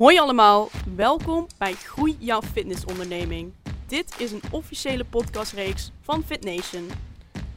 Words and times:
Hoi 0.00 0.18
allemaal, 0.18 0.68
welkom 0.94 1.46
bij 1.58 1.72
Groei 1.72 2.16
jouw 2.18 2.42
fitnessonderneming. 2.42 3.52
Dit 3.86 4.14
is 4.18 4.32
een 4.32 4.42
officiële 4.50 5.04
podcastreeks 5.04 5.90
van 6.02 6.24
FitNation. 6.24 6.90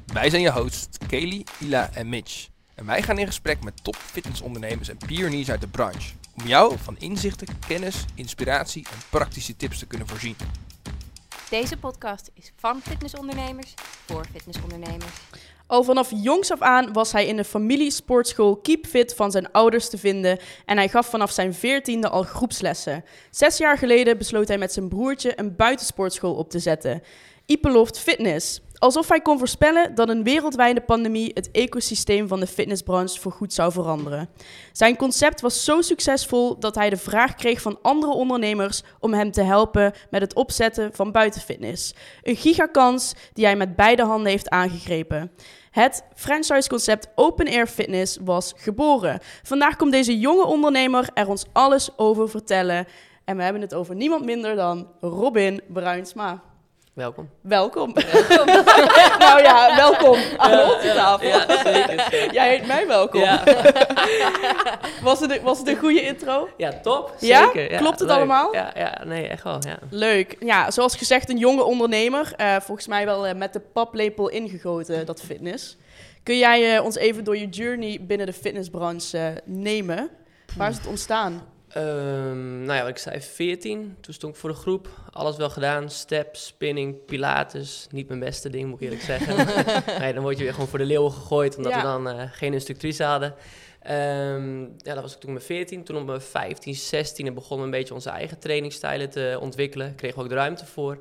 Wij 0.05 0.29
zijn 0.29 0.42
je 0.42 0.51
hosts 0.51 0.98
Kelly, 1.08 1.45
Ila 1.59 1.90
en 1.93 2.09
Mitch. 2.09 2.48
En 2.75 2.85
wij 2.85 3.01
gaan 3.01 3.17
in 3.17 3.25
gesprek 3.25 3.64
met 3.64 3.83
top 3.83 3.95
fitnessondernemers 3.95 4.90
en 4.90 4.98
pioniers 5.06 5.50
uit 5.50 5.61
de 5.61 5.67
branche. 5.67 6.14
Om 6.37 6.48
jou 6.48 6.77
van 6.77 6.98
inzichten, 6.98 7.48
kennis, 7.67 8.05
inspiratie 8.16 8.86
en 8.91 8.98
praktische 9.10 9.55
tips 9.55 9.80
te 9.80 9.86
kunnen 9.86 10.07
voorzien. 10.07 10.36
Deze 11.50 11.78
podcast 11.78 12.32
is 12.34 12.52
van 12.55 12.82
fitnessondernemers 12.82 13.73
voor 14.05 14.25
fitnessondernemers. 14.32 15.14
Al 15.73 15.83
vanaf 15.83 16.11
jongs 16.15 16.51
af 16.51 16.61
aan 16.61 16.93
was 16.93 17.11
hij 17.11 17.25
in 17.25 17.35
de 17.35 17.43
familiesportschool 17.43 18.55
Keep 18.55 18.85
Fit 18.85 19.15
van 19.15 19.31
zijn 19.31 19.51
ouders 19.51 19.89
te 19.89 19.97
vinden 19.97 20.39
en 20.65 20.77
hij 20.77 20.89
gaf 20.89 21.07
vanaf 21.07 21.31
zijn 21.31 21.53
veertiende 21.53 22.09
al 22.09 22.23
groepslessen. 22.23 23.03
Zes 23.31 23.57
jaar 23.57 23.77
geleden 23.77 24.17
besloot 24.17 24.47
hij 24.47 24.57
met 24.57 24.73
zijn 24.73 24.87
broertje 24.87 25.39
een 25.39 25.55
buitensportschool 25.55 26.33
op 26.33 26.50
te 26.50 26.59
zetten. 26.59 27.01
Ipeloft 27.45 28.00
Fitness. 28.00 28.61
Alsof 28.78 29.09
hij 29.09 29.21
kon 29.21 29.37
voorspellen 29.37 29.95
dat 29.95 30.09
een 30.09 30.23
wereldwijde 30.23 30.81
pandemie 30.81 31.31
het 31.33 31.51
ecosysteem 31.51 32.28
van 32.28 32.40
de 32.40 32.48
fitnessbranche 32.48 33.20
voorgoed 33.20 33.53
zou 33.53 33.72
veranderen. 33.72 34.30
Zijn 34.72 34.98
concept 34.98 35.42
was 35.42 35.64
zo 35.64 35.81
succesvol 35.81 36.59
dat 36.59 36.76
hij 36.76 36.90
de 36.90 36.98
vraag 36.98 37.36
kreeg 37.36 37.62
van 37.62 37.80
andere 37.81 38.12
ondernemers 38.12 38.84
om 39.00 39.14
hem 39.14 39.31
te 39.31 39.42
helpen 39.42 39.94
met 40.09 40.22
het 40.22 40.36
opzetten 40.36 40.94
van 40.94 41.12
buitenfitness. 41.12 41.94
Een 42.22 42.36
gigakans 42.36 43.14
die 43.34 43.45
hij 43.45 43.55
met 43.55 43.76
beide 43.76 44.03
handen 44.03 44.31
heeft 44.31 44.50
aangegrepen. 44.50 45.31
Het 45.73 46.04
franchise-concept 46.16 47.08
Open 47.16 47.48
Air 47.48 47.68
Fitness 47.68 48.18
was 48.22 48.54
geboren. 48.55 49.20
Vandaag 49.44 49.76
komt 49.76 49.91
deze 49.91 50.20
jonge 50.20 50.45
ondernemer 50.45 51.09
er 51.14 51.27
ons 51.27 51.45
alles 51.52 51.98
over 51.98 52.30
vertellen. 52.30 52.88
En 53.26 53.38
we 53.38 53.44
hebben 53.44 53.62
het 53.62 53.73
over 53.73 53.95
niemand 53.95 54.26
minder 54.26 54.55
dan 54.55 54.88
Robin 55.02 55.62
Bruinsma. 55.67 56.42
Welkom. 56.94 57.30
Welkom. 57.41 57.94
nou 59.25 59.41
ja, 59.41 59.75
welkom 59.75 60.17
aan 60.38 60.59
onze 60.59 60.91
tafel. 60.95 61.27
Ja, 61.27 61.63
zeker. 61.63 62.05
zeker. 62.11 62.33
Jij 62.33 62.49
heet 62.49 62.67
mij 62.67 62.88
welkom. 62.88 63.22
Ja. 63.22 63.44
Was, 65.02 65.19
het, 65.19 65.41
was 65.41 65.58
het 65.58 65.67
een 65.67 65.77
goede 65.77 66.02
intro? 66.02 66.49
ja, 66.58 66.80
top. 66.81 67.16
Ja? 67.19 67.52
Zeker. 67.52 67.77
Klopt 67.77 67.99
het 67.99 68.08
leuk. 68.08 68.17
allemaal? 68.17 68.53
Ja, 68.53 68.71
ja, 68.75 69.02
nee, 69.05 69.27
echt 69.27 69.44
wel. 69.44 69.58
Ja. 69.59 69.80
Leuk. 69.89 70.36
Ja, 70.39 70.71
zoals 70.71 70.95
gezegd, 70.95 71.30
een 71.30 71.38
jonge 71.38 71.64
ondernemer. 71.64 72.33
Eh, 72.36 72.55
volgens 72.59 72.88
mij 72.88 73.05
wel 73.05 73.27
eh, 73.27 73.36
met 73.36 73.53
de 73.53 73.59
paplepel 73.59 74.30
ingegoten, 74.30 75.05
dat 75.05 75.21
fitness. 75.21 75.77
Kun 76.23 76.38
jij 76.38 76.75
eh, 76.75 76.83
ons 76.83 76.95
even 76.95 77.23
door 77.23 77.38
je 77.38 77.49
journey 77.49 77.99
binnen 78.02 78.25
de 78.27 78.33
fitnessbranche 78.33 79.41
nemen? 79.45 80.09
Waar 80.58 80.69
is 80.69 80.77
het 80.77 80.88
ontstaan? 80.88 81.53
Ehm, 81.74 82.64
nou 82.64 82.74
ja, 82.74 82.80
wat 82.80 82.90
ik 82.90 82.98
zei, 82.98 83.22
14. 83.22 83.98
Toen 84.02 84.14
stond 84.14 84.34
ik 84.34 84.40
voor 84.40 84.50
de 84.50 84.56
groep. 84.56 84.88
Alles 85.12 85.38
wel 85.38 85.50
gedaan. 85.50 85.90
Step, 85.90 86.36
spinning, 86.36 87.06
pilates. 87.06 87.88
Niet 87.92 88.08
mijn 88.08 88.20
beste 88.20 88.50
ding, 88.50 88.66
moet 88.70 88.76
ik 88.82 88.84
eerlijk 88.84 89.02
zeggen. 89.02 89.36
nee, 90.00 90.14
dan 90.14 90.24
word 90.24 90.38
je 90.38 90.44
weer 90.44 90.54
gewoon 90.54 90.68
voor 90.68 90.80
de 90.80 90.86
leeuwen 90.86 91.12
gegooid, 91.12 91.58
omdat 91.58 91.72
Ja. 91.72 91.78
we 91.78 91.84
dan 91.84 92.10
eh, 92.10 92.30
geen 92.32 92.54
instructrice 92.54 93.04
hadden. 93.04 93.36
Ehm, 93.82 94.60
ja, 94.62 94.94
dat 94.94 95.02
was 95.02 95.14
ik 95.14 95.20
toen 95.20 95.34
met 95.34 95.44
14. 95.44 95.84
Toen 95.84 95.98
op 95.98 96.06
mijn 96.06 96.22
15, 96.22 96.76
16 96.76 97.34
begonnen 97.34 97.58
we 97.70 97.74
een 97.74 97.80
beetje 97.80 97.94
onze 97.94 98.10
eigen 98.10 98.40
trainingstijlen 98.40 99.10
te 99.10 99.38
ontwikkelen. 99.42 99.96
Kregen 99.96 100.18
we 100.18 100.24
ook 100.24 100.30
de 100.30 100.36
ruimte 100.36 100.66
voor. 100.66 100.98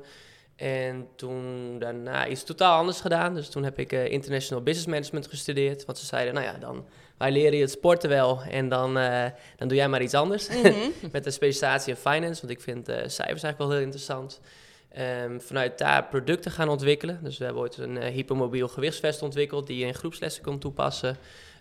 En 0.55 1.07
toen 1.15 1.75
daarna 1.79 2.27
iets 2.27 2.43
totaal 2.43 2.77
anders 2.77 3.01
gedaan. 3.01 3.33
Dus 3.35 3.49
toen 3.49 3.63
heb 3.63 3.79
ik 3.79 3.91
eh, 3.91 4.11
International 4.11 4.63
Business 4.63 4.89
Management 4.89 5.27
gestudeerd. 5.27 5.85
Want 5.85 5.97
ze 5.97 6.05
zeiden, 6.05 6.33
nou 6.33 6.45
ja, 6.45 6.53
dan, 6.59 6.85
wij 7.17 7.31
leren 7.31 7.55
je 7.55 7.61
het 7.61 7.71
sporten 7.71 8.09
wel. 8.09 8.41
En 8.41 8.69
dan, 8.69 8.97
eh, 8.97 9.25
dan 9.57 9.67
doe 9.67 9.77
jij 9.77 9.87
maar 9.89 10.01
iets 10.01 10.13
anders. 10.13 10.47
Mhm. 10.49 10.73
Met 11.11 11.25
een 11.25 11.31
specialisatie 11.33 11.93
in 11.93 11.99
finance. 11.99 12.41
Want 12.41 12.53
ik 12.53 12.61
vind 12.61 12.89
eh, 12.89 12.95
cijfers 12.95 13.19
eigenlijk 13.43 13.57
wel 13.57 13.69
heel 13.71 13.79
interessant. 13.81 14.39
Ehm, 14.91 15.39
vanuit 15.39 15.77
daar 15.77 16.03
producten 16.05 16.51
gaan 16.51 16.69
ontwikkelen. 16.69 17.19
Dus 17.23 17.37
we 17.37 17.43
hebben 17.43 17.61
ooit 17.61 17.77
een 17.77 17.97
eh, 17.97 18.13
hypermobiel 18.13 18.67
gewichtsvest 18.67 19.21
ontwikkeld. 19.21 19.67
Die 19.67 19.77
je 19.77 19.85
in 19.85 19.93
groepslessen 19.93 20.43
kon 20.43 20.59
toepassen. 20.59 21.17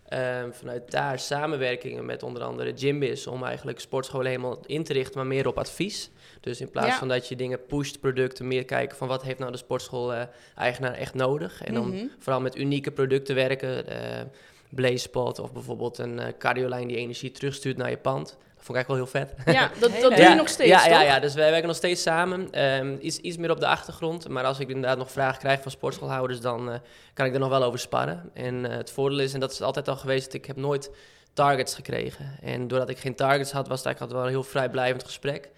Ehm, 0.08 0.50
vanuit 0.52 0.90
daar 0.90 1.18
samenwerkingen 1.18 2.04
met 2.04 2.22
onder 2.22 2.42
andere 2.42 2.72
Gymbiz. 2.76 3.26
Om 3.26 3.44
eigenlijk 3.44 3.80
sportscholen 3.80 4.26
helemaal 4.26 4.60
in 4.66 4.84
te 4.84 4.92
richten. 4.92 5.16
Maar 5.18 5.26
meer 5.26 5.46
op 5.46 5.58
advies. 5.58 6.10
Dus 6.40 6.60
in 6.60 6.70
plaats 6.70 6.86
Ja. 6.88 6.98
van 6.98 7.08
dat 7.08 7.28
je 7.28 7.36
dingen 7.36 7.66
pusht, 7.66 8.00
producten, 8.00 8.46
meer 8.48 8.64
kijken 8.64 8.96
van 8.96 9.08
wat 9.08 9.22
heeft 9.22 9.38
nou 9.38 9.52
de 9.52 9.58
sportschool-eigenaar 9.58 10.94
echt 10.94 11.14
nodig. 11.14 11.62
En 11.64 11.74
dan 11.74 11.88
Mhm. 11.88 12.06
vooral 12.18 12.40
met 12.40 12.56
unieke 12.56 12.90
producten 12.90 13.34
werken. 13.34 13.84
Blazepot 14.74 15.38
of 15.38 15.52
bijvoorbeeld 15.52 15.98
een 15.98 16.18
eh 16.18 16.32
cardiolijn 16.38 16.88
die 16.88 16.96
energie 16.96 17.30
terugstuurt 17.30 17.76
naar 17.76 17.90
je 17.90 17.96
pand. 17.96 18.26
Dat 18.28 18.64
vond 18.64 18.78
ik 18.78 18.86
eigenlijk 18.86 19.12
wel 19.14 19.22
heel 19.24 19.34
vet. 19.44 19.54
Ja, 19.54 19.70
dat, 19.80 20.00
dat 20.00 20.16
doe 20.16 20.28
je 20.28 20.34
nog 20.34 20.48
steeds, 20.48 20.70
ja, 20.70 20.86
ja, 20.86 21.02
ja, 21.02 21.20
dus 21.20 21.34
wij 21.34 21.50
werken 21.50 21.68
nog 21.68 21.76
steeds 21.76 22.02
samen. 22.02 22.52
Ehm, 22.52 22.96
iets, 23.00 23.18
iets 23.18 23.36
meer 23.36 23.50
op 23.50 23.60
de 23.60 23.66
achtergrond. 23.66 24.28
Maar 24.28 24.44
als 24.44 24.58
ik 24.58 24.68
inderdaad 24.68 24.98
nog 24.98 25.10
vragen 25.10 25.38
krijg 25.38 25.62
van 25.62 25.70
sportschoolhouders, 25.70 26.40
dan 26.40 26.70
eh, 26.70 26.78
kan 27.14 27.26
ik 27.26 27.34
er 27.34 27.40
nog 27.40 27.48
wel 27.48 27.62
over 27.62 27.78
sparren. 27.78 28.30
En 28.34 28.70
eh, 28.70 28.76
het 28.76 28.90
voordeel 28.90 29.18
is, 29.18 29.34
en 29.34 29.40
dat 29.40 29.52
is 29.52 29.62
altijd 29.62 29.88
al 29.88 29.96
geweest, 29.96 30.24
dat 30.24 30.34
ik 30.34 30.46
heb 30.46 30.56
nooit 30.56 30.90
targets 31.32 31.74
gekregen. 31.74 32.38
En 32.42 32.68
doordat 32.68 32.88
ik 32.88 32.98
geen 32.98 33.14
targets 33.14 33.52
had, 33.52 33.68
was 33.68 33.78
het 33.78 33.86
eigenlijk 33.86 34.00
altijd 34.00 34.18
wel 34.18 34.24
een 34.24 34.42
heel 34.42 34.52
vrijblijvend 34.52 35.04
gesprek. 35.04 35.50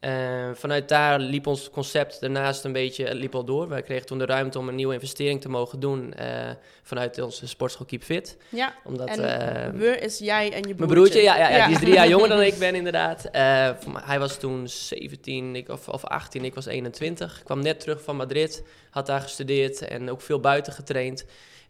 Eh, 0.00 0.50
vanuit 0.54 0.88
daar 0.88 1.18
liep 1.20 1.46
ons 1.46 1.70
concept 1.70 2.20
daarnaast 2.20 2.64
een 2.64 2.72
beetje 2.72 3.14
liep 3.14 3.34
al 3.34 3.44
door. 3.44 3.68
Wij 3.68 3.82
kregen 3.82 4.06
toen 4.06 4.18
de 4.18 4.26
ruimte 4.26 4.58
om 4.58 4.68
een 4.68 4.74
nieuwe 4.74 4.94
investering 4.94 5.40
te 5.40 5.48
mogen 5.48 5.80
doen 5.80 6.14
eh, 6.14 6.50
vanuit 6.82 7.20
onze 7.20 7.48
sportschool 7.48 7.86
Keep 7.86 8.02
Fit. 8.02 8.36
Ja, 8.48 8.74
Omdat, 8.84 9.08
en 9.08 9.78
we 9.78 9.98
is 9.98 10.18
jij 10.18 10.52
en 10.52 10.68
je 10.68 10.74
broertje. 10.74 10.76
mijn 10.76 10.90
broertje, 10.90 11.22
ja, 11.22 11.36
ja, 11.36 11.48
ja, 11.48 11.66
die 11.66 11.74
is 11.74 11.80
drie 11.80 11.94
jaar 11.94 12.08
jonger 12.08 12.28
dan 12.28 12.42
ik 12.52 12.58
ben 12.58 12.74
inderdaad. 12.74 13.28
Hij 13.92 14.18
was 14.18 14.38
toen 14.38 14.68
17 14.68 15.56
ik, 15.56 15.68
of, 15.68 15.88
of 15.88 16.04
18, 16.04 16.44
ik 16.44 16.54
was 16.54 16.66
21. 16.66 17.38
Ik 17.38 17.44
kwam 17.44 17.62
net 17.62 17.80
terug 17.80 18.02
van 18.02 18.16
Madrid, 18.16 18.64
had 18.90 19.06
daar 19.06 19.20
gestudeerd 19.20 19.80
en 19.80 20.10
ook 20.10 20.20
veel 20.20 20.40
buiten 20.40 20.72
getraind. 20.72 21.24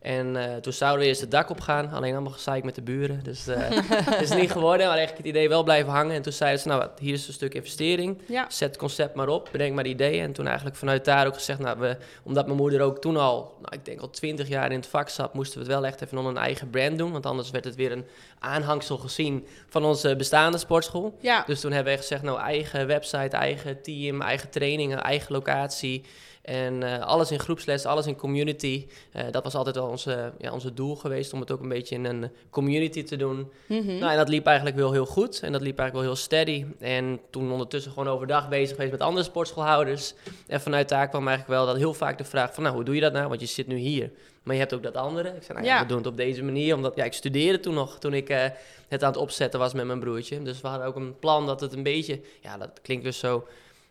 En 0.06 0.36
eh, 0.36 0.56
toen 0.56 0.72
zouden 0.72 1.00
we 1.00 1.06
eerst 1.06 1.20
het 1.20 1.30
dak 1.30 1.50
op 1.50 1.60
gaan, 1.60 1.90
alleen 1.90 2.12
allemaal 2.12 2.32
gezeik 2.32 2.64
met 2.64 2.74
de 2.74 2.82
buren. 2.82 3.20
Dus 3.22 3.44
het 3.46 4.20
is 4.20 4.34
niet 4.34 4.50
geworden, 4.50 4.86
maar 4.86 4.96
eigenlijk 4.96 5.26
het 5.26 5.36
idee 5.36 5.48
wel 5.48 5.62
blijven 5.62 5.92
hangen. 5.92 6.14
En 6.14 6.22
toen 6.22 6.32
zeiden 6.32 6.60
ze, 6.60 6.68
nou, 6.68 6.80
wat, 6.80 6.98
hier 6.98 7.12
is 7.12 7.26
een 7.26 7.32
stuk 7.32 7.54
investering. 7.54 8.18
Ja, 8.26 8.46
Zet 8.48 8.68
het 8.68 8.78
concept 8.78 9.14
maar 9.14 9.28
op, 9.28 9.48
bedenk 9.52 9.74
maar 9.74 9.84
de 9.84 9.90
ideeën. 9.90 10.22
En 10.22 10.32
toen 10.32 10.46
eigenlijk 10.46 10.76
vanuit 10.76 11.04
daar 11.04 11.26
ook 11.26 11.34
gezegd, 11.34 11.58
nou, 11.58 11.78
we, 11.78 11.96
omdat 12.22 12.46
mijn 12.46 12.58
moeder 12.58 12.80
ook 12.80 12.98
toen 12.98 13.16
al, 13.16 13.56
nou, 13.62 13.74
ik 13.74 13.84
denk 13.84 14.00
al 14.00 14.10
twintig 14.10 14.48
jaar 14.48 14.70
in 14.70 14.78
het 14.78 14.86
vak 14.86 15.08
zat, 15.08 15.34
moesten 15.34 15.58
we 15.58 15.64
het 15.64 15.74
wel 15.74 15.86
echt 15.86 16.02
even 16.02 16.18
onder 16.18 16.32
een 16.32 16.38
eigen 16.42 16.70
brand 16.70 16.98
doen. 16.98 17.12
Want 17.12 17.26
anders 17.26 17.50
werd 17.50 17.64
het 17.64 17.74
weer 17.74 17.92
een 17.92 18.06
aanhangsel 18.38 18.96
gezien 18.98 19.46
van 19.68 19.84
onze 19.84 20.16
bestaande 20.16 20.58
sportschool. 20.58 21.16
ja. 21.20 21.42
Dus 21.46 21.60
toen 21.60 21.72
hebben 21.72 21.92
we 21.92 21.98
echt 21.98 22.08
gezegd, 22.08 22.22
nou, 22.24 22.38
eigen 22.38 22.86
website, 22.86 23.36
eigen 23.36 23.82
team, 23.82 24.22
eigen 24.22 24.50
trainingen, 24.50 25.02
eigen 25.02 25.32
locatie. 25.32 26.04
En 26.46 26.82
eh, 26.82 27.00
alles 27.00 27.30
in 27.30 27.38
groepsles, 27.38 27.84
alles 27.84 28.06
in 28.06 28.16
community. 28.16 28.86
Eh, 29.12 29.24
dat 29.30 29.44
was 29.44 29.54
altijd 29.54 29.76
wel 29.76 29.86
onze, 29.86 30.32
ja, 30.38 30.52
onze 30.52 30.74
doel 30.74 30.96
geweest, 30.96 31.32
om 31.32 31.40
het 31.40 31.50
ook 31.50 31.60
een 31.60 31.68
beetje 31.68 31.94
in 31.94 32.04
een 32.04 32.30
community 32.50 33.02
te 33.02 33.16
doen. 33.16 33.50
Mhm. 33.66 33.98
Nou, 33.98 34.10
en 34.10 34.16
dat 34.16 34.28
liep 34.28 34.46
eigenlijk 34.46 34.76
wel 34.76 34.92
heel 34.92 35.06
goed. 35.06 35.40
En 35.40 35.52
dat 35.52 35.60
liep 35.60 35.78
eigenlijk 35.78 35.92
wel 35.92 36.02
heel 36.02 36.24
steady. 36.24 36.64
En 36.78 37.20
toen 37.30 37.52
ondertussen 37.52 37.92
gewoon 37.92 38.08
overdag 38.08 38.48
bezig 38.48 38.70
geweest 38.70 38.92
met 38.92 39.00
andere 39.00 39.24
sportschoolhouders. 39.24 40.14
En 40.46 40.60
vanuit 40.60 40.88
daar 40.88 41.08
kwam 41.08 41.28
eigenlijk 41.28 41.58
wel 41.58 41.66
dat 41.66 41.76
heel 41.76 41.94
vaak 41.94 42.18
de 42.18 42.24
vraag 42.24 42.54
van... 42.54 42.62
nou, 42.62 42.74
hoe 42.74 42.84
doe 42.84 42.94
je 42.94 43.00
dat 43.00 43.12
nou? 43.12 43.28
Want 43.28 43.40
je 43.40 43.46
zit 43.46 43.66
nu 43.66 43.76
hier. 43.76 44.10
Maar 44.42 44.54
je 44.54 44.60
hebt 44.60 44.74
ook 44.74 44.82
dat 44.82 44.96
andere. 44.96 45.28
Ik 45.28 45.42
zei, 45.42 45.58
nou 45.58 45.70
ja, 45.70 45.74
Ja. 45.74 45.80
we 45.82 45.88
doen 45.88 45.98
het 45.98 46.06
op 46.06 46.16
deze 46.16 46.42
manier. 46.42 46.74
Omdat 46.74 46.96
ja, 46.96 47.04
ik 47.04 47.12
studeerde 47.12 47.60
toen 47.60 47.74
nog, 47.74 47.98
toen 47.98 48.14
ik 48.14 48.28
eh, 48.28 48.44
het 48.88 49.02
aan 49.02 49.12
het 49.12 49.20
opzetten 49.20 49.60
was 49.60 49.72
met 49.72 49.86
mijn 49.86 50.00
broertje. 50.00 50.42
Dus 50.42 50.60
we 50.60 50.68
hadden 50.68 50.86
ook 50.86 50.96
een 50.96 51.18
plan 51.18 51.46
dat 51.46 51.60
het 51.60 51.72
een 51.72 51.82
beetje... 51.82 52.20
Ja, 52.40 52.56
dat 52.56 52.70
klinkt 52.82 53.04
dus 53.04 53.18
zo... 53.18 53.46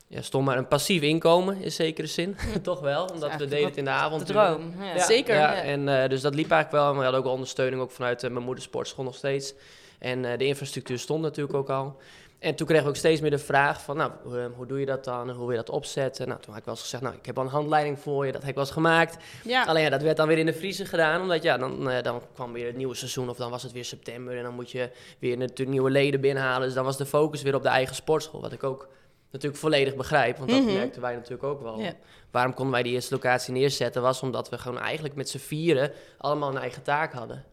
Ja, 0.07 0.21
stom, 0.21 0.43
maar 0.43 0.57
een 0.57 0.67
passief 0.67 1.01
inkomen 1.01 1.61
in 1.61 1.71
zekere 1.71 2.07
zin. 2.07 2.37
Toch 2.61 2.79
wel, 2.79 3.05
omdat 3.05 3.35
we 3.35 3.45
deden 3.45 3.67
het 3.67 3.77
in 3.77 3.83
de 3.83 3.89
avond. 3.89 4.27
De 4.27 4.33
droom. 4.33 4.73
Ja. 4.79 4.93
Ja, 4.95 5.05
Zeker. 5.05 5.35
Ja, 5.35 5.55
en 5.61 6.01
eh, 6.01 6.09
dus 6.09 6.21
dat 6.21 6.35
liep 6.35 6.51
eigenlijk 6.51 6.83
wel. 6.83 6.85
Maar 6.85 6.97
we 6.97 7.03
hadden 7.03 7.23
ook 7.23 7.31
ondersteuning 7.31 7.81
ook 7.81 7.91
vanuit 7.91 8.23
eh, 8.23 8.31
mijn 8.31 8.43
moeders 8.43 8.65
sportschool 8.65 9.03
nog 9.03 9.15
steeds. 9.15 9.53
En 9.99 10.25
eh, 10.25 10.37
de 10.37 10.45
infrastructuur 10.45 10.99
stond 10.99 11.21
natuurlijk 11.21 11.57
ook 11.57 11.69
al. 11.69 11.97
En 12.39 12.55
toen 12.55 12.67
kregen 12.67 12.83
we 12.83 12.89
ook 12.89 12.95
steeds 12.95 13.21
meer 13.21 13.29
de 13.29 13.37
vraag 13.37 13.81
van, 13.81 13.97
nou, 13.97 14.11
hoe, 14.23 14.51
hoe 14.55 14.65
doe 14.65 14.79
je 14.79 14.85
dat 14.85 15.03
dan? 15.03 15.29
Hoe 15.29 15.39
wil 15.39 15.49
je 15.49 15.55
dat 15.55 15.69
opzetten? 15.69 16.27
Nou, 16.27 16.39
toen 16.39 16.49
had 16.49 16.59
ik 16.59 16.65
wel 16.65 16.73
eens 16.73 16.83
gezegd, 16.83 17.03
nou, 17.03 17.15
ik 17.15 17.25
heb 17.25 17.37
al 17.37 17.43
een 17.43 17.49
handleiding 17.49 17.99
voor 17.99 18.25
je. 18.25 18.31
Dat 18.31 18.41
heb 18.41 18.49
ik 18.49 18.55
wel 18.55 18.63
eens 18.63 18.73
gemaakt. 18.73 19.17
Alleen 19.65 19.83
ja, 19.83 19.89
dat 19.89 20.01
werd 20.01 20.17
dan 20.17 20.27
weer 20.27 20.37
in 20.37 20.45
de 20.45 20.53
vriezer 20.53 20.87
gedaan. 20.87 21.21
Omdat 21.21 21.43
ja, 21.43 21.57
dan, 21.57 21.91
dan 22.01 22.21
kwam 22.33 22.53
weer 22.53 22.65
het 22.65 22.77
nieuwe 22.77 22.95
seizoen 22.95 23.29
of 23.29 23.37
dan 23.37 23.51
was 23.51 23.63
het 23.63 23.71
weer 23.71 23.85
september. 23.85 24.37
En 24.37 24.43
dan 24.43 24.53
moet 24.53 24.71
je 24.71 24.89
weer 25.19 25.37
natuurlijk 25.37 25.69
nieuwe 25.69 25.89
leden 25.89 26.21
binnenhalen. 26.21 26.65
Dus 26.65 26.75
dan 26.75 26.85
was 26.85 26.97
de 26.97 27.05
focus 27.05 27.41
weer 27.41 27.55
op 27.55 27.63
de 27.63 27.69
eigen 27.69 27.95
sportschool. 27.95 28.41
Wat 28.41 28.51
ik 28.51 28.63
ook 28.63 28.87
natuurlijk 29.35 29.61
volledig 29.61 29.95
begrijp. 29.95 30.37
Want 30.37 30.49
dat 30.49 30.63
Mhm. 30.63 30.73
merkten 30.73 31.01
wij 31.01 31.13
natuurlijk 31.15 31.43
ook 31.43 31.61
wel. 31.61 31.81
Waarom 32.31 32.53
konden 32.53 32.73
wij 32.73 32.83
die 32.83 32.93
eerste 32.93 33.13
locatie 33.13 33.53
neerzetten? 33.53 34.01
Was 34.01 34.21
omdat 34.21 34.49
we 34.49 34.57
gewoon 34.57 34.79
eigenlijk 34.79 35.15
met 35.15 35.29
z'n 35.29 35.37
vieren 35.37 35.91
allemaal 36.17 36.49
een 36.49 36.57
eigen 36.57 36.81
taak 36.83 37.13
hadden. 37.13 37.43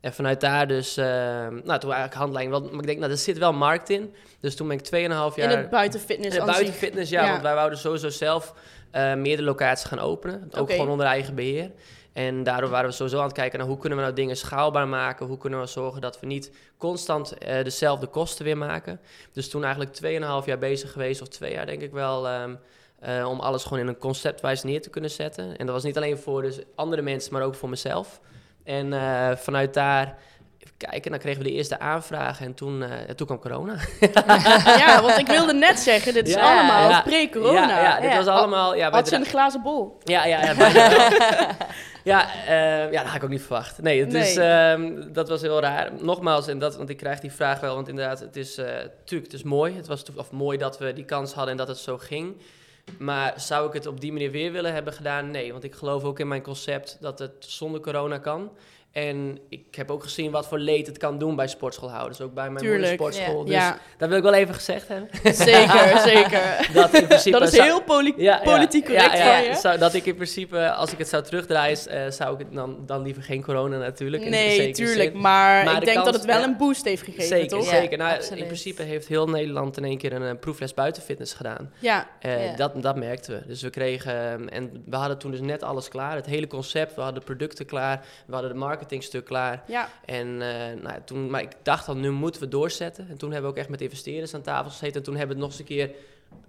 En 0.00 0.12
vanuit 0.14 0.40
daar 0.40 0.66
dus, 0.68 0.96
eh, 0.96 1.04
nou 1.06 1.62
toen 1.78 1.90
eigenlijk 1.92 2.14
handleiding, 2.14 2.50
wel, 2.58 2.70
maar 2.70 2.80
ik 2.80 2.86
denk, 2.86 2.98
nou 2.98 3.10
er 3.10 3.18
zit 3.18 3.38
wel 3.38 3.52
markt 3.52 3.90
in. 3.90 4.14
Dus 4.40 4.56
toen 4.56 4.68
ben 4.68 4.76
ik 4.76 4.82
2,5 4.84 5.36
jaar... 5.36 5.50
In 5.50 5.58
het 5.58 5.70
buitenfitness 5.70 6.36
In 6.36 6.42
het 6.42 6.50
buitenfitness, 6.50 7.10
ja, 7.10 7.24
Ja. 7.24 7.30
want 7.30 7.42
wij 7.42 7.54
wouden 7.54 7.78
sowieso 7.78 8.08
zelf 8.08 8.54
eh 8.90 9.14
meerdere 9.14 9.48
locaties 9.48 9.84
gaan 9.88 9.98
openen. 9.98 10.50
Ook 10.58 10.70
gewoon 10.70 10.88
onder 10.88 11.06
eigen 11.06 11.34
beheer. 11.34 11.70
En 12.16 12.42
daardoor 12.42 12.70
waren 12.70 12.88
we 12.88 12.94
sowieso 12.94 13.18
aan 13.18 13.24
het 13.24 13.32
kijken 13.32 13.58
naar 13.58 13.68
hoe 13.68 13.78
kunnen 13.78 13.98
we 13.98 14.04
nou 14.04 14.16
dingen 14.16 14.36
schaalbaar 14.36 14.88
maken. 14.88 15.26
Hoe 15.26 15.38
kunnen 15.38 15.60
we 15.60 15.66
zorgen 15.66 16.00
dat 16.00 16.20
we 16.20 16.26
niet 16.26 16.50
constant 16.78 17.38
eh, 17.38 17.64
dezelfde 17.64 18.06
kosten 18.06 18.44
weer 18.44 18.56
maken. 18.56 19.00
Dus 19.32 19.48
toen 19.48 19.64
eigenlijk 19.64 19.96
2,5 20.42 20.46
jaar 20.46 20.58
bezig 20.58 20.92
geweest, 20.92 21.20
of 21.20 21.28
twee 21.28 21.52
jaar 21.52 21.66
denk 21.66 21.82
ik 21.82 21.92
wel. 21.92 22.28
ehm, 22.28 22.54
eh, 22.98 23.28
om 23.28 23.40
alles 23.40 23.62
gewoon 23.62 23.78
in 23.78 23.86
een 23.86 23.98
conceptwijs 23.98 24.62
neer 24.62 24.82
te 24.82 24.90
kunnen 24.90 25.10
zetten. 25.10 25.56
En 25.56 25.66
dat 25.66 25.74
was 25.74 25.84
niet 25.84 25.96
alleen 25.96 26.18
voor 26.18 26.42
dus 26.42 26.58
andere 26.74 27.02
mensen, 27.02 27.32
maar 27.32 27.42
ook 27.42 27.54
voor 27.54 27.68
mezelf. 27.68 28.20
En 28.64 28.92
eh, 28.92 29.36
vanuit 29.36 29.74
daar, 29.74 30.18
kijken, 30.76 31.10
dan 31.10 31.20
kregen 31.20 31.42
we 31.42 31.48
de 31.48 31.54
eerste 31.54 31.78
aanvraag 31.78 32.40
en 32.40 32.54
toen, 32.54 32.82
eh, 32.82 32.90
toen 33.14 33.26
kwam 33.26 33.38
corona. 33.38 33.76
ja, 34.82 35.02
want 35.02 35.18
ik 35.18 35.26
wilde 35.26 35.52
net 35.54 35.78
zeggen, 35.78 36.14
dit 36.14 36.28
is 36.28 36.34
Ja, 36.34 36.52
allemaal 36.54 36.90
ja. 36.90 37.00
pre-corona. 37.02 37.68
Ja, 37.68 37.82
ja, 37.82 38.00
dit 38.00 38.14
was 38.16 38.26
allemaal... 38.26 38.76
Ja, 38.76 38.90
Had 38.90 39.08
ze 39.08 39.14
een 39.16 39.24
glazen 39.24 39.62
bol? 39.62 39.98
Ja, 40.04 40.24
ja, 40.26 40.42
ja, 40.44 40.52
ja, 42.04 42.28
eh, 42.46 42.92
ja, 42.92 42.98
dat 43.00 43.06
had 43.06 43.14
ik 43.16 43.24
ook 43.24 43.30
niet 43.30 43.40
verwacht. 43.40 43.82
Nee, 43.82 44.06
dus 44.06 44.34
Nee. 44.34 44.46
ehm, 44.46 45.12
dat 45.12 45.28
was 45.28 45.40
heel 45.40 45.60
raar. 45.60 45.90
Nogmaals, 46.00 46.46
en 46.48 46.58
dat, 46.58 46.76
want 46.76 46.88
ik 46.88 46.96
krijg 46.96 47.20
die 47.20 47.32
vraag 47.32 47.60
wel, 47.60 47.74
want 47.74 47.88
inderdaad, 47.88 48.20
het 48.20 48.36
is, 48.36 48.56
eh 48.58 48.66
tuurlijk, 49.04 49.32
het 49.32 49.40
is 49.40 49.46
mooi. 49.46 49.76
Het 49.76 49.86
was 49.86 50.02
of 50.14 50.30
mooi 50.30 50.58
dat 50.58 50.78
we 50.78 50.92
die 50.92 51.04
kans 51.04 51.32
hadden 51.32 51.50
en 51.50 51.56
dat 51.58 51.68
het 51.68 51.78
zo 51.78 51.98
ging. 51.98 52.36
Maar 52.98 53.32
zou 53.36 53.66
ik 53.66 53.72
het 53.72 53.86
op 53.86 54.00
die 54.00 54.12
manier 54.12 54.30
weer 54.30 54.52
willen 54.52 54.72
hebben 54.72 54.92
gedaan? 54.92 55.30
Nee, 55.30 55.52
want 55.52 55.64
ik 55.64 55.74
geloof 55.74 56.04
ook 56.04 56.18
in 56.18 56.28
mijn 56.28 56.42
concept 56.42 56.96
dat 57.00 57.18
het 57.18 57.32
zonder 57.38 57.80
corona 57.80 58.18
kan. 58.18 58.50
En 58.96 59.38
ik 59.48 59.74
heb 59.74 59.90
ook 59.90 60.02
gezien 60.02 60.30
wat 60.30 60.46
voor 60.46 60.58
leed 60.58 60.86
het 60.86 60.98
kan 60.98 61.18
doen 61.18 61.36
bij 61.36 61.46
sportschoolhouders. 61.48 62.20
Ook 62.20 62.34
bij 62.34 62.50
mijn 62.50 62.64
Tuurlijk, 62.64 62.80
moeder 63.00 63.12
sportschool. 63.12 63.44
Dus 63.44 63.54
Ja, 63.54 63.78
dat 63.98 64.08
wil 64.08 64.16
ik 64.18 64.22
wel 64.22 64.32
even 64.34 64.54
gezegd 64.54 64.88
hebben. 64.88 65.08
zeker, 65.34 65.98
zeker. 66.14 66.70
Dat 66.72 66.94
in 66.94 67.06
principe 67.06 67.38
Dat 67.38 67.48
is 67.48 67.54
zou- 67.54 67.66
heel 67.68 67.82
poli- 67.82 68.14
ja, 68.16 68.40
politiek 68.44 68.88
ja, 68.88 68.92
correct 68.94 69.18
ja, 69.18 69.24
van 69.34 69.42
ja. 69.44 69.50
je. 69.50 69.54
Zou, 69.54 69.78
dat 69.78 69.94
ik 69.94 70.06
in 70.06 70.14
principe, 70.14 70.70
als 70.72 70.92
ik 70.92 70.98
het 70.98 71.08
zou 71.08 71.22
terugdraaien, 71.22 71.78
eh, 71.88 72.10
zou 72.10 72.32
ik 72.32 72.38
het 72.38 72.52
dan, 72.54 72.76
dan 72.86 73.02
liever 73.02 73.22
geen 73.22 73.42
corona 73.42 73.78
natuurlijk. 73.78 74.22
in 74.22 74.30
Nee, 74.30 74.70
tuurlijk. 74.72 75.12
Maar, 75.14 75.64
Maar 75.64 75.74
ik 75.74 75.78
de 75.80 75.84
denk 75.84 75.96
kans- 75.96 76.10
dat 76.10 76.14
het 76.14 76.24
wel 76.24 76.38
ja. 76.38 76.44
een 76.44 76.56
boost 76.56 76.84
heeft 76.84 77.02
gegeven, 77.02 77.26
Zeker, 77.26 77.48
toch? 77.48 77.64
Ja, 77.70 77.70
zeker. 77.80 77.98
Nou, 77.98 78.14
absoluut. 78.16 78.40
in 78.40 78.46
principe 78.46 78.82
heeft 78.82 79.08
heel 79.08 79.26
Nederland 79.28 79.76
in 79.76 79.84
één 79.84 79.98
keer 79.98 80.12
een, 80.12 80.22
eh, 80.22 80.38
proefles 80.40 80.74
buitenfitness 80.74 81.34
gedaan. 81.34 81.72
Ja, 81.78 82.06
Eh, 82.20 82.46
Ja. 82.46 82.56
dat, 82.56 82.82
dat 82.82 82.96
merkten 82.96 83.34
we. 83.40 83.46
Dus 83.46 83.62
we 83.62 83.70
kregen, 83.70 84.30
ehm, 84.32 84.46
en 84.48 84.82
we 84.86 84.96
hadden 84.96 85.18
toen 85.18 85.30
dus 85.30 85.40
net 85.40 85.62
alles 85.62 85.88
klaar. 85.88 86.14
Het 86.16 86.26
hele 86.26 86.46
concept, 86.46 86.94
we 86.94 87.00
hadden 87.00 87.20
de 87.20 87.26
producten 87.26 87.66
klaar, 87.66 88.04
we 88.26 88.32
hadden 88.32 88.52
de 88.52 88.58
marketingstuk 88.86 89.24
klaar. 89.24 89.62
ja. 89.66 89.88
En 90.04 90.26
eh, 90.42 90.48
nou, 90.82 90.94
ja, 90.94 91.00
toen, 91.04 91.30
maar 91.30 91.42
ik 91.42 91.52
dacht 91.62 91.88
al, 91.88 91.96
nu 91.96 92.10
moeten 92.10 92.40
we 92.40 92.48
doorzetten. 92.48 93.06
En 93.10 93.16
toen 93.18 93.30
hebben 93.32 93.50
we 93.50 93.56
ook 93.56 93.60
echt 93.62 93.70
met 93.70 93.80
investeerders 93.80 94.34
aan 94.34 94.42
tafel 94.42 94.70
gezeten. 94.70 94.94
En 94.96 95.02
toen 95.02 95.16
hebben 95.16 95.36
we 95.36 95.42
het 95.42 95.50
nog 95.50 95.60
eens 95.60 95.70
een 95.70 95.76
keer 95.76 95.90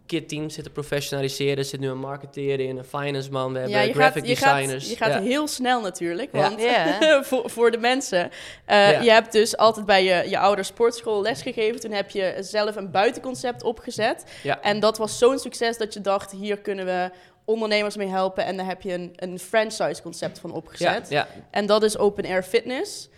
kit 0.06 0.30
team 0.30 0.50
zitten 0.50 0.72
professionaliseren. 0.74 1.58
Er 1.58 1.64
zit 1.66 1.80
nu 1.80 1.90
een 1.90 2.00
marketeer 2.00 2.60
in, 2.60 2.78
een 2.78 2.84
finance 2.84 3.32
man, 3.32 3.54
we 3.54 3.60
hebben 3.60 3.78
ja, 3.88 3.94
graphic 3.94 4.22
gaat, 4.22 4.28
je 4.30 4.36
gaat, 4.36 4.56
designers. 4.56 4.90
je 4.90 4.96
gaat 4.96 5.14
Ja. 5.14 5.22
heel 5.22 5.48
snel 5.48 5.82
natuurlijk. 5.82 6.32
Want 6.32 6.62
Ja. 6.62 7.24
voor, 7.30 7.50
voor 7.50 7.72
de 7.72 7.78
mensen. 7.78 8.30
eh, 8.66 8.92
Ja. 8.92 9.02
Je 9.02 9.12
hebt 9.12 9.32
dus 9.32 9.58
altijd 9.58 9.86
bij 9.86 10.04
je, 10.04 10.30
je 10.30 10.40
ouder 10.40 10.66
sportschool 10.66 11.22
lesgegeven. 11.22 11.80
Toen 11.80 11.92
heb 11.92 12.10
je 12.10 12.36
zelf 12.40 12.76
een 12.76 12.92
buitenconcept 12.92 13.64
opgezet. 13.64 14.24
Ja. 14.44 14.62
En 14.62 14.80
dat 14.80 14.98
was 14.98 15.18
zo'n 15.18 15.40
succes 15.40 15.78
dat 15.78 15.94
je 15.94 16.02
dacht, 16.02 16.32
hier 16.32 16.58
kunnen 16.60 16.86
we 16.86 17.10
ondernemers 17.48 17.96
mee 17.96 18.08
helpen. 18.08 18.46
En 18.46 18.58
daar 18.58 18.66
heb 18.66 18.82
je 18.82 18.94
een, 18.94 19.12
een 19.16 19.40
franchise 19.40 20.02
concept 20.02 20.40
van 20.40 20.50
ja, 20.50 20.56
opgezet. 20.56 21.10
ja, 21.10 21.28
En 21.52 21.66
dat 21.66 21.84
is 21.84 21.98
Open 21.98 22.26
Air 22.26 22.44
Fitness. 22.44 23.10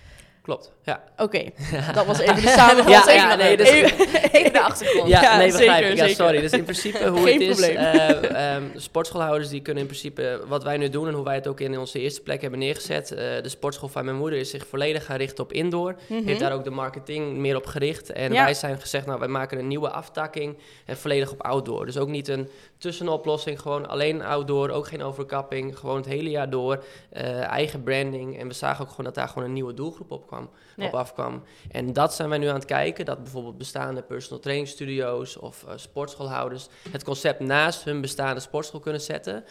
Klopt. 0.49 0.71
Ja, 0.83 1.03
Oké, 1.17 1.43
dat 1.93 2.05
was 2.05 2.19
even 2.19 2.35
de 2.35 2.47
samenvatting. 2.47 3.17
Ja, 3.21 3.29
ja, 3.29 3.35
nee, 3.35 3.57
dus- 3.57 3.69
Even- 3.69 4.07
Even 4.31 4.53
de 4.53 4.61
achtergrond. 4.61 5.09
ja, 5.09 5.21
Ja, 5.21 5.37
nee, 5.37 5.47
begrijp 5.51 5.69
zeker, 5.71 5.89
ik. 5.91 5.97
Ja, 5.97 6.07
zeker. 6.07 6.15
sorry. 6.25 6.41
Dus 6.41 6.51
in 6.51 6.63
principe 6.63 7.07
hoe 7.07 7.21
Geen 7.21 7.41
het 7.41 7.57
is, 7.59 7.61
eh, 7.69 8.53
ehm, 8.55 8.63
sportschoolhouders 8.75 9.49
die 9.49 9.61
kunnen 9.61 9.81
in 9.83 9.89
principe, 9.89 10.41
wat 10.47 10.63
wij 10.63 10.77
nu 10.77 10.89
doen 10.89 11.07
en 11.07 11.13
hoe 11.13 11.23
wij 11.23 11.35
het 11.35 11.47
ook 11.47 11.59
in 11.59 11.79
onze 11.79 11.99
eerste 11.99 12.21
plek 12.21 12.41
hebben 12.41 12.59
neergezet, 12.59 13.11
eh, 13.11 13.17
de 13.41 13.49
sportschool 13.49 13.89
van 13.89 14.05
mijn 14.05 14.17
moeder 14.17 14.39
is 14.39 14.49
zich 14.49 14.67
volledig 14.67 15.05
gaan 15.05 15.17
richten 15.17 15.43
op 15.43 15.53
indoor. 15.53 15.95
Mhm. 16.07 16.25
heeft 16.25 16.39
daar 16.39 16.53
ook 16.53 16.63
de 16.63 16.69
marketing 16.69 17.37
meer 17.37 17.55
op 17.55 17.65
gericht. 17.65 18.11
En 18.11 18.33
Ja. 18.33 18.43
wij 18.43 18.53
zijn 18.53 18.79
gezegd, 18.79 19.05
nou, 19.05 19.19
wij 19.19 19.27
maken 19.27 19.59
een 19.59 19.67
nieuwe 19.67 19.89
aftakking 19.89 20.57
en 20.85 20.97
volledig 20.97 21.31
op 21.31 21.41
outdoor. 21.43 21.85
Dus 21.85 21.97
ook 21.97 22.07
niet 22.09 22.27
een 22.27 22.49
tussenoplossing, 22.77 23.61
gewoon 23.61 23.87
alleen 23.89 24.21
outdoor, 24.21 24.69
ook 24.69 24.87
geen 24.87 25.03
overkapping, 25.03 25.77
gewoon 25.77 25.95
het 25.97 26.05
hele 26.05 26.29
jaar 26.29 26.49
door, 26.49 26.83
eh, 27.09 27.47
eigen 27.47 27.83
branding. 27.83 28.39
En 28.39 28.47
we 28.47 28.53
zagen 28.53 28.83
ook 28.83 28.89
gewoon 28.89 29.05
dat 29.05 29.15
daar 29.15 29.27
gewoon 29.27 29.43
een 29.43 29.53
nieuwe 29.53 29.73
doelgroep 29.73 30.11
op, 30.11 30.27
kwam, 30.27 30.38
Ja. 30.75 30.85
op 30.85 30.93
afkwam. 30.93 31.43
En 31.71 31.93
dat 31.93 32.13
zijn 32.13 32.29
wij 32.29 32.37
nu 32.37 32.47
aan 32.47 32.55
het 32.55 32.65
kijken, 32.65 33.05
dat 33.05 33.23
bijvoorbeeld 33.23 33.57
bestaande 33.57 34.01
personal 34.01 34.39
training 34.39 34.67
studio's 34.67 35.37
of 35.39 35.63
eh, 35.67 35.73
sportschoolhouders 35.75 36.67
het 36.91 37.03
concept 37.03 37.39
naast 37.39 37.83
hun 37.83 38.01
bestaande 38.01 38.39
sportschool 38.41 38.79
kunnen 38.79 39.01
zetten. 39.01 39.43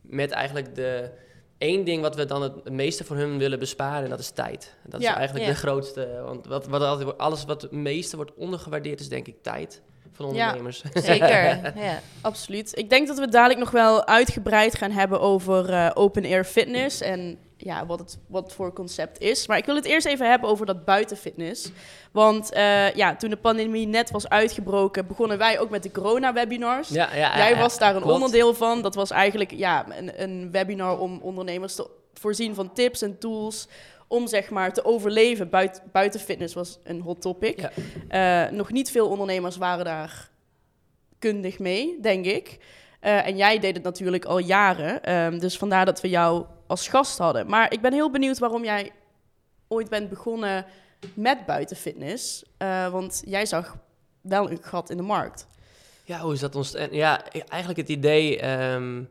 Met 0.00 0.30
eigenlijk 0.30 0.74
de 0.74 1.10
één 1.58 1.84
ding 1.84 2.02
wat 2.02 2.16
we 2.16 2.24
dan 2.24 2.42
het 2.42 2.70
meeste 2.70 3.04
voor 3.04 3.16
hun 3.16 3.38
willen 3.38 3.58
besparen, 3.58 4.04
en 4.04 4.10
dat 4.10 4.18
is 4.18 4.30
tijd. 4.30 4.74
Dat 4.86 5.00
Ja, 5.02 5.10
is 5.10 5.16
eigenlijk 5.16 5.46
ja. 5.46 5.52
de 5.52 5.58
grootste. 5.58 6.20
Want 6.24 6.46
wat, 6.46 6.66
wat 6.66 6.82
altijd, 6.82 7.18
alles 7.18 7.44
wat 7.44 7.62
het 7.62 7.70
meeste 7.72 8.16
wordt 8.16 8.34
ondergewaardeerd, 8.36 9.00
is 9.00 9.08
denk 9.08 9.26
ik 9.26 9.42
tijd 9.42 9.82
van 10.12 10.26
Ja. 10.26 10.30
ondernemers. 10.46 10.82
Zeker. 10.94 11.72
Ja. 11.80 12.00
Absoluut. 12.20 12.78
Ik 12.78 12.90
denk 12.90 13.06
dat 13.06 13.16
we 13.16 13.22
het 13.22 13.32
dadelijk 13.32 13.60
nog 13.60 13.70
wel 13.70 14.06
uitgebreid 14.06 14.74
gaan 14.74 14.90
hebben 14.90 15.20
over 15.20 15.70
eh, 15.72 15.90
open 15.94 16.24
air 16.24 16.44
fitness 16.44 17.00
en 17.00 17.38
ja, 17.64 17.86
wat 17.86 17.98
het 17.98 18.18
wat 18.26 18.52
voor 18.52 18.72
concept 18.72 19.20
is. 19.20 19.46
Maar 19.46 19.56
ik 19.58 19.64
wil 19.64 19.74
het 19.74 19.84
eerst 19.84 20.06
even 20.06 20.30
hebben 20.30 20.48
over 20.48 20.66
dat 20.66 20.84
buitenfitness. 20.84 21.70
Want 22.12 22.52
eh, 22.52 22.94
ja, 22.94 23.16
toen 23.16 23.30
de 23.30 23.36
pandemie 23.36 23.86
net 23.86 24.10
was 24.10 24.28
uitgebroken, 24.28 25.06
begonnen 25.06 25.38
wij 25.38 25.58
ook 25.58 25.70
met 25.70 25.82
de 25.82 25.90
corona-webinars. 25.90 26.88
Ja, 26.88 27.08
ja, 27.12 27.16
ja, 27.16 27.36
Jij 27.36 27.50
ja, 27.50 27.58
was 27.58 27.78
daar 27.78 27.94
een 27.94 28.02
klopt. 28.02 28.14
onderdeel 28.14 28.54
van. 28.54 28.82
Dat 28.82 28.94
was 28.94 29.10
eigenlijk 29.10 29.50
ja, 29.52 29.86
een, 29.98 30.22
een 30.22 30.50
webinar 30.50 30.98
om 30.98 31.18
ondernemers 31.22 31.74
te 31.74 31.90
voorzien 32.14 32.54
van 32.54 32.72
tips 32.72 33.02
en 33.02 33.18
tools 33.18 33.68
om 34.08 34.26
zeg 34.26 34.50
maar 34.50 34.72
te 34.72 34.84
overleven. 34.84 35.50
Buiten, 35.50 35.82
buiten 35.92 36.20
fitness 36.20 36.54
was 36.54 36.78
een 36.84 37.00
hot 37.00 37.20
topic. 37.20 37.60
Ja. 38.08 38.46
Eh, 38.46 38.52
nog 38.52 38.72
niet 38.72 38.90
veel 38.90 39.08
ondernemers 39.08 39.56
waren 39.56 39.84
daar 39.84 40.30
kundig 41.18 41.58
mee, 41.58 41.98
denk 42.00 42.24
ik. 42.24 42.58
Eh, 43.00 43.26
en 43.26 43.36
jij 43.36 43.58
deed 43.58 43.74
het 43.74 43.84
natuurlijk 43.84 44.24
al 44.24 44.38
jaren. 44.38 45.02
ehm, 45.02 45.38
dus 45.38 45.58
vandaar 45.58 45.84
dat 45.84 46.00
we 46.00 46.08
jou 46.08 46.44
als 46.66 46.88
gast 46.88 47.18
hadden. 47.18 47.46
Maar 47.46 47.72
ik 47.72 47.80
ben 47.80 47.92
heel 47.92 48.10
benieuwd 48.10 48.38
waarom 48.38 48.64
jij 48.64 48.92
ooit 49.68 49.88
bent 49.88 50.08
begonnen 50.08 50.64
met 51.14 51.46
buitenfitness. 51.46 52.44
Eh, 52.56 52.88
want 52.88 53.22
jij 53.26 53.46
zag 53.46 53.76
wel 54.20 54.50
een 54.50 54.58
gat 54.62 54.90
in 54.90 54.96
de 54.96 55.02
markt. 55.02 55.46
Ja, 56.04 56.18
hoe 56.18 56.32
is 56.32 56.40
dat 56.40 56.54
ons? 56.56 56.74
en 56.74 56.92
Ja, 56.94 57.22
eigenlijk 57.30 57.80
het 57.80 57.88
idee. 57.88 58.38
ehm, 58.40 59.02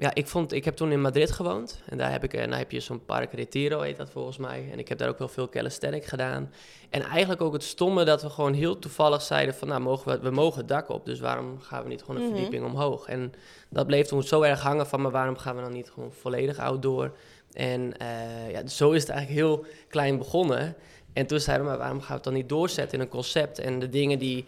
ja, 0.00 0.14
ik 0.14 0.26
vond, 0.26 0.52
ik 0.52 0.64
heb 0.64 0.76
toen 0.76 0.92
in 0.92 1.00
Madrid 1.00 1.30
gewoond 1.30 1.80
en 1.88 1.98
daar 1.98 2.10
heb 2.10 2.24
ik, 2.24 2.34
en 2.34 2.50
daar 2.50 2.58
heb 2.58 2.70
je 2.70 2.80
zo'n 2.80 3.04
Park 3.04 3.32
Retiro 3.32 3.80
heet 3.80 3.96
dat 3.96 4.10
volgens 4.10 4.36
mij. 4.36 4.68
En 4.72 4.78
ik 4.78 4.88
heb 4.88 4.98
daar 4.98 5.08
ook 5.08 5.18
wel 5.18 5.28
veel 5.28 5.48
calisthenic 5.48 6.04
gedaan. 6.04 6.52
En 6.90 7.02
eigenlijk 7.02 7.40
ook 7.40 7.52
het 7.52 7.62
stomme 7.62 8.04
dat 8.04 8.22
we 8.22 8.30
gewoon 8.30 8.52
heel 8.52 8.78
toevallig 8.78 9.22
zeiden 9.22 9.54
van, 9.54 9.68
nou, 9.68 9.80
mogen 9.80 10.12
we, 10.12 10.18
we 10.28 10.30
mogen 10.34 10.58
het 10.58 10.68
dak 10.68 10.88
op, 10.88 11.04
dus 11.06 11.20
waarom 11.20 11.60
gaan 11.60 11.82
we 11.82 11.88
niet 11.88 12.00
gewoon 12.02 12.16
een 12.16 12.22
Mhm. 12.26 12.32
verdieping 12.34 12.64
omhoog? 12.64 13.06
En 13.06 13.32
dat 13.68 13.86
bleef 13.86 14.06
toen 14.06 14.22
zo 14.22 14.42
erg 14.42 14.60
hangen 14.60 14.86
van, 14.86 15.00
maar 15.02 15.10
waarom 15.10 15.36
gaan 15.36 15.56
we 15.56 15.62
dan 15.62 15.72
niet 15.72 15.90
gewoon 15.90 16.12
volledig 16.12 16.58
outdoor? 16.58 17.12
En 17.52 17.96
eh, 17.98 18.50
ja, 18.50 18.66
zo 18.66 18.90
is 18.90 19.00
het 19.02 19.10
eigenlijk 19.10 19.40
heel 19.40 19.64
klein 19.88 20.18
begonnen. 20.18 20.74
En 21.12 21.26
toen 21.26 21.40
zeiden 21.40 21.64
we, 21.66 21.70
maar 21.70 21.80
waarom 21.80 21.98
gaan 21.98 22.08
we 22.08 22.14
het 22.14 22.24
dan 22.24 22.32
niet 22.32 22.48
doorzetten 22.48 22.98
in 22.98 23.04
een 23.04 23.10
concept? 23.10 23.58
En 23.58 23.78
de 23.78 23.88
dingen 23.88 24.18
die 24.18 24.44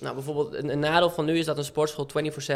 nou, 0.00 0.14
bijvoorbeeld 0.14 0.54
een, 0.54 0.68
een 0.68 0.78
nadeel 0.78 1.10
van 1.10 1.24
nu 1.24 1.38
is 1.38 1.44
dat 1.44 1.58
een 1.58 1.64
sportschool 1.64 2.08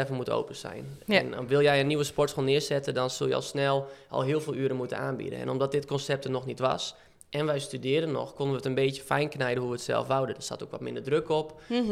24/7 0.07 0.11
moet 0.11 0.29
open 0.29 0.55
zijn. 0.55 0.97
Ja. 1.05 1.19
En 1.19 1.31
dan 1.31 1.47
wil 1.47 1.61
jij 1.61 1.79
een 1.79 1.87
nieuwe 1.87 2.03
sportschool 2.03 2.43
neerzetten, 2.43 2.93
dan 2.93 3.09
zul 3.09 3.27
je 3.27 3.35
al 3.35 3.41
snel 3.41 3.87
al 4.09 4.21
heel 4.21 4.41
veel 4.41 4.55
uren 4.55 4.75
moeten 4.75 4.97
aanbieden. 4.97 5.39
En 5.39 5.49
omdat 5.49 5.71
dit 5.71 5.85
concept 5.85 6.25
er 6.25 6.31
nog 6.31 6.45
niet 6.45 6.59
was 6.59 6.95
en 7.29 7.45
wij 7.45 7.59
studeerden 7.59 8.11
nog, 8.11 8.33
konden 8.33 8.49
we 8.49 8.55
het 8.55 8.65
een 8.65 8.85
beetje 8.85 9.01
fijn 9.01 9.29
knijden 9.29 9.59
hoe 9.59 9.71
we 9.71 9.75
het 9.75 9.85
zelf 9.85 10.07
wouden. 10.07 10.35
Er 10.35 10.41
zat 10.41 10.63
ook 10.63 10.71
wat 10.71 10.81
minder 10.81 11.03
druk 11.03 11.29
op. 11.29 11.61
Mhm. 11.67 11.87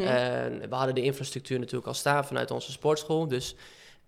We 0.69 0.75
hadden 0.75 0.95
de 0.95 1.01
infrastructuur 1.01 1.59
natuurlijk 1.59 1.87
al 1.87 1.93
staan 1.93 2.25
vanuit 2.25 2.51
onze 2.51 2.71
sportschool. 2.71 3.27
Dus 3.27 3.55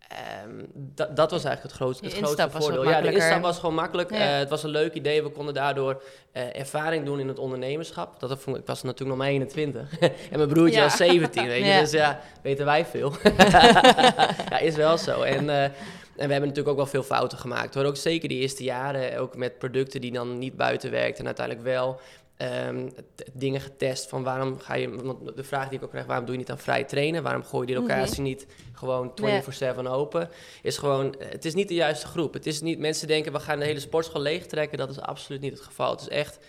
ehm, 0.10 0.66
dat, 0.74 1.16
dat 1.16 1.32
was 1.32 1.44
eigenlijk 1.44 1.62
het, 1.62 1.72
grootste 1.72 2.06
het 2.06 2.14
grootste 2.14 2.50
voordeel. 2.50 2.90
Ja, 2.90 3.02
de 3.02 3.12
instap 3.12 3.42
was 3.42 3.60
gewoon 3.60 3.76
makkelijk. 3.76 4.12
Ja. 4.12 4.18
Eh, 4.18 4.38
het 4.38 4.50
was 4.50 4.64
een 4.64 4.70
leuk 4.70 4.94
idee. 4.94 5.24
We 5.24 5.30
konden 5.30 5.54
daardoor 5.54 6.02
eh, 6.32 6.60
ervaring 6.60 7.06
doen 7.06 7.20
in 7.20 7.28
het 7.28 7.40
ondernemerschap. 7.40 8.20
Dat 8.20 8.40
vond 8.40 8.56
ik, 8.56 8.62
ik 8.62 8.68
was 8.68 8.84
natuurlijk 8.84 9.10
nog 9.10 9.18
maar 9.18 9.28
21. 9.28 10.00
en 10.32 10.38
mijn 10.38 10.48
broertje 10.48 10.78
Ja. 10.78 10.84
was 10.84 10.98
17, 10.98 11.48
weet 11.48 11.60
je. 11.60 11.66
Ja. 11.66 11.80
Dus 11.80 11.92
ja, 11.92 12.20
weten 12.42 12.66
wij 12.66 12.86
veel. 12.86 13.14
ja, 14.50 14.60
is 14.60 14.76
wel 14.76 14.98
zo. 14.98 15.22
En, 15.22 15.50
eh, 15.50 15.64
en 15.64 16.28
we 16.28 16.34
hebben 16.34 16.50
natuurlijk 16.50 16.68
ook 16.68 16.76
wel 16.76 16.86
veel 16.86 17.04
fouten 17.04 17.38
gemaakt. 17.38 17.74
Hoor. 17.74 17.86
Ook 17.86 17.98
zeker 17.98 18.30
die 18.30 18.40
eerste 18.40 18.64
jaren, 18.64 19.18
ook 19.20 19.36
met 19.36 19.58
producten 19.58 20.02
die 20.02 20.12
dan 20.12 20.38
niet 20.38 20.56
buiten 20.56 20.92
werkten 20.92 21.20
en 21.20 21.26
uiteindelijk 21.26 21.66
wel. 21.66 22.00
Ehm, 22.40 22.90
dingen 23.34 23.62
getest 23.62 24.10
van 24.10 24.24
waarom 24.24 24.60
ga 24.60 24.74
je, 24.76 24.90
want 25.04 25.36
de 25.36 25.44
vraag 25.44 25.70
die 25.70 25.78
ik 25.78 25.84
ook 25.84 25.90
krijg, 25.90 26.06
waarom 26.06 26.26
doe 26.26 26.34
je 26.34 26.40
niet 26.40 26.50
aan 26.52 26.60
vrij 26.60 26.84
trainen? 26.84 27.24
Waarom 27.24 27.44
gooi 27.44 27.68
je 27.68 27.74
die 27.74 27.82
locatie 27.82 28.22
niet 28.22 28.46
gewoon 28.74 29.12
24/7 29.16 29.88
open? 29.88 30.30
Is 30.62 30.78
gewoon, 30.78 31.16
het 31.20 31.46
is 31.46 31.54
niet 31.54 31.68
de 31.68 31.74
juiste 31.74 32.08
groep. 32.08 32.34
Het 32.34 32.46
is 32.46 32.62
niet, 32.62 32.80
mensen 32.80 33.08
denken 33.08 33.32
we 33.32 33.40
gaan 33.40 33.60
de 33.60 33.66
hele 33.66 33.80
sportschool 33.80 34.22
leegtrekken. 34.22 34.78
Dat 34.78 34.90
is 34.90 35.00
absoluut 35.00 35.42
niet 35.42 35.52
het 35.54 35.62
geval. 35.62 35.92
Het 35.92 36.02
is 36.02 36.08
echt 36.08 36.40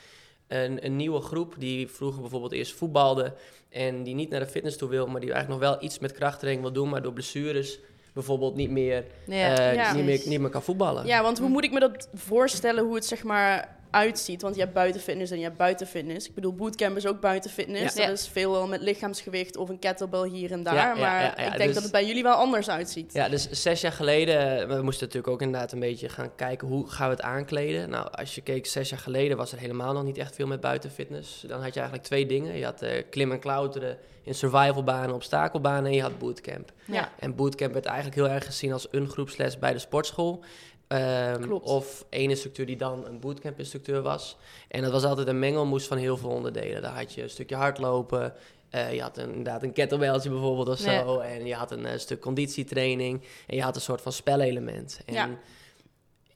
een, 0.49 0.85
een 0.85 0.97
nieuwe 0.97 1.21
groep 1.21 1.55
die 1.59 1.89
vroeger 1.89 2.21
bijvoorbeeld 2.21 2.53
eerst 2.53 2.73
voetbalde 2.75 3.35
en 3.69 4.03
die 4.03 4.15
niet 4.15 4.31
naar 4.31 4.41
de 4.41 4.47
fitness 4.47 4.77
toe 4.77 4.89
wil, 4.89 5.07
maar 5.07 5.21
die 5.21 5.33
eigenlijk 5.33 5.63
nog 5.63 5.71
wel 5.71 5.83
iets 5.83 5.99
met 5.99 6.13
krachttraining 6.13 6.65
wil 6.67 6.75
doen, 6.75 6.89
maar 6.89 7.03
door 7.03 7.13
blessures 7.13 7.79
bijvoorbeeld 8.15 8.57
niet 8.57 8.71
meer, 8.71 9.05
Ja, 9.27 9.57
eh, 9.59 9.75
Ja. 9.75 9.93
niet 9.95 10.05
meer, 10.05 10.21
niet 10.25 10.41
meer 10.41 10.51
kan 10.51 10.63
voetballen. 10.63 11.07
Ja, 11.07 11.23
want 11.23 11.39
hoe 11.39 11.49
moet 11.49 11.65
ik 11.65 11.73
me 11.73 11.81
dat 11.81 12.09
voorstellen, 12.15 12.85
hoe 12.85 12.95
het 12.95 13.05
zeg 13.07 13.23
maar 13.23 13.79
uitziet? 13.91 14.43
Want 14.43 14.55
je 14.55 14.61
hebt 14.61 14.75
buitenfitness 14.75 15.31
en 15.31 15.39
je 15.39 15.45
hebt 15.45 15.57
buitenfitness. 15.57 16.29
Ik 16.29 16.35
bedoel, 16.35 16.55
bootcamp 16.55 16.97
is 16.97 17.07
ook 17.07 17.21
buitenfitness. 17.21 17.95
Ja. 17.95 18.07
Dat 18.07 18.19
is 18.19 18.29
veelal 18.29 18.67
met 18.67 18.81
lichaamsgewicht 18.81 19.57
of 19.57 19.69
een 19.69 19.79
kettlebell 19.79 20.29
hier 20.29 20.53
en 20.53 20.63
daar. 20.63 20.75
Ja, 20.75 20.95
maar 20.95 21.23
ja, 21.23 21.37
ik 21.37 21.37
denk 21.37 21.59
dus- 21.59 21.75
dat 21.75 21.83
het 21.83 21.93
bij 21.93 22.07
jullie 22.07 22.23
wel 22.23 22.35
anders 22.35 22.71
uitziet. 22.71 23.13
Ja, 23.13 23.29
dus 23.29 23.51
zes 23.51 23.81
jaar 23.81 23.93
geleden, 23.93 24.69
we 24.69 24.83
moesten 24.83 25.07
natuurlijk 25.07 25.33
ook 25.33 25.43
inderdaad 25.43 25.73
een 25.73 25.81
beetje 25.81 26.09
gaan 26.09 26.35
kijken 26.35 26.69
hoe 26.69 26.89
gaan 26.89 27.09
we 27.09 27.15
het 27.15 27.25
aankleden. 27.25 27.91
Nou, 27.91 28.09
als 28.11 28.35
je 28.35 28.41
keek 28.41 28.67
zes 28.67 28.89
jaar 28.89 28.99
geleden 28.99 29.37
was 29.37 29.53
er 29.53 29.59
helemaal 29.59 29.93
nog 29.93 30.05
niet 30.05 30.19
echt 30.19 30.35
veel 30.35 30.47
met 30.47 30.61
buitenfitness. 30.61 31.41
Dan 31.41 31.63
had 31.63 31.75
je 31.75 31.81
eigenlijk 31.81 32.09
twee 32.09 32.27
dingen. 32.27 32.57
Je 32.57 32.65
had 32.65 32.83
eh, 32.83 33.03
klim 33.11 33.33
en 33.33 33.41
klauteren 33.41 33.99
in 34.23 34.35
survivalbanen, 34.35 35.15
obstakelbanen 35.15 35.91
en 35.91 35.97
je 35.97 36.03
had 36.03 36.19
bootcamp. 36.19 36.73
Ja. 36.85 37.13
En 37.19 37.35
bootcamp 37.35 37.73
werd 37.73 37.87
eigenlijk 37.87 38.17
heel 38.17 38.29
erg 38.29 38.45
gezien 38.45 38.73
als 38.73 38.87
een 38.91 39.09
groepsles 39.09 39.59
bij 39.59 39.73
de 39.73 39.79
sportschool. 39.79 40.45
Ehm. 40.91 41.53
Of 41.53 42.05
één 42.09 42.31
instructeur 42.31 42.67
die 42.67 42.77
dan 42.77 43.07
een 43.07 43.21
bootcamp-instructeur 43.21 44.03
was. 44.03 44.37
En 44.69 44.83
dat 44.83 44.93
was 44.93 45.05
altijd 45.05 45.29
een 45.29 45.39
mengelmoes 45.39 45.87
van 45.87 45.97
heel 45.97 46.17
veel 46.17 46.31
onderdelen. 46.31 46.83
Daar 46.83 46.97
had 46.99 47.15
je 47.15 47.23
een 47.23 47.31
stukje 47.31 47.57
hardlopen, 47.57 48.33
eh, 48.71 48.95
je 48.95 49.03
had 49.03 49.19
een, 49.19 49.29
inderdaad 49.29 49.63
een 49.63 49.73
kettlebelltje 49.73 50.31
bijvoorbeeld 50.31 50.69
of 50.69 50.79
zo. 50.79 51.19
En 51.19 51.47
je 51.47 51.55
had 51.55 51.71
een 51.71 51.87
eh, 51.87 51.99
stuk 51.99 52.21
conditietraining. 52.21 53.23
En 53.47 53.57
je 53.57 53.63
had 53.63 53.75
een 53.75 53.81
soort 53.81 54.01
van 54.01 54.13
spelelement. 54.13 55.01
En 55.07 55.15
Ja. 55.15 55.29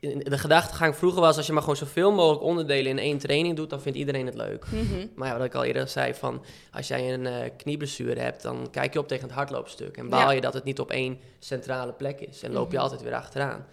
de 0.00 0.38
gedachtegang 0.38 0.96
vroeger 0.96 1.20
was, 1.20 1.36
als 1.36 1.46
je 1.46 1.52
maar 1.52 1.62
gewoon 1.62 1.76
zoveel 1.76 2.12
mogelijk 2.12 2.42
onderdelen 2.42 2.90
in 2.90 2.98
één 2.98 3.18
training 3.18 3.56
doet, 3.56 3.70
dan 3.70 3.80
vindt 3.80 3.98
iedereen 3.98 4.26
het 4.26 4.34
leuk. 4.34 4.66
Mhm. 4.70 5.06
Maar 5.14 5.28
ja, 5.28 5.36
wat 5.36 5.46
ik 5.46 5.54
al 5.54 5.64
eerder 5.64 5.88
zei, 5.88 6.14
van 6.14 6.44
als 6.72 6.88
jij 6.88 7.12
een 7.14 7.26
eh 7.26 7.50
knieblessure 7.56 8.20
hebt, 8.20 8.42
dan 8.42 8.68
kijk 8.70 8.92
je 8.92 8.98
op 8.98 9.08
tegen 9.08 9.24
het 9.26 9.34
hardloopstuk. 9.34 9.96
En 9.96 10.08
baal 10.08 10.20
Ja. 10.28 10.30
je 10.30 10.40
dat 10.40 10.54
het 10.54 10.64
niet 10.64 10.80
op 10.80 10.90
één 10.90 11.18
centrale 11.38 11.92
plek 11.92 12.20
is. 12.20 12.42
En 12.42 12.52
loop 12.52 12.66
je 12.70 12.74
Mhm. 12.76 12.82
altijd 12.84 13.02
weer 13.02 13.14
achteraan. 13.14 13.66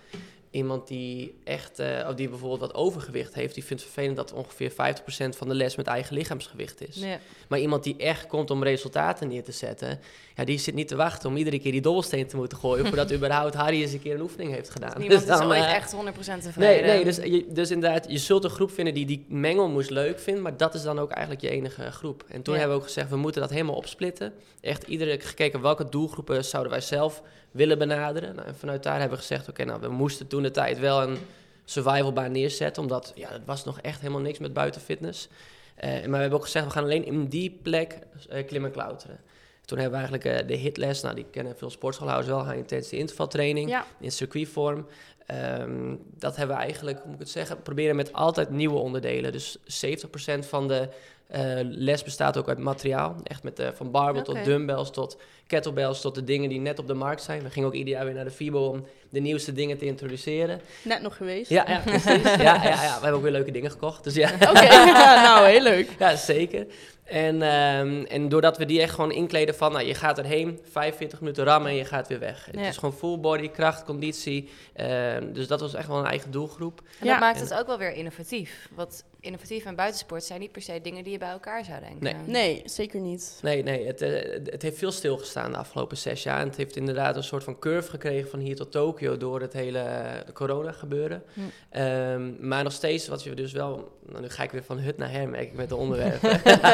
Iemand 0.51 0.87
die 0.87 1.35
echt, 1.43 1.79
eh, 1.79 2.07
of 2.09 2.15
die 2.15 2.29
bijvoorbeeld 2.29 2.59
wat 2.59 2.73
overgewicht 2.73 3.33
heeft, 3.33 3.53
die 3.53 3.63
vindt 3.63 3.83
het 3.83 3.91
vervelend 3.91 4.17
dat 4.17 4.33
ongeveer 4.33 4.71
50% 4.71 5.35
van 5.35 5.47
de 5.47 5.55
les 5.55 5.75
met 5.75 5.87
eigen 5.87 6.15
lichaamsgewicht 6.15 6.87
is. 6.87 6.95
Ja. 6.95 7.19
Maar 7.47 7.59
iemand 7.59 7.83
die 7.83 7.95
echt 7.97 8.27
komt 8.27 8.51
om 8.51 8.63
resultaten 8.63 9.27
neer 9.27 9.43
te 9.43 9.51
zetten, 9.51 9.99
ja, 10.35 10.43
die 10.43 10.59
zit 10.59 10.73
niet 10.73 10.87
te 10.87 10.95
wachten 10.95 11.29
om 11.29 11.37
iedere 11.37 11.59
keer 11.59 11.71
die 11.71 11.81
dobbelsteen 11.81 12.27
te 12.27 12.35
moeten 12.35 12.57
gooien, 12.57 12.85
voordat 12.85 13.11
überhaupt 13.17 13.53
Harry 13.53 13.81
eens 13.81 13.93
een 13.93 14.01
keer 14.01 14.15
een 14.15 14.21
oefening 14.21 14.53
heeft 14.53 14.69
gedaan. 14.69 14.99
Niemand 14.99 15.19
Dus 15.19 15.29
dan, 15.37 15.53
is 15.53 15.59
eh, 15.59 15.73
echt 15.73 15.95
100% 15.95 15.97
tevreden. 16.15 16.57
Nee, 16.57 16.81
nee 16.81 17.03
dus, 17.03 17.15
je, 17.15 17.45
dus 17.49 17.71
inderdaad, 17.71 18.05
je 18.11 18.17
zult 18.17 18.43
een 18.43 18.49
groep 18.49 18.71
vinden 18.71 18.93
die 18.93 19.05
die 19.05 19.25
mengelmoes 19.27 19.89
leuk 19.89 20.19
vindt, 20.19 20.41
maar 20.41 20.57
dat 20.57 20.73
is 20.73 20.81
dan 20.81 20.99
ook 20.99 21.11
eigenlijk 21.11 21.41
je 21.41 21.49
enige 21.49 21.91
groep. 21.91 22.23
En 22.27 22.41
toen 22.41 22.53
Ja. 22.53 22.59
hebben 22.59 22.77
we 22.77 22.83
ook 22.83 22.89
gezegd, 22.89 23.09
we 23.09 23.15
moeten 23.15 23.41
dat 23.41 23.49
helemaal 23.49 23.75
opsplitten. 23.75 24.33
Echt 24.61 24.87
iedere 24.87 25.19
gekeken 25.19 25.61
welke 25.61 25.89
doelgroepen 25.89 26.45
zouden 26.45 26.71
wij 26.71 26.81
zelf 26.81 27.21
willen 27.51 27.77
benaderen. 27.77 28.35
Nou, 28.35 28.47
en 28.47 28.55
vanuit 28.55 28.83
daar 28.83 28.99
hebben 28.99 29.17
we 29.17 29.23
gezegd, 29.25 29.49
oké, 29.49 29.63
nou, 29.63 29.81
we 29.81 29.87
moesten 29.89 30.27
toen 30.27 30.41
de 30.43 30.51
tijd 30.51 30.79
wel 30.79 31.01
een 31.01 31.17
survivalbaan 31.65 32.31
neerzetten, 32.31 32.81
omdat 32.83 33.11
ja, 33.15 33.29
het 33.31 33.45
was 33.45 33.63
nog 33.65 33.79
echt 33.81 33.99
helemaal 34.01 34.21
niks 34.21 34.39
met 34.39 34.53
buitenfitness. 34.53 35.27
Eh 35.75 35.89
maar 35.91 36.09
we 36.09 36.17
hebben 36.17 36.37
ook 36.37 36.45
gezegd, 36.45 36.65
we 36.65 36.71
gaan 36.71 36.83
alleen 36.83 37.05
in 37.05 37.25
die 37.25 37.59
plek 37.61 37.97
eh, 38.29 38.45
klimmen 38.47 38.69
en 38.69 38.75
klauteren. 38.75 39.19
Toen 39.65 39.79
hebben 39.79 39.99
we 39.99 40.07
eigenlijk 40.07 40.41
eh, 40.41 40.47
de 40.47 40.55
hitles, 40.55 41.01
nou 41.01 41.15
die 41.15 41.25
kennen 41.31 41.57
veel 41.57 41.69
sportschoolhouders 41.69 42.29
wel, 42.31 42.45
high 42.45 42.57
intensity 42.57 42.95
intervaltraining 42.95 43.69
Ja. 43.69 43.85
in 43.99 44.11
circuitvorm. 44.11 44.85
Ehm, 45.25 45.95
dat 46.17 46.35
hebben 46.35 46.55
we 46.55 46.61
eigenlijk, 46.61 46.97
hoe 46.97 47.05
moet 47.05 47.13
ik 47.15 47.19
het 47.21 47.29
zeggen, 47.29 47.61
proberen 47.61 47.95
met 47.95 48.13
altijd 48.13 48.49
nieuwe 48.49 48.77
onderdelen. 48.77 49.31
Dus 49.31 49.57
70% 49.65 50.45
van 50.45 50.67
de 50.67 50.89
eh, 51.31 51.41
les 51.63 52.03
bestaat 52.03 52.37
ook 52.37 52.47
uit 52.49 52.57
materiaal. 52.57 53.15
Echt 53.23 53.43
met, 53.43 53.59
eh, 53.59 53.67
van 53.73 53.91
barbell 53.91 54.21
Oké. 54.21 54.33
tot 54.33 54.45
dumbbells 54.45 54.91
tot 54.91 55.17
kettlebells 55.47 56.01
tot 56.01 56.15
de 56.15 56.23
dingen 56.23 56.49
die 56.49 56.59
net 56.59 56.79
op 56.79 56.87
de 56.87 56.93
markt 56.93 57.23
zijn. 57.23 57.43
We 57.43 57.49
gingen 57.49 57.67
ook 57.67 57.73
ieder 57.75 57.93
jaar 57.93 58.05
weer 58.05 58.13
naar 58.13 58.23
de 58.23 58.31
FIBO 58.31 58.65
om 58.67 58.85
de 59.09 59.19
nieuwste 59.19 59.53
dingen 59.53 59.77
te 59.77 59.85
introduceren. 59.85 60.61
Net 60.83 61.01
nog 61.01 61.17
geweest. 61.17 61.49
Ja, 61.49 61.65
ja, 61.67 61.79
precies. 61.85 62.23
ja, 62.23 62.35
ja, 62.37 62.63
ja, 62.63 62.73
we 62.95 63.01
hebben 63.01 63.13
ook 63.13 63.21
weer 63.21 63.31
leuke 63.31 63.51
dingen 63.51 63.71
gekocht. 63.71 64.03
Dus 64.03 64.13
ja. 64.13 64.29
Oké, 64.33 64.67
nou 65.27 65.47
heel 65.47 65.61
leuk. 65.61 65.89
Ja, 65.99 66.15
zeker. 66.15 66.65
En, 67.03 67.41
ehm, 67.41 68.03
en 68.03 68.29
doordat 68.29 68.57
we 68.57 68.65
die 68.65 68.81
echt 68.81 68.93
gewoon 68.93 69.11
inkleden 69.11 69.55
van, 69.55 69.71
nou, 69.71 69.85
je 69.85 69.93
gaat 69.93 70.17
erheen, 70.17 70.59
45 70.71 71.19
minuten 71.19 71.43
rammen 71.43 71.71
en 71.71 71.77
je 71.77 71.85
gaat 71.85 72.07
weer 72.07 72.19
weg. 72.19 72.49
Ja. 72.51 72.59
Het 72.59 72.69
is 72.69 72.77
gewoon 72.77 72.93
full 72.93 73.19
body, 73.19 73.49
kracht, 73.49 73.83
conditie. 73.83 74.49
Ehm, 74.73 75.33
dus 75.33 75.47
dat 75.47 75.59
was 75.59 75.73
echt 75.73 75.87
wel 75.87 75.97
een 75.99 76.05
eigen 76.05 76.31
doelgroep. 76.31 76.81
En 76.99 77.05
Ja. 77.05 77.11
dat 77.11 77.19
maakt 77.19 77.37
En- 77.37 77.43
het 77.43 77.53
ook 77.53 77.67
wel 77.67 77.77
weer 77.77 77.93
innovatief. 77.93 78.69
Want 78.75 79.03
innovatief 79.21 79.65
en 79.65 79.75
buitensport 79.75 80.23
zijn 80.23 80.39
niet 80.39 80.51
per 80.51 80.61
se 80.61 80.79
dingen 80.81 81.03
die 81.03 81.11
je 81.11 81.17
bij 81.19 81.29
elkaar 81.29 81.65
zou 81.65 81.79
denken. 81.79 82.03
Nee. 82.03 82.15
Nee, 82.25 82.61
zeker 82.65 82.99
niet. 82.99 83.39
Nee, 83.41 83.63
nee, 83.63 83.85
het, 83.87 84.01
eh, 84.01 84.39
het 84.45 84.61
heeft 84.61 84.77
veel 84.77 84.91
stilgestaan 84.91 85.51
de 85.51 85.57
afgelopen 85.57 85.97
zes 85.97 86.23
jaar. 86.23 86.39
En 86.39 86.47
het 86.47 86.57
heeft 86.57 86.75
inderdaad 86.75 87.15
een 87.15 87.23
soort 87.23 87.43
van 87.43 87.59
curve 87.59 87.89
gekregen 87.89 88.29
van 88.29 88.39
hier 88.39 88.55
tot 88.55 88.71
Tokio 88.71 89.17
door 89.17 89.41
het 89.41 89.53
hele 89.53 89.79
eh, 89.79 90.33
corona 90.33 90.71
gebeuren. 90.71 91.23
Hm. 91.33 91.39
Ehm, 91.69 92.47
maar 92.47 92.63
nog 92.63 92.73
steeds, 92.73 93.07
wat 93.07 93.23
je 93.23 93.33
dus 93.33 93.51
wel... 93.51 93.99
Nou, 94.05 94.21
nu 94.21 94.29
ga 94.29 94.43
ik 94.43 94.51
weer 94.51 94.63
van 94.63 94.79
hut 94.79 94.97
naar 94.97 95.11
her, 95.11 95.29
merk 95.29 95.43
ik 95.43 95.53
met 95.53 95.69
de 95.69 95.75
onderwerpen. 95.75 96.29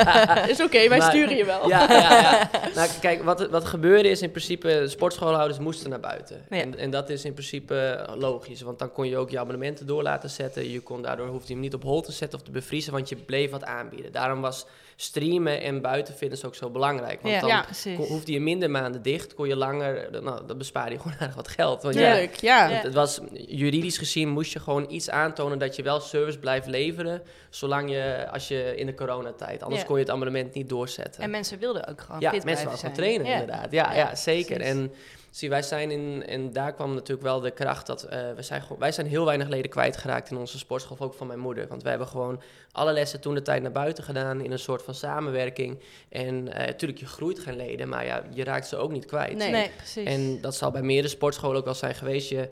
Is 0.49 0.61
oké, 0.61 0.87
wij 0.89 0.97
Maar- 0.97 1.09
sturen 1.11 1.35
je 1.35 1.45
wel. 1.45 1.69
Ja, 1.69 1.91
ja, 1.91 2.19
ja. 2.19 2.49
Nou, 2.75 2.89
kijk, 3.01 3.23
wat, 3.23 3.49
wat 3.49 3.65
gebeurde 3.65 4.09
is 4.09 4.21
in 4.21 4.31
principe, 4.31 4.67
de 4.67 4.87
sportschoolhouders 4.87 5.59
moesten 5.59 5.89
naar 5.89 5.99
buiten. 5.99 6.45
Ja. 6.49 6.57
En, 6.61 6.77
en 6.77 6.89
dat 6.89 7.09
is 7.09 7.25
in 7.25 7.33
principe 7.33 8.07
logisch, 8.15 8.61
want 8.61 8.79
dan 8.79 8.91
kon 8.91 9.07
je 9.07 9.17
ook 9.17 9.29
je 9.29 9.39
abonnementen 9.39 9.85
door 9.87 10.03
laten 10.03 10.29
zetten. 10.29 10.69
Je 10.69 10.79
kon 10.79 11.01
daardoor 11.01 11.27
hoefde 11.27 11.47
je 11.47 11.53
hem 11.53 11.61
niet 11.61 11.73
op 11.73 11.83
hol 11.83 12.01
te 12.01 12.11
zetten 12.11 12.36
of 12.37 12.43
te 12.43 12.51
bevriezen, 12.51 12.93
want 12.93 13.09
je 13.09 13.15
bleef 13.15 13.51
wat 13.51 13.63
aanbieden. 13.63 14.11
Daarom 14.11 14.41
was 14.41 14.65
streamen 14.99 15.61
en 15.61 15.81
buitenfitness 15.81 16.45
ook 16.45 16.55
zo 16.55 16.69
belangrijk. 16.69 17.21
Want 17.21 17.33
Ja, 17.33 17.39
dan 17.39 17.49
Ja. 17.49 17.65
kon- 17.95 18.05
hoefde 18.05 18.31
je 18.31 18.39
minder 18.39 18.69
maanden 18.71 19.01
dicht, 19.01 19.33
kon 19.33 19.47
je 19.47 19.55
langer, 19.55 20.07
nou, 20.23 20.45
dan 20.47 20.57
bespaarde 20.57 20.91
je 20.91 20.99
gewoon 20.99 21.17
aardig 21.19 21.35
wat 21.35 21.47
geld. 21.47 21.81
Want 21.83 21.95
ja, 21.95 22.11
Tuurlijk, 22.13 22.35
ja. 22.35 22.67
Ja. 22.69 22.73
het, 22.75 22.83
het 22.83 22.93
was, 22.93 23.19
juridisch 23.33 23.97
gezien 23.97 24.29
moest 24.29 24.53
je 24.53 24.59
gewoon 24.59 24.85
iets 24.89 25.09
aantonen 25.09 25.59
dat 25.59 25.75
je 25.75 25.83
wel 25.83 25.99
service 25.99 26.37
blijft 26.39 26.67
leveren, 26.67 27.21
zolang 27.49 27.89
je, 27.91 28.27
als 28.31 28.47
je 28.47 28.73
in 28.75 28.85
de 28.85 28.93
coronatijd, 28.95 29.63
anders 29.63 29.81
Ja. 29.81 29.87
kon 29.87 29.95
je 29.97 30.01
het 30.03 30.11
abonnement 30.11 30.53
niet 30.53 30.69
doorzetten. 30.69 31.23
En 31.23 31.29
mensen 31.29 31.59
wilden 31.59 31.87
ook 31.87 32.01
gewoon 32.01 32.19
Ja, 32.21 32.31
fit 32.31 32.43
mensen 32.43 32.65
blijven 32.67 32.87
wilden 32.89 32.95
gewoon 32.97 33.13
zijn. 33.15 33.23
trainen, 33.25 33.41
inderdaad. 33.41 33.71
Ja, 33.71 33.91
ja, 33.93 33.97
Ja, 34.09 34.15
zeker. 34.15 34.55
precies. 34.55 34.73
En 34.73 34.91
zie, 35.31 35.49
wij 35.49 35.61
zijn 35.61 35.91
in, 35.91 36.25
en 36.27 36.53
daar 36.53 36.73
kwam 36.73 36.93
natuurlijk 36.93 37.27
wel 37.27 37.39
de 37.39 37.51
kracht 37.51 37.87
dat 37.87 38.03
eh, 38.03 38.19
we 38.35 38.41
zijn 38.41 38.61
gewoon, 38.61 38.79
wij 38.79 38.91
zijn 38.91 39.07
heel 39.07 39.25
weinig 39.25 39.47
leden 39.47 39.71
kwijtgeraakt 39.71 40.31
in 40.31 40.37
onze 40.37 40.57
sportschool, 40.57 40.97
ook 40.99 41.13
van 41.13 41.27
mijn 41.27 41.39
moeder. 41.39 41.67
Want 41.67 41.83
we 41.83 41.89
hebben 41.89 42.07
gewoon 42.07 42.41
alle 42.71 42.93
lessen 42.93 43.21
toen 43.21 43.33
de 43.33 43.41
tijd 43.41 43.61
naar 43.61 43.71
buiten 43.71 44.03
gedaan 44.03 44.41
in 44.41 44.51
een 44.51 44.59
soort 44.59 44.81
van 44.81 44.93
samenwerking. 44.93 45.79
En 46.09 46.53
eh 46.53 46.65
natuurlijk, 46.65 46.99
je 46.99 47.05
groeit 47.05 47.39
geen 47.39 47.55
leden, 47.55 47.89
maar 47.89 48.05
ja, 48.05 48.23
je 48.33 48.43
raakt 48.43 48.67
ze 48.67 48.77
ook 48.77 48.91
niet 48.91 49.05
kwijt. 49.05 49.37
Nee. 49.37 49.51
Nee, 49.51 49.69
precies. 49.75 50.05
En 50.05 50.41
dat 50.41 50.55
zal 50.55 50.71
bij 50.71 50.81
meerdere 50.81 51.13
sportscholen 51.13 51.57
ook 51.57 51.65
wel 51.65 51.73
zijn 51.73 51.95
geweest. 51.95 52.29
Je, 52.29 52.49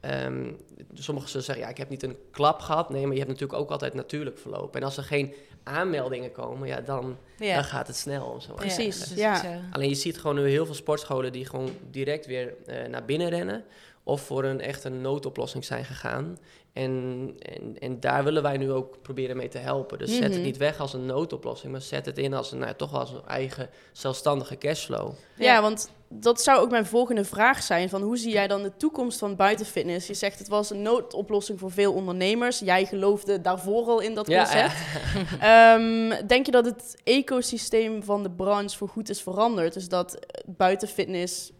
ehm, 0.00 0.52
sommigen 0.94 1.30
zullen 1.30 1.44
zeggen, 1.46 1.64
ja, 1.64 1.70
ik 1.70 1.76
heb 1.78 1.88
niet 1.88 2.02
een 2.02 2.16
klap 2.30 2.60
gehad. 2.60 2.90
Nee, 2.90 3.02
maar 3.02 3.12
je 3.12 3.18
hebt 3.18 3.30
natuurlijk 3.30 3.58
ook 3.60 3.70
altijd 3.70 3.94
natuurlijk 3.94 4.38
verlopen. 4.38 4.80
En 4.80 4.86
als 4.86 4.96
er 4.96 5.02
geen 5.04 5.34
aanmeldingen 5.62 6.32
komen, 6.32 6.68
ja, 6.68 6.80
dan, 6.80 7.16
ja. 7.38 7.54
dan 7.54 7.64
gaat 7.64 7.86
het 7.86 7.96
snel. 7.96 8.26
Om 8.26 8.40
zo 8.40 8.52
Precies, 8.54 8.98
dus 9.08 9.18
ja. 9.18 9.44
eh, 9.44 9.56
Alleen 9.72 9.88
je 9.88 9.94
ziet 9.94 10.18
gewoon 10.20 10.36
nu 10.36 10.48
heel 10.48 10.66
veel 10.66 10.74
sportscholen 10.74 11.32
die 11.32 11.44
gewoon 11.46 11.70
direct 11.90 12.26
weer 12.26 12.54
eh, 12.66 12.88
naar 12.88 13.04
binnen 13.04 13.28
rennen. 13.28 13.64
Of 14.02 14.20
voor 14.20 14.44
een 14.44 14.60
echte 14.60 14.88
noodoplossing 14.88 15.64
zijn 15.64 15.84
gegaan. 15.84 16.38
En, 16.72 17.34
en, 17.38 17.78
en 17.78 18.00
daar 18.00 18.24
willen 18.24 18.42
wij 18.42 18.56
nu 18.56 18.72
ook 18.72 19.02
proberen 19.02 19.36
mee 19.36 19.48
te 19.48 19.58
helpen. 19.58 19.98
Dus 19.98 20.10
zet 20.14 20.22
het 20.22 20.32
Mhm. 20.32 20.42
niet 20.42 20.56
weg 20.56 20.80
als 20.80 20.92
een 20.92 21.06
noodoplossing, 21.06 21.72
maar 21.72 21.80
zet 21.80 22.06
het 22.06 22.18
in 22.18 22.34
als 22.34 22.52
een, 22.52 22.58
nou, 22.58 22.70
ja, 22.70 22.76
toch 22.76 22.90
wel 22.90 23.00
als 23.00 23.10
een 23.12 23.26
eigen 23.26 23.68
zelfstandige 23.92 24.58
cashflow. 24.58 25.12
Ja, 25.34 25.60
want 25.62 25.90
dat 26.08 26.42
zou 26.42 26.60
ook 26.60 26.70
mijn 26.70 26.86
volgende 26.86 27.24
vraag 27.24 27.62
zijn. 27.62 27.88
Van 27.88 28.02
hoe 28.02 28.16
zie 28.16 28.32
jij 28.32 28.46
dan 28.46 28.62
de 28.62 28.76
toekomst 28.76 29.18
van 29.18 29.36
buitenfitness? 29.36 30.06
Je 30.06 30.14
zegt 30.14 30.38
het 30.38 30.48
was 30.48 30.70
een 30.70 30.82
noodoplossing 30.82 31.58
voor 31.58 31.70
veel 31.70 31.92
ondernemers. 31.92 32.58
Jij 32.58 32.86
geloofde 32.86 33.40
daarvoor 33.40 33.86
al 33.86 34.00
in 34.00 34.14
dat 34.14 34.26
Ja, 34.26 34.42
concept. 34.42 34.74
Ehm, 35.40 36.26
denk 36.26 36.46
je 36.46 36.52
dat 36.52 36.64
het 36.64 36.96
ecosysteem 37.04 38.02
van 38.02 38.22
de 38.22 38.30
branche 38.30 38.76
voor 38.76 38.88
goed 38.88 39.08
is 39.08 39.22
veranderd? 39.22 39.74
Dus 39.74 39.88
dat 39.88 40.14
eh, 40.14 40.44
buitenfitness 40.46 41.52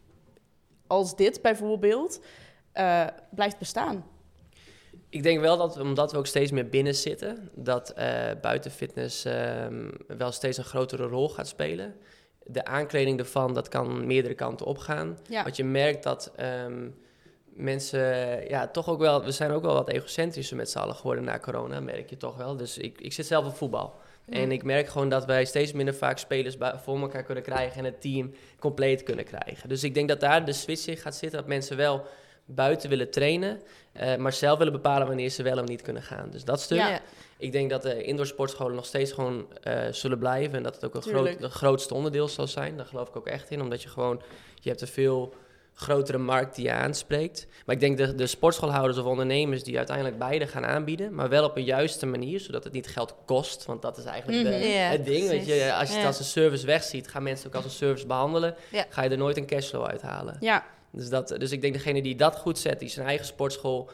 als 0.87 1.17
dit 1.17 1.43
bijvoorbeeld 1.43 2.21
eh, 2.73 3.07
blijft 3.31 3.59
bestaan? 3.59 4.05
Ik 5.11 5.23
denk 5.23 5.41
wel 5.41 5.57
dat, 5.57 5.79
omdat 5.79 6.13
we 6.13 6.19
ook 6.19 6.27
steeds 6.27 6.51
meer 6.51 6.69
binnen 6.69 6.95
zitten, 6.95 7.51
dat 7.55 7.91
eh 7.91 8.31
buitenfitness 8.41 9.25
ehm, 9.25 9.91
wel 10.07 10.33
steeds 10.33 10.59
een 10.59 10.65
grotere 10.65 11.07
rol 11.07 11.29
gaat 11.29 11.49
spelen. 11.49 11.95
De 12.51 12.65
aankleding 12.65 13.19
ervan, 13.19 13.55
dat 13.55 13.69
kan 13.69 14.07
meerdere 14.07 14.35
kanten 14.35 14.67
opgaan. 14.67 15.19
Ja. 15.29 15.43
Want 15.43 15.57
je 15.57 15.65
merkt 15.65 16.03
dat 16.03 16.33
ehm, 16.37 16.89
mensen, 17.45 18.01
ja, 18.49 18.67
toch 18.69 18.89
ook 18.89 18.99
wel, 18.99 19.25
we 19.25 19.31
zijn 19.33 19.51
ook 19.51 19.63
wel 19.63 19.75
wat 19.75 19.89
egocentrischer 19.89 20.57
met 20.57 20.71
z'n 20.71 20.79
allen 20.79 20.95
geworden 20.95 21.25
na 21.25 21.39
corona, 21.39 21.81
merk 21.81 22.11
je 22.11 22.17
toch 22.17 22.37
wel. 22.37 22.57
Dus 22.57 22.79
ik, 22.79 23.01
ik 23.01 23.13
zit 23.13 23.27
zelf 23.27 23.47
op 23.47 23.57
voetbal. 23.57 23.95
En 24.29 24.53
ik 24.53 24.63
merk 24.63 24.89
gewoon 24.89 25.09
dat 25.09 25.25
wij 25.25 25.45
steeds 25.45 25.73
minder 25.73 25.95
vaak 25.95 26.19
spelers 26.19 26.57
bij- 26.57 26.79
voor 26.79 27.01
elkaar 27.01 27.23
kunnen 27.23 27.45
krijgen 27.45 27.79
en 27.79 27.85
het 27.85 28.01
team 28.01 28.35
compleet 28.59 29.03
kunnen 29.03 29.25
krijgen. 29.25 29.69
Dus 29.69 29.85
ik 29.85 29.95
denk 29.95 30.09
dat 30.09 30.21
daar 30.21 30.45
de 30.45 30.53
switch 30.53 30.87
in 30.87 30.97
gaat 30.97 31.15
zitten, 31.17 31.39
dat 31.39 31.49
mensen 31.49 31.77
wel 31.77 32.05
buiten 32.45 32.89
willen 32.89 33.11
trainen, 33.11 33.61
eh, 33.93 34.17
maar 34.17 34.33
zelf 34.33 34.59
willen 34.59 34.73
bepalen 34.73 35.07
wanneer 35.07 35.29
ze 35.29 35.43
wel 35.43 35.59
of 35.59 35.67
niet 35.69 35.83
kunnen 35.83 36.03
gaan. 36.03 36.31
Dus 36.31 36.45
dat 36.45 36.61
stuk. 36.61 36.79
Ja. 36.79 37.01
Ik 37.39 37.53
denk 37.53 37.71
dat 37.71 37.83
de 37.83 38.03
indoor 38.03 38.27
sportscholen 38.27 38.75
nog 38.75 38.87
steeds 38.87 39.13
gewoon 39.13 39.47
eh, 39.63 39.81
zullen 39.91 40.19
blijven 40.19 40.57
en 40.57 40.63
dat 40.63 40.75
het 40.75 40.85
ook 40.85 40.95
een 40.95 41.03
groot, 41.03 41.37
grootste 41.41 41.95
onderdeel 41.95 42.29
zal 42.29 42.47
zijn. 42.47 42.77
Daar 42.77 42.87
geloof 42.87 43.09
ik 43.09 43.17
ook 43.17 43.27
echt 43.27 43.51
in, 43.51 43.61
omdat 43.63 43.83
je 43.83 43.89
gewoon, 43.89 44.23
je 44.61 44.69
hebt 44.69 44.81
er 44.81 44.89
veel 44.89 45.35
grotere 45.75 46.19
markt 46.19 46.55
die 46.55 46.65
je 46.65 46.73
aanspreekt. 46.73 47.47
Maar 47.67 47.75
ik 47.75 47.81
denk 47.81 47.97
de, 47.99 48.15
de 48.15 48.27
sportschoolhouders 48.27 48.99
of 48.99 49.05
ondernemers 49.05 49.63
die 49.65 49.77
uiteindelijk 49.77 50.19
beide 50.19 50.47
gaan 50.47 50.65
aanbieden, 50.67 51.15
maar 51.15 51.29
wel 51.29 51.45
op 51.45 51.57
een 51.57 51.65
juiste 51.65 52.07
manier, 52.07 52.41
zodat 52.41 52.65
het 52.65 52.73
niet 52.73 52.87
geld 52.87 53.15
kost. 53.25 53.65
Want 53.65 53.83
dat 53.83 53.99
is 53.99 54.05
eigenlijk 54.05 54.43
de, 54.45 54.51
Mhm. 54.51 54.61
Ja, 54.63 54.69
het 54.89 55.05
ding. 55.05 55.29
Weet 55.29 55.47
je, 55.47 55.73
als 55.75 55.89
je 55.89 55.95
het 55.95 56.03
Ja. 56.03 56.07
als 56.07 56.19
een 56.19 56.25
service 56.25 56.67
wegziet, 56.67 57.09
gaan 57.09 57.23
mensen 57.23 57.47
ook 57.49 57.55
als 57.55 57.65
een 57.65 57.71
service 57.71 58.07
behandelen. 58.07 58.55
Ja. 58.71 58.87
Ga 58.89 59.03
je 59.03 59.11
er 59.11 59.17
nooit 59.19 59.37
een 59.37 59.47
cashflow 59.47 59.85
uithalen. 59.87 60.37
Ja, 60.41 60.65
Dus, 60.91 61.09
dat, 61.09 61.29
dus 61.39 61.51
ik 61.53 61.61
denk 61.61 61.73
degene 61.75 62.03
die 62.03 62.17
dat 62.17 62.37
goed 62.37 62.59
zet, 62.59 62.79
die 62.81 62.89
zijn 62.89 63.07
eigen 63.07 63.27
sportschool 63.27 63.91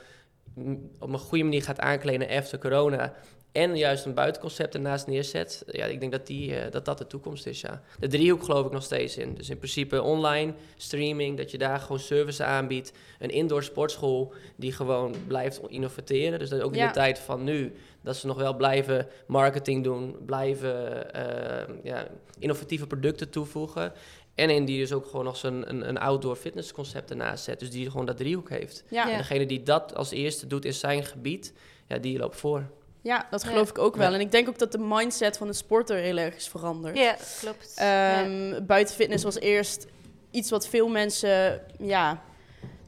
mm, 0.54 0.90
op 0.98 1.12
een 1.12 1.18
goede 1.18 1.44
manier 1.44 1.62
gaat 1.62 1.80
aankleden 1.80 2.28
after 2.28 2.58
corona. 2.58 3.14
En 3.54 3.76
juist 3.76 4.04
een 4.04 4.14
buitenconcept 4.14 4.74
ernaast 4.74 5.06
neerzet. 5.06 5.62
Ja, 5.66 5.84
ik 5.84 6.00
denk 6.00 6.12
dat 6.12 6.26
die, 6.26 6.56
eh, 6.56 6.70
dat, 6.72 6.84
dat 6.84 6.98
de 6.98 7.06
toekomst 7.06 7.46
is, 7.46 7.60
ja. 7.60 7.82
De 7.98 8.06
driehoek 8.08 8.42
geloof 8.42 8.66
ik 8.66 8.72
nog 8.72 8.82
steeds 8.82 9.16
in. 9.16 9.34
Dus 9.34 9.50
in 9.50 9.56
principe 9.58 10.02
online, 10.02 10.54
streaming, 10.76 11.36
dat 11.36 11.50
je 11.50 11.58
daar 11.58 11.78
gewoon 11.80 11.98
service 11.98 12.44
aanbiedt. 12.44 12.92
Een 13.18 13.30
indoor 13.30 13.62
sportschool 13.62 14.32
die 14.56 14.72
gewoon 14.72 15.14
blijft 15.26 15.60
innoveren. 15.68 16.38
Dus 16.38 16.48
dat 16.48 16.60
ook 16.60 16.72
in 16.72 16.78
Ja. 16.78 16.86
de 16.86 16.92
tijd 16.92 17.18
van 17.18 17.44
nu, 17.44 17.72
dat 18.02 18.16
ze 18.16 18.26
nog 18.26 18.36
wel 18.36 18.56
blijven 18.56 19.08
marketing 19.26 19.84
doen. 19.84 20.16
Blijven 20.26 21.12
eh, 21.12 21.74
ja, 21.82 22.06
innovatieve 22.38 22.86
producten 22.86 23.30
toevoegen. 23.30 23.92
En 24.34 24.50
in 24.50 24.64
die 24.64 24.78
dus 24.78 24.92
ook 24.92 25.06
gewoon 25.06 25.24
nog 25.24 25.36
zo'n 25.36 25.68
een, 25.68 25.88
een 25.88 25.98
outdoor 25.98 26.36
fitnessconcept 26.36 27.10
ernaast 27.10 27.44
zet. 27.44 27.58
Dus 27.60 27.70
die 27.70 27.90
gewoon 27.90 28.06
dat 28.06 28.16
driehoek 28.16 28.48
heeft. 28.48 28.84
ja. 28.90 29.06
Ja. 29.06 29.12
En 29.12 29.18
degene 29.18 29.46
die 29.46 29.62
dat 29.62 29.94
als 29.94 30.10
eerste 30.10 30.46
doet 30.46 30.64
in 30.64 30.74
zijn 30.74 31.04
gebied, 31.04 31.52
ja, 31.88 31.98
die 31.98 32.18
loopt 32.18 32.36
voor. 32.36 32.66
Ja, 33.04 33.26
dat 33.30 33.42
Ja. 33.42 33.48
geloof 33.48 33.68
ik 33.70 33.78
ook 33.78 33.96
wel. 33.96 34.08
Ja. 34.08 34.14
En 34.14 34.20
ik 34.20 34.30
denk 34.32 34.48
ook 34.48 34.58
dat 34.58 34.72
de 34.72 34.78
mindset 34.78 35.36
van 35.36 35.46
de 35.46 35.52
sporter 35.52 35.96
heel 35.96 36.16
erg 36.16 36.36
is 36.36 36.48
veranderd. 36.48 36.96
Ja, 36.98 37.16
klopt. 37.40 37.72
Ja. 37.76 38.22
Ehm, 38.22 38.66
Buitenfitness 38.66 39.24
was 39.24 39.38
eerst 39.40 39.86
iets 40.30 40.50
wat 40.50 40.68
veel 40.68 40.88
mensen 40.88 41.60
ja, 41.78 42.22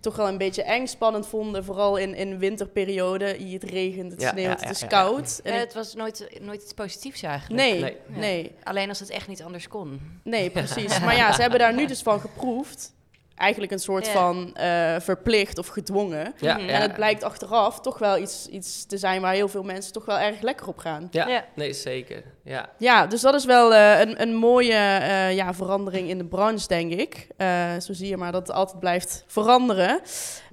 toch 0.01 0.17
wel 0.17 0.29
een 0.29 0.39
beetje 0.39 0.63
eng 0.63 0.87
spannend 0.87 1.27
vonden. 1.27 1.65
Vooral 1.65 1.97
in, 1.97 2.15
in 2.15 2.39
winterperiode. 2.39 3.25
Het 3.25 3.63
regent, 3.65 4.13
het 4.13 4.21
Ja, 4.21 4.31
sneeuwt, 4.31 4.61
ja, 4.61 4.67
het 4.67 4.75
is 4.75 4.81
ja, 4.81 4.87
ja. 4.91 5.03
koud. 5.03 5.41
En 5.43 5.59
het 5.59 5.75
was 5.75 5.95
nooit, 5.95 6.29
nooit 6.41 6.63
iets 6.63 6.73
positiefs 6.73 7.23
eigenlijk. 7.23 7.63
nee, 7.63 7.81
Nee. 7.81 7.97
nee, 8.07 8.55
Alleen 8.63 8.89
als 8.89 9.01
het 9.01 9.11
echt 9.11 9.29
niet 9.29 9.43
anders 9.43 9.69
kon. 9.69 10.21
nee, 10.25 10.51
precies. 10.61 11.01
Maar 11.01 11.17
ja, 11.17 11.33
ze 11.33 11.41
hebben 11.41 11.59
daar 11.59 11.75
nu 11.75 11.87
dus 11.87 12.03
van 12.03 12.21
geproefd. 12.21 12.95
Eigenlijk 13.37 13.73
een 13.73 13.79
soort 13.79 14.09
van 14.09 14.55
eh, 14.55 14.95
verplicht 15.01 15.59
of 15.59 15.67
gedwongen. 15.67 16.35
Ja, 16.41 16.57
Mhm. 16.57 16.69
En 16.69 16.81
het 16.81 16.95
blijkt 16.95 17.23
achteraf 17.23 17.81
toch 17.81 17.99
wel 17.99 18.19
iets, 18.19 18.47
iets 18.47 18.87
te 18.87 18.97
zijn 18.99 19.21
waar 19.21 19.33
heel 19.35 19.49
veel 19.49 19.63
mensen 19.63 19.93
toch 19.93 20.05
wel 20.05 20.19
erg 20.19 20.41
lekker 20.41 20.67
op 20.69 20.79
gaan. 20.79 21.09
Ja, 21.11 21.29
Ja. 21.29 21.45
nee, 21.55 21.73
zeker. 21.73 22.23
Ja. 22.45 22.69
Ja, 22.79 23.07
dus 23.07 23.21
dat 23.21 23.35
is 23.35 23.45
wel 23.45 23.75
eh, 23.75 24.01
een, 24.01 24.23
een 24.23 24.35
mooie 24.35 24.73
eh, 24.75 25.35
ja, 25.35 25.55
verandering 25.55 26.09
in 26.09 26.19
de 26.19 26.25
branche, 26.25 26.67
denk 26.69 26.93
ik. 26.93 27.27
Eh, 27.37 27.77
zo 27.81 27.93
zie 27.93 28.09
je 28.09 28.17
maar 28.17 28.33
dat 28.33 28.47
het 28.47 28.57
altijd 28.57 28.79
blijft 28.81 29.25
veranderen. 29.27 30.01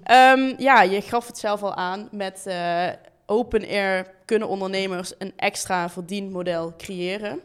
Ehm, 0.04 0.54
ja, 0.58 0.82
je 0.82 1.02
gaf 1.02 1.28
het 1.28 1.38
zelf 1.38 1.64
al 1.64 1.74
aan. 1.76 2.08
Met 2.12 2.42
eh, 2.46 2.88
open 3.26 3.68
air 3.68 4.06
kunnen 4.26 4.48
ondernemers 4.48 5.14
een 5.18 5.34
extra 5.36 5.90
verdienmodel 5.90 6.74
creëren. 6.78 7.40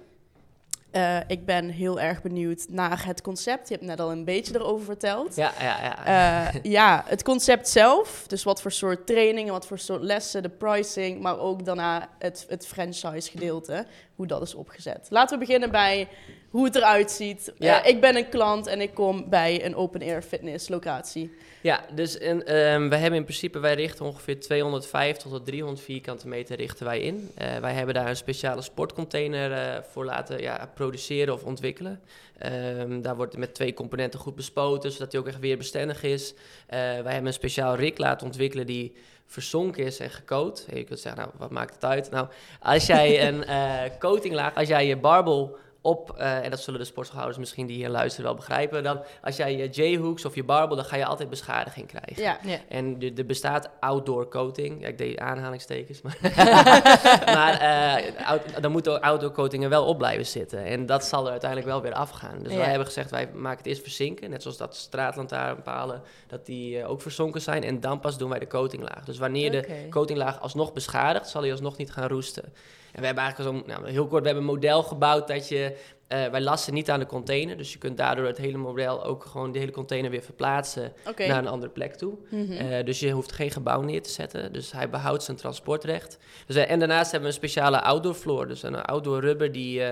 Eh, 0.91 1.19
ik 1.27 1.45
ben 1.45 1.69
heel 1.69 2.01
erg 2.01 2.23
benieuwd 2.23 2.67
naar 2.69 3.07
het 3.07 3.23
concept. 3.23 3.69
Je 3.69 3.75
hebt 3.75 3.87
net 3.87 4.01
al 4.01 4.11
een 4.11 4.25
beetje 4.25 4.55
erover 4.55 4.85
verteld. 4.85 5.37
Ja, 5.37 5.53
ja, 5.61 5.83
ja. 5.83 6.53
Eh, 6.53 6.63
ja, 6.63 7.05
het 7.07 7.23
concept 7.23 7.69
zelf. 7.69 8.25
Dus 8.27 8.43
wat 8.43 8.63
voor 8.63 8.73
soort 8.73 9.07
trainingen, 9.07 9.53
wat 9.53 9.67
voor 9.67 9.79
soort 9.79 10.03
lessen, 10.03 10.43
de 10.43 10.49
pricing, 10.49 11.21
maar 11.21 11.39
ook 11.39 11.65
daarna 11.65 12.09
het, 12.19 12.47
het 12.49 12.67
franchise 12.67 13.31
gedeelte, 13.31 13.87
hoe 14.19 14.27
dat 14.27 14.43
is 14.43 14.55
opgezet. 14.55 15.07
Laten 15.11 15.39
we 15.39 15.45
beginnen 15.45 15.71
bij 15.71 16.09
hoe 16.51 16.65
het 16.65 16.75
eruit 16.75 17.11
ziet. 17.11 17.53
Ja. 17.59 17.83
Eh, 17.83 17.91
ik 17.91 18.01
ben 18.01 18.17
een 18.17 18.29
klant 18.29 18.67
en 18.67 18.81
ik 18.81 18.95
kom 18.95 19.29
bij 19.29 19.65
een 19.65 19.77
open 19.77 20.03
air 20.03 20.23
fitness 20.23 20.69
locatie. 20.69 21.31
Ja, 21.61 21.85
dus 21.95 22.19
en, 22.19 22.47
ehm, 22.47 22.89
wij 22.89 22.99
hebben 22.99 23.19
in 23.19 23.25
principe, 23.25 23.59
wij 23.59 23.75
richten 23.75 24.05
ongeveer 24.05 24.41
250 24.41 25.31
tot 25.31 25.47
300 25.47 25.81
vierkante 25.81 26.29
meter 26.29 26.57
richten 26.57 26.87
wij 26.87 27.01
in. 27.01 27.31
Eh, 27.35 27.57
wij 27.59 27.73
hebben 27.73 27.95
daar 27.95 28.09
een 28.09 28.17
speciale 28.17 28.63
sportcontainer 28.63 29.53
eh, 29.53 29.83
voor 29.83 30.05
laten 30.05 30.41
ja, 30.41 30.71
produceren 30.75 31.35
of 31.35 31.45
ontwikkelen. 31.45 32.01
Ehm, 32.39 33.01
daar 33.01 33.17
wordt 33.17 33.37
met 33.37 33.55
twee 33.55 33.75
componenten 33.75 34.21
goed 34.21 34.35
bespoten, 34.35 34.93
zodat 34.93 35.11
die 35.11 35.21
ook 35.21 35.27
echt 35.27 35.39
weer 35.39 35.57
bestendig 35.57 36.03
is. 36.03 36.35
Wij 36.69 36.95
hebben 36.95 37.27
een 37.27 37.33
speciaal 37.33 37.75
rig 37.75 37.99
laten 37.99 38.27
ontwikkelen 38.27 38.67
die 38.67 38.93
verzonken 39.29 39.85
is 39.85 39.99
en 39.99 40.11
gecoat. 40.11 40.67
Je 40.73 40.85
kunt 40.85 41.01
zeggen, 41.01 41.21
nou, 41.23 41.35
wat 41.37 41.51
maakt 41.51 41.75
het 41.75 41.85
uit? 41.85 42.11
Nou, 42.11 42.29
als 42.61 42.87
jij 42.87 43.29
een 43.29 43.45
eh 43.45 43.81
coatinglaag, 43.99 44.55
als 44.55 44.69
jij 44.69 44.87
je 44.87 44.97
barbel 44.97 45.57
op, 45.81 46.15
eh, 46.17 46.45
en 46.45 46.51
dat 46.51 46.61
zullen 46.61 46.81
de 46.81 46.87
sportschoolhouders 46.87 47.41
misschien 47.41 47.67
die 47.67 47.77
hier 47.77 47.89
luisteren 47.89 48.25
wel 48.27 48.35
begrijpen, 48.35 48.83
dan 48.83 49.01
als 49.23 49.37
jij 49.37 49.57
je 49.57 49.69
J-hooks 49.69 50.25
of 50.25 50.35
je 50.35 50.45
barbel, 50.45 50.77
dan 50.77 50.85
ga 50.85 50.97
je 50.97 51.05
altijd 51.07 51.31
beschadiging 51.31 51.87
krijgen. 51.87 52.23
Ja, 52.23 52.39
Ja. 52.43 52.59
En 52.69 52.97
er 53.01 53.13
er 53.19 53.27
bestaat 53.27 53.69
outdoor 53.81 54.29
coating. 54.29 54.81
Ja, 54.81 54.87
ik 54.89 54.99
deed 54.99 55.19
aanhalingstekens. 55.19 56.01
Maar, 56.03 56.19
maar 57.37 57.61
eh, 57.61 58.27
out- 58.29 58.63
dan 58.63 58.73
moeten 58.73 59.01
outdoor 59.01 59.33
coatingen 59.33 59.71
wel 59.71 59.85
op 59.85 59.99
blijven 59.99 60.27
zitten. 60.27 60.65
En 60.65 60.87
dat 60.87 61.05
zal 61.05 61.25
er 61.25 61.31
uiteindelijk 61.31 61.71
wel 61.71 61.83
weer 61.83 61.93
afgaan. 61.95 62.39
Dus 62.43 62.53
Ja. 62.53 62.59
wij 62.59 62.69
hebben 62.69 62.87
gezegd, 62.87 63.11
wij 63.11 63.29
maken 63.35 63.59
het 63.59 63.67
eerst 63.67 63.83
verzinken. 63.83 64.31
Net 64.31 64.43
zoals 64.43 64.57
dat 64.57 64.77
straatlantaarnpalen, 64.77 66.03
dat 66.27 66.47
die 66.47 66.81
eh, 66.81 66.91
ook 66.91 67.03
verzonken 67.03 67.41
zijn. 67.41 67.65
En 67.65 67.81
dan 67.81 68.01
pas 68.01 68.19
doen 68.19 68.31
wij 68.31 68.39
de 68.39 68.47
coatinglaag. 68.47 69.05
Dus 69.05 69.19
wanneer 69.19 69.51
de 69.51 69.87
coatinglaag 69.91 70.41
alsnog 70.41 70.73
beschadigt, 70.73 71.29
zal 71.29 71.43
hij 71.43 71.51
alsnog 71.51 71.77
niet 71.77 71.93
gaan 71.93 72.09
roesten. 72.09 72.45
En 72.93 73.01
we 73.01 73.07
hebben 73.07 73.25
eigenlijk 73.25 73.57
zo'n, 73.57 73.63
nou, 73.67 73.91
heel 73.91 74.07
kort, 74.07 74.23
we 74.23 74.29
hebben 74.29 74.47
een 74.47 74.55
model 74.55 74.83
gebouwd 74.83 75.29
dat 75.29 75.49
je, 75.49 75.77
eh, 76.09 76.27
wij 76.27 76.41
lassen 76.41 76.75
niet 76.75 76.91
aan 76.91 76.99
de 76.99 77.07
container. 77.07 77.57
Dus 77.57 77.73
je 77.73 77.79
kunt 77.79 77.97
daardoor 77.97 78.27
het 78.27 78.39
hele 78.39 78.57
model 78.57 79.05
ook 79.05 79.25
gewoon 79.25 79.53
de 79.53 79.59
hele 79.59 79.71
container 79.71 80.11
weer 80.11 80.23
verplaatsen 80.23 80.93
naar 81.17 81.39
een 81.39 81.49
andere 81.49 81.73
plek 81.73 81.95
toe. 81.95 82.15
Mhm. 82.31 82.53
Eh, 82.53 82.85
dus 82.85 83.01
je 83.01 83.11
hoeft 83.11 83.33
geen 83.33 83.51
gebouw 83.51 83.81
neer 83.81 84.03
te 84.03 84.11
zetten. 84.11 84.53
Dus 84.53 84.73
hij 84.73 84.91
behoudt 84.91 85.23
zijn 85.23 85.37
transportrecht. 85.37 86.19
Dus, 86.47 86.57
eh, 86.57 86.71
en 86.71 86.79
daarnaast 86.79 87.11
hebben 87.11 87.31
we 87.31 87.35
een 87.37 87.43
speciale 87.43 87.81
outdoor 87.81 88.15
floor. 88.15 88.49
Dus 88.49 88.63
een 88.63 88.83
outdoor 88.83 89.21
rubber 89.21 89.53
die 89.53 89.83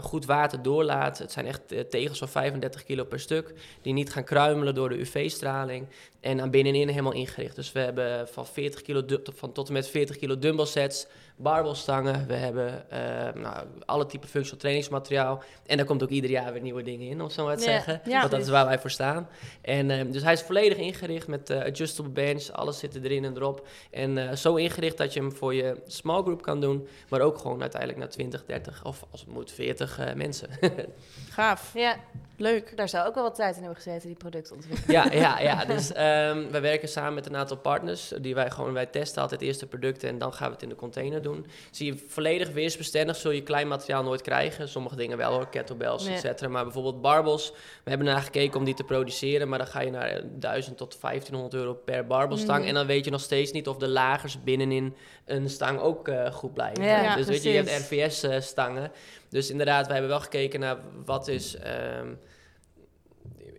goed 0.00 0.26
water 0.26 0.62
doorlaat. 0.62 1.18
Het 1.18 1.32
zijn 1.32 1.46
echt 1.46 1.90
tegels 1.90 2.18
van 2.18 2.28
35 2.28 2.84
kilo 2.84 3.04
per 3.04 3.20
stuk. 3.20 3.54
Die 3.82 3.92
niet 3.92 4.12
gaan 4.12 4.24
kruimelen 4.24 4.74
door 4.74 4.88
de 4.88 4.98
UV-straling. 4.98 5.86
En 6.20 6.40
aan 6.40 6.50
binnenin 6.50 6.88
helemaal 6.88 7.12
ingericht. 7.12 7.54
Dus 7.56 7.72
we 7.72 7.80
hebben 7.80 8.28
van, 8.28 8.46
40 8.46 8.82
kilo 8.82 9.02
van 9.34 9.52
tot 9.52 9.66
en 9.66 9.72
met 9.72 9.88
40 9.88 10.16
kilo 10.16 10.38
dumbbell 10.38 10.66
sets. 10.66 11.06
Barbelstangen. 11.40 12.26
We 12.26 12.34
hebben 12.34 12.90
eh, 12.90 13.42
nou, 13.42 13.66
alle 13.84 14.06
type 14.06 14.26
functional 14.26 14.60
trainingsmateriaal. 14.60 15.42
En 15.66 15.76
daar 15.76 15.86
komt 15.86 16.02
ook 16.02 16.08
ieder 16.08 16.30
jaar 16.30 16.52
weer 16.52 16.62
nieuwe 16.62 16.82
dingen 16.82 17.08
in, 17.08 17.20
om 17.22 17.30
zo 17.30 17.44
maar 17.44 17.56
te 17.56 17.64
Ja, 17.64 17.70
zeggen. 17.70 18.00
ja. 18.04 18.18
Want 18.18 18.30
dat 18.30 18.40
is 18.40 18.48
waar 18.48 18.66
wij 18.66 18.78
voor 18.78 18.90
staan. 18.90 19.28
En, 19.60 19.90
ehm, 19.90 20.10
dus 20.10 20.22
hij 20.22 20.32
is 20.32 20.42
volledig 20.42 20.78
ingericht 20.78 21.26
met 21.26 21.50
eh, 21.50 21.58
adjustable 21.64 22.12
bench, 22.12 22.50
alles 22.50 22.78
zit 22.78 22.94
erin 23.04 23.24
en 23.24 23.36
erop. 23.36 23.66
En 23.90 24.28
eh, 24.28 24.36
zo 24.36 24.54
ingericht 24.54 24.96
dat 24.96 25.12
je 25.12 25.20
hem 25.20 25.32
voor 25.32 25.54
je 25.54 25.76
small 25.86 26.22
group 26.22 26.42
kan 26.42 26.60
doen, 26.60 26.88
maar 27.08 27.20
ook 27.20 27.38
gewoon 27.38 27.60
uiteindelijk 27.60 28.00
naar 28.00 28.10
20, 28.10 28.44
30 28.44 28.84
of 28.84 29.04
als 29.10 29.20
het 29.20 29.30
moet 29.30 29.50
40 29.52 29.98
eh, 29.98 30.14
mensen. 30.14 30.48
Gaaf, 31.30 31.70
Ja, 31.74 31.96
leuk. 32.36 32.76
daar 32.76 32.88
zou 32.88 33.08
ook 33.08 33.14
wel 33.14 33.22
wat 33.24 33.34
tijd 33.34 33.54
in 33.56 33.62
hebben 33.62 33.82
gezeten, 33.82 34.06
die 34.08 34.16
productontwikkeling. 34.16 35.12
ja, 35.12 35.12
ja, 35.20 35.40
ja. 35.40 35.64
Dus 35.64 35.92
ehm 36.08 36.50
wij 36.50 36.60
werken 36.60 36.88
samen 36.88 37.14
met 37.14 37.26
een 37.26 37.36
aantal 37.36 37.56
partners 37.56 38.12
die 38.20 38.34
wij 38.34 38.50
gewoon, 38.50 38.72
wij 38.72 38.86
testen 38.86 39.22
altijd 39.22 39.40
eerst 39.40 39.60
de 39.60 39.66
producten 39.66 40.08
en 40.08 40.18
dan 40.18 40.32
gaan 40.32 40.46
we 40.46 40.52
het 40.52 40.62
in 40.62 40.68
de 40.68 40.74
container 40.74 41.22
doen. 41.22 41.46
Zie 41.70 41.86
je 41.92 42.04
volledig 42.08 42.50
weersbestendig, 42.50 43.16
zul 43.16 43.30
je 43.30 43.42
klein 43.42 43.68
materiaal 43.68 44.02
nooit 44.02 44.22
krijgen. 44.22 44.68
Sommige 44.68 44.96
dingen 44.96 45.16
wel 45.16 45.32
hoor, 45.32 45.48
kettlebells, 45.48 46.06
Ja. 46.06 46.12
et 46.12 46.20
cetera. 46.20 46.48
Maar 46.50 46.64
bijvoorbeeld 46.64 47.00
barbels, 47.00 47.52
we 47.84 47.90
hebben 47.90 48.06
naar 48.06 48.20
gekeken 48.22 48.58
om 48.58 48.64
die 48.64 48.74
te 48.74 48.84
produceren, 48.84 49.48
maar 49.48 49.58
dan 49.58 49.66
ga 49.66 49.80
je 49.80 49.90
naar 49.90 50.08
eh, 50.08 50.22
1000 50.38 50.76
tot 50.76 51.00
1500 51.00 51.54
euro 51.54 51.74
per 51.74 52.06
barbelstang. 52.06 52.58
Mhm. 52.58 52.68
En 52.68 52.74
dan 52.74 52.86
weet 52.86 53.04
je 53.04 53.10
nog 53.10 53.20
steeds 53.20 53.52
niet 53.52 53.68
of 53.68 53.76
de 53.76 53.88
lagers 53.88 54.42
binnenin 54.42 54.96
een 55.24 55.50
stang 55.50 55.80
ook 55.80 56.08
eh, 56.08 56.32
goed 56.32 56.54
blijven. 56.54 56.84
Ja, 56.84 57.16
dus 57.16 57.26
weet 57.26 57.42
je, 57.42 57.50
je 57.50 57.56
hebt 57.56 57.70
RVS-stangen. 57.90 58.92
Dus 59.28 59.50
inderdaad, 59.50 59.82
wij 59.84 59.92
hebben 59.92 60.10
wel 60.10 60.20
gekeken 60.20 60.60
naar 60.60 60.76
wat 61.04 61.28
is... 61.28 61.56
ehm, 61.56 62.08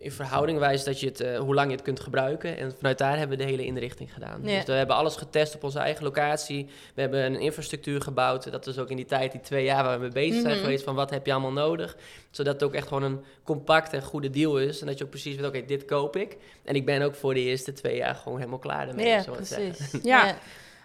in 0.00 0.12
verhouding 0.12 0.58
wijs 0.58 0.84
dat 0.84 1.00
je 1.00 1.06
het, 1.06 1.20
eh, 1.20 1.38
hoe 1.38 1.54
lang 1.54 1.68
je 1.68 1.74
het 1.74 1.84
kunt 1.84 2.00
gebruiken. 2.00 2.56
En 2.58 2.72
vanuit 2.76 2.98
daar 2.98 3.18
hebben 3.18 3.38
we 3.38 3.44
de 3.44 3.50
hele 3.50 3.64
inrichting 3.64 4.12
gedaan. 4.12 4.40
Ja. 4.44 4.56
Dus 4.56 4.64
we 4.64 4.72
hebben 4.72 4.96
alles 4.96 5.16
getest 5.16 5.54
op 5.54 5.64
onze 5.64 5.78
eigen 5.78 6.04
locatie. 6.04 6.66
We 6.94 7.00
hebben 7.00 7.24
een 7.24 7.40
infrastructuur 7.40 8.00
gebouwd. 8.00 8.50
Dat 8.50 8.66
is 8.66 8.78
ook 8.78 8.90
in 8.90 8.96
die 8.96 9.04
tijd, 9.04 9.32
die 9.32 9.40
twee 9.40 9.64
jaar 9.64 9.84
waar 9.84 9.94
we 9.94 10.00
mee 10.00 10.10
bezig 10.28 10.40
zijn 10.40 10.54
Mhm. 10.54 10.62
geweest, 10.64 10.84
van 10.84 10.94
wat 10.94 11.10
heb 11.10 11.26
je 11.26 11.32
allemaal 11.32 11.52
nodig. 11.52 11.96
Zodat 12.30 12.52
het 12.54 12.62
ook 12.62 12.74
echt 12.74 12.88
gewoon 12.88 13.02
een 13.02 13.20
compact 13.44 13.92
en 13.92 14.02
goede 14.02 14.30
deal 14.30 14.58
is. 14.58 14.80
En 14.80 14.86
dat 14.86 14.98
je 14.98 15.04
ook 15.04 15.10
precies 15.10 15.36
weet, 15.36 15.46
oké, 15.46 15.64
dit 15.64 15.84
koop 15.84 16.16
ik. 16.16 16.36
En 16.64 16.74
ik 16.74 16.84
ben 16.84 17.02
ook 17.02 17.14
voor 17.14 17.34
de 17.34 17.40
eerste 17.40 17.72
twee 17.72 17.96
jaar 17.96 18.14
gewoon 18.14 18.38
helemaal 18.38 18.58
klaar 18.58 18.88
ermee. 18.88 19.06
Ja, 19.06 19.24
precies. 19.32 19.90
Ja. 20.02 20.36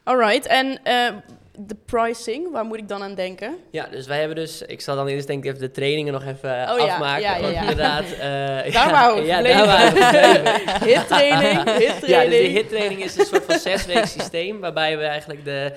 Alright, 0.06 0.46
en 0.46 0.80
eh, 0.84 1.08
de 1.58 1.76
pricing, 1.86 2.52
waar 2.52 2.66
moet 2.66 2.78
ik 2.78 2.88
dan 2.88 3.04
aan 3.04 3.16
denken? 3.16 3.58
Ja, 3.72 3.88
dus 3.92 4.08
wij 4.08 4.20
hebben 4.20 4.36
dus... 4.36 4.62
Ik 4.62 4.82
zal 4.82 4.96
dan 4.96 5.08
eerst 5.08 5.28
denk 5.28 5.44
ik 5.44 5.50
even 5.50 5.62
de 5.62 5.72
trainingen 5.72 6.14
nog 6.14 6.26
even 6.26 6.62
eh, 6.68 6.72
Oh 6.74 6.80
ja, 6.80 6.94
afmaken. 6.94 7.22
ja, 7.22 7.36
ja, 7.38 7.48
ja. 7.48 7.60
inderdaad... 7.62 8.04
eh, 8.12 8.20
Daar 8.74 9.24
ja, 9.24 9.42
daar 9.42 9.66
waren 9.66 9.94
we 9.94 10.02
gebleven. 10.02 10.88
Hit-training, 10.90 11.64
Ja, 12.14 12.22
dus 12.22 12.30
de 12.30 12.36
hittraining 12.36 13.04
is 13.04 13.18
een 13.18 13.26
soort 13.26 13.46
van 13.46 13.60
zesweek 13.60 14.06
systeem, 14.06 14.60
waarbij 14.60 14.98
we 14.98 15.04
eigenlijk 15.04 15.46
de 15.46 15.72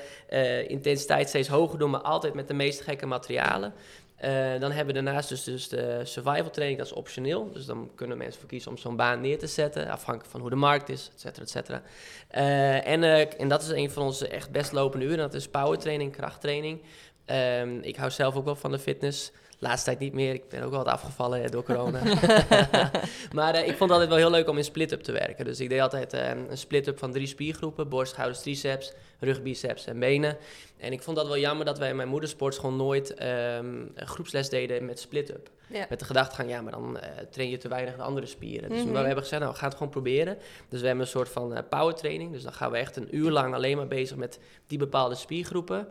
intensiteit 0.67 1.29
steeds 1.29 1.49
hoger 1.49 1.79
doen, 1.79 1.91
maar 1.91 2.01
altijd 2.01 2.35
met 2.35 2.49
de 2.49 2.55
meest 2.55 2.81
gekke 2.81 3.07
materialen. 3.07 3.75
Eh, 4.19 4.61
dan 4.61 4.71
hebben 4.71 4.95
we 4.95 5.03
daarnaast 5.03 5.29
dus, 5.29 5.45
dus 5.45 5.69
de 5.69 6.01
survival 6.05 6.51
training, 6.51 6.79
dat 6.79 6.87
is 6.87 6.93
optioneel. 6.93 7.53
Dus 7.53 7.67
dan 7.67 7.91
kunnen 7.95 8.19
mensen 8.19 8.41
voor 8.41 8.49
kiezen 8.49 8.71
om 8.71 8.77
zo'n 8.77 8.97
baan 8.97 9.21
neer 9.21 9.39
te 9.39 9.47
zetten, 9.47 9.89
afhankelijk 9.89 10.31
van 10.31 10.41
hoe 10.41 10.51
de 10.51 10.57
markt 10.57 10.89
is, 10.89 11.11
et 11.15 11.21
cetera, 11.21 11.43
et 11.43 11.51
cetera. 11.51 11.83
Eh, 12.29 12.87
en, 12.87 13.03
eh, 13.03 13.41
en 13.41 13.49
dat 13.49 13.63
is 13.63 13.69
een 13.69 13.91
van 13.91 14.03
onze 14.03 14.29
echt 14.29 14.51
best 14.51 14.73
lopende 14.73 15.05
uren, 15.05 15.19
dat 15.19 15.35
is 15.35 15.49
power 15.49 15.79
training, 15.79 16.13
krachttraining. 16.13 16.83
Ehm, 17.25 17.79
ik 17.81 17.97
hou 17.97 18.11
zelf 18.11 18.37
ook 18.37 18.45
wel 18.45 18.57
van 18.57 18.71
de 18.71 18.79
fitness. 18.79 19.33
Laatste 19.61 19.85
tijd 19.91 19.99
niet 19.99 20.13
meer. 20.13 20.35
Ik 20.35 20.49
ben 20.49 20.63
ook 20.63 20.71
wel 20.71 20.85
wat 20.85 20.93
afgevallen 20.93 21.51
door 21.51 21.63
corona. 21.63 22.01
maar 23.35 23.55
eh, 23.55 23.69
ik 23.69 23.77
vond 23.77 23.91
altijd 23.91 24.09
wel 24.09 24.19
heel 24.19 24.31
leuk 24.31 24.49
om 24.49 24.57
in 24.57 24.65
split-up 24.65 25.03
te 25.03 25.13
werken. 25.13 25.45
Dus 25.45 25.61
ik 25.61 25.69
deed 25.69 25.81
altijd 25.81 26.13
eh, 26.13 26.29
een 26.29 26.59
split-up 26.59 26.99
van 26.99 27.13
drie 27.13 27.27
spiergroepen. 27.27 27.89
Borst, 27.89 28.13
schouders, 28.13 28.41
triceps, 28.43 28.93
rug, 29.21 29.43
biceps 29.43 29.87
en 29.87 29.99
benen. 29.99 30.37
En 30.77 30.93
ik 30.93 31.03
vond 31.03 31.17
dat 31.17 31.27
wel 31.27 31.39
jammer 31.39 31.65
dat 31.67 31.79
wij 31.79 31.89
in 31.91 31.97
mijn 31.97 32.09
moedersportschool 32.09 32.73
nooit 32.73 33.15
ehm, 33.15 33.85
groepsles 33.95 34.49
deden 34.49 34.85
met 34.85 35.01
split-up. 35.01 35.51
Ja. 35.67 35.87
Met 35.89 35.99
de 35.99 36.05
gedachtegang, 36.05 36.51
ja, 36.51 36.61
maar 36.63 36.73
dan 36.73 36.99
eh, 36.99 37.09
train 37.31 37.51
je 37.51 37.57
te 37.59 37.69
weinig 37.69 37.97
de 37.97 38.03
andere 38.03 38.27
spieren. 38.27 38.69
Dus 38.69 38.83
Mhm. 38.85 38.93
we 38.93 38.99
hebben 38.99 39.23
gezegd, 39.23 39.41
nou, 39.43 39.53
we 39.53 39.59
gaan 39.59 39.69
het 39.69 39.77
gewoon 39.79 39.93
proberen. 39.93 40.37
Dus 40.69 40.81
we 40.81 40.87
hebben 40.87 41.05
een 41.05 41.11
soort 41.11 41.29
van 41.29 41.55
eh, 41.55 41.63
power 41.71 41.95
training. 41.95 42.33
Dus 42.33 42.43
dan 42.43 42.53
gaan 42.53 42.71
we 42.71 42.77
echt 42.79 42.97
een 42.97 43.17
uur 43.17 43.31
lang 43.31 43.55
alleen 43.55 43.77
maar 43.77 43.87
bezig 43.89 44.17
met 44.17 44.39
die 44.67 44.79
bepaalde 44.79 45.15
spiergroepen. 45.15 45.89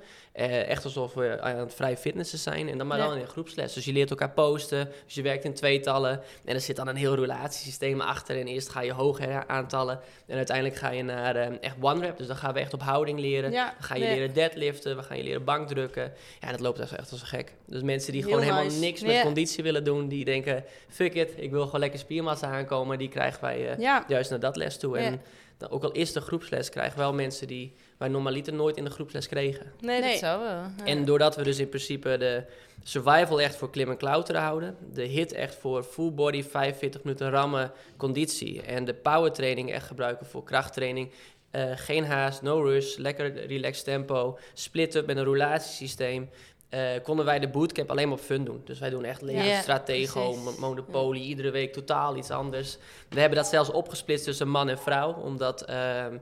Echt 0.68 0.84
alsof 0.84 1.14
we 1.14 1.42
aan 1.42 1.58
het 1.58 1.74
vrij 1.74 1.98
fitnessen 1.98 2.40
zijn. 2.40 2.70
En 2.70 2.78
dan 2.78 2.88
maar 2.88 2.98
Ja. 2.98 3.06
dan 3.08 3.16
in 3.16 3.22
een 3.22 3.28
groepsles. 3.58 3.74
Dus 3.74 3.86
je 3.86 3.92
leert 3.92 4.10
elkaar 4.10 4.32
posten. 4.32 4.90
Dus 5.06 5.16
je 5.16 5.22
werkt 5.22 5.44
in 5.44 5.54
tweetallen. 5.54 6.22
En 6.46 6.56
er 6.56 6.62
zit 6.62 6.76
dan 6.76 6.88
een 6.88 6.96
heel 6.96 7.16
relatiesysteem 7.16 8.02
achter. 8.02 8.40
En 8.40 8.48
eerst 8.48 8.70
ga 8.70 8.82
je 8.82 8.92
hoge 8.92 9.48
aantallen. 9.48 10.00
En 10.28 10.38
uiteindelijk 10.38 10.76
ga 10.76 10.90
je 10.90 11.04
naar 11.04 11.36
eh, 11.36 11.56
echt 11.62 11.76
one 11.82 12.00
rep. 12.00 12.18
Dus 12.18 12.28
dan 12.28 12.36
gaan 12.36 12.54
we 12.54 12.60
echt 12.60 12.74
op 12.74 12.82
houding 12.82 13.20
leren. 13.20 13.52
Ja, 13.52 13.66
Dan 13.66 13.84
ga 13.84 13.96
je 13.96 14.04
leren 14.04 14.34
deadliften. 14.34 14.96
We 14.96 15.04
gaan 15.04 15.18
je 15.18 15.24
leren 15.24 15.44
bankdrukken. 15.44 16.14
Ja, 16.42 16.52
dat 16.52 16.60
loopt 16.60 16.80
echt 16.80 17.12
als 17.12 17.22
een 17.22 17.28
gek. 17.28 17.54
Dus 17.66 17.82
mensen 17.82 18.12
die 18.12 18.22
Heel 18.22 18.32
gewoon 18.32 18.46
helemaal 18.46 18.80
niks 18.80 19.02
met 19.02 19.22
conditie 19.22 19.64
willen 19.64 19.84
doen. 19.84 20.08
Die 20.08 20.26
denken, 20.26 20.64
fuck 20.90 21.14
it, 21.14 21.34
ik 21.36 21.52
wil 21.52 21.66
gewoon 21.66 21.80
lekker 21.80 22.00
spiermassa 22.00 22.52
aankomen. 22.52 22.98
Die 22.98 23.10
krijgen 23.10 23.42
wij 23.42 23.70
eh, 23.70 23.80
ja. 23.80 24.04
juist 24.08 24.30
naar 24.30 24.40
dat 24.40 24.56
les 24.56 24.78
toe. 24.78 24.98
En 24.98 25.22
dan, 25.58 25.70
ook 25.70 25.84
al 25.84 25.92
is 25.92 26.12
de 26.12 26.22
groepsles, 26.22 26.70
krijgen 26.70 26.98
we 26.98 27.02
wel 27.02 27.14
mensen 27.14 27.48
die 27.48 27.74
wij 27.98 28.08
normaliter 28.08 28.54
nooit 28.54 28.78
in 28.78 28.84
de 28.84 28.90
groepsles 28.90 29.28
kregen. 29.28 29.72
Nee, 29.80 30.00
Nee. 30.02 30.10
dat 30.12 30.20
zou 30.20 30.40
wel. 30.44 30.50
Ja. 30.50 30.72
En 30.86 31.06
doordat 31.06 31.36
we 31.36 31.44
dus 31.44 31.60
in 31.60 31.70
principe 31.70 32.18
de 32.18 32.44
survival 32.84 33.42
echt 33.42 33.56
voor 33.56 33.70
klim 33.70 33.90
en 33.90 33.98
klauteren 33.98 34.42
houden, 34.42 34.78
de 34.94 35.04
hit 35.04 35.34
echt 35.34 35.56
voor 35.56 35.84
full 35.84 36.12
body 36.14 36.44
45 36.44 37.04
minuten 37.04 37.30
rammen 37.30 37.72
conditie 37.98 38.62
en 38.62 38.86
de 38.86 38.94
power 38.94 39.32
training 39.32 39.72
echt 39.72 39.88
gebruiken 39.88 40.26
voor 40.26 40.44
krachttraining. 40.44 41.12
eh, 41.52 41.72
geen 41.76 42.06
haast, 42.06 42.42
no 42.42 42.62
rush, 42.62 42.96
lekker 42.98 43.46
relaxed 43.46 43.86
tempo, 43.86 44.38
split 44.54 44.96
up 44.96 45.06
met 45.06 45.18
een 45.18 45.24
roulatiesysteem. 45.24 46.30
eh, 46.70 46.82
konden 47.04 47.26
wij 47.26 47.40
de 47.40 47.48
bootcamp 47.48 47.90
alleen 47.90 48.08
maar 48.10 48.18
op 48.18 48.24
fun 48.24 48.44
doen. 48.44 48.62
Dus 48.66 48.80
wij 48.80 48.90
doen 48.90 49.04
echt 49.06 49.22
leren 49.22 49.46
Ja, 49.46 49.62
stratego, 49.62 50.24
precies. 50.30 50.44
mo- 50.44 50.68
monopoly, 50.68 51.20
iedere 51.20 51.50
week 51.52 51.74
totaal 51.74 52.16
iets 52.18 52.30
anders. 52.32 52.78
We 53.10 53.20
hebben 53.20 53.38
dat 53.38 53.48
zelfs 53.48 53.70
opgesplitst 53.72 54.26
tussen 54.26 54.48
man 54.48 54.70
en 54.70 54.78
vrouw, 54.80 55.14
omdat 55.14 55.62
ehm, 55.62 56.18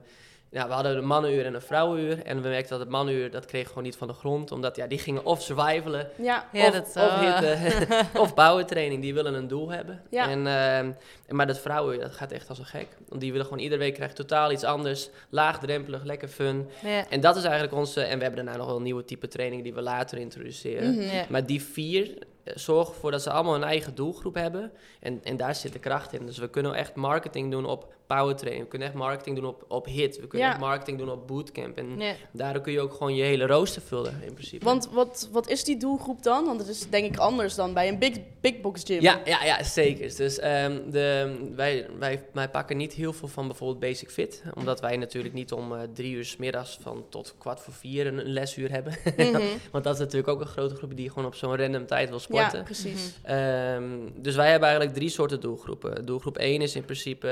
ja, 0.56 0.68
we 0.68 0.72
hadden 0.72 0.96
een 0.96 1.06
mannenuur 1.06 1.44
en 1.44 1.54
een 1.54 1.60
vrouwenuur. 1.60 2.22
En 2.22 2.42
we 2.42 2.48
merkten 2.48 2.70
dat 2.70 2.80
het 2.80 2.88
mannenuur, 2.88 3.30
dat 3.30 3.44
kreeg 3.44 3.68
gewoon 3.68 3.82
niet 3.82 3.96
van 3.96 4.06
de 4.06 4.12
grond. 4.12 4.52
Omdat 4.52 4.76
ja, 4.76 4.86
die 4.86 4.98
gingen 4.98 5.24
of 5.24 5.42
survivalen, 5.42 6.08
Ja, 6.16 6.48
Ja, 6.52 6.66
of, 6.66 6.72
dat 6.72 6.86
of 6.96 7.22
eh, 7.22 7.60
hitten, 7.60 8.20
of 8.20 8.34
powertraining. 8.34 9.02
Die 9.02 9.14
willen 9.14 9.34
een 9.34 9.48
doel 9.48 9.70
hebben. 9.70 10.02
Ja. 10.10 10.28
En, 10.28 10.46
ehm, 10.46 10.92
maar 11.36 11.46
dat 11.46 11.58
vrouwenuur, 11.58 12.00
dat 12.00 12.14
gaat 12.14 12.32
echt 12.32 12.48
als 12.48 12.58
een 12.58 12.64
gek. 12.64 12.88
Want 13.08 13.20
die 13.20 13.30
willen 13.30 13.46
gewoon 13.46 13.62
iedere 13.62 13.80
week 13.80 13.94
krijgen 13.94 14.16
totaal 14.16 14.52
iets 14.52 14.64
anders. 14.64 15.10
Laagdrempelig, 15.28 16.04
lekker 16.04 16.28
fun. 16.28 16.68
Ja. 16.82 17.08
En 17.08 17.20
dat 17.20 17.36
is 17.36 17.42
eigenlijk 17.42 17.74
onze... 17.74 18.00
En 18.00 18.16
we 18.16 18.24
hebben 18.24 18.44
daarna 18.44 18.58
nog 18.58 18.66
wel 18.66 18.76
een 18.76 18.82
nieuwe 18.82 19.04
type 19.04 19.28
training 19.28 19.62
die 19.62 19.74
we 19.74 19.82
later 19.82 20.18
introduceren. 20.18 21.02
Ja. 21.02 21.24
Maar 21.28 21.46
die 21.46 21.62
vier 21.62 22.18
zorgen 22.54 22.94
ervoor 22.94 23.10
dat 23.10 23.22
ze 23.22 23.30
allemaal 23.30 23.54
een 23.54 23.62
eigen 23.64 23.94
doelgroep 23.94 24.34
hebben. 24.34 24.72
En, 25.00 25.20
en 25.24 25.36
daar 25.36 25.54
zit 25.54 25.72
de 25.72 25.78
kracht 25.78 26.12
in. 26.12 26.26
Dus 26.26 26.38
we 26.38 26.48
kunnen 26.50 26.74
echt 26.74 26.94
marketing 26.94 27.50
doen 27.50 27.64
op 27.64 27.94
powertraining. 28.06 28.64
We 28.64 28.70
kunnen 28.70 28.88
echt 28.88 28.96
marketing 28.96 29.36
doen 29.36 29.46
op, 29.46 29.64
op 29.68 29.86
hit. 29.86 30.20
We 30.20 30.26
kunnen 30.26 30.46
Ja. 30.48 30.52
echt 30.54 30.62
marketing 30.62 30.98
doen 30.98 31.10
op 31.10 31.26
bootcamp. 31.26 31.76
En 31.78 31.98
Ja. 31.98 32.12
daardoor 32.32 32.62
kun 32.62 32.72
je 32.72 32.80
ook 32.80 32.92
gewoon 32.92 33.14
je 33.14 33.22
hele 33.22 33.46
rooster 33.46 33.82
vullen 33.82 34.20
in 34.26 34.32
principe. 34.34 34.64
Want 34.64 34.88
wat, 34.92 35.28
wat 35.32 35.48
is 35.48 35.64
die 35.64 35.76
doelgroep 35.76 36.22
dan? 36.22 36.44
Want 36.44 36.60
het 36.60 36.68
is 36.68 36.88
denk 36.90 37.04
ik 37.04 37.16
anders 37.16 37.54
dan 37.54 37.74
bij 37.74 37.88
een 37.88 37.98
big, 37.98 38.16
big 38.40 38.60
box 38.60 38.82
gym. 38.84 39.00
Ja, 39.00 39.20
ja, 39.24 39.44
ja, 39.44 39.62
zeker. 39.62 40.16
Dus 40.16 40.38
ehm, 40.38 40.90
de, 40.90 41.36
wij, 41.54 41.86
wij, 41.98 42.24
wij 42.32 42.48
pakken 42.48 42.76
niet 42.76 42.92
heel 42.92 43.12
veel 43.12 43.28
van 43.28 43.46
bijvoorbeeld 43.46 43.80
Basic 43.80 44.10
Fit. 44.10 44.42
Omdat 44.54 44.80
wij 44.80 44.96
natuurlijk 44.96 45.34
niet 45.34 45.52
om 45.52 45.74
eh, 45.74 45.80
drie 45.94 46.12
uur 46.14 46.24
's 46.24 46.36
middags 46.36 46.78
van 46.82 47.04
tot 47.08 47.34
kwart 47.38 47.60
voor 47.60 47.72
vier 47.74 48.06
een, 48.06 48.18
een 48.18 48.26
lesuur 48.32 48.70
hebben. 48.70 48.94
Mhm. 49.16 49.40
Want 49.72 49.84
dat 49.84 49.94
is 49.94 50.00
natuurlijk 50.00 50.28
ook 50.28 50.40
een 50.40 50.46
grote 50.46 50.74
groep 50.74 50.96
die 50.96 51.08
gewoon 51.08 51.26
op 51.26 51.34
zo'n 51.34 51.56
random 51.56 51.86
tijd 51.86 52.08
wil 52.08 52.20
ja 52.28 52.35
sporten. 52.38 52.64
precies. 52.64 53.18
Ehm, 53.22 53.84
dus 54.14 54.34
wij 54.34 54.50
hebben 54.50 54.68
eigenlijk 54.68 54.98
drie 54.98 55.08
soorten 55.08 55.40
doelgroepen. 55.40 56.04
Doelgroep 56.04 56.38
1 56.38 56.60
is 56.60 56.76
in 56.76 56.84
principe, 56.84 57.28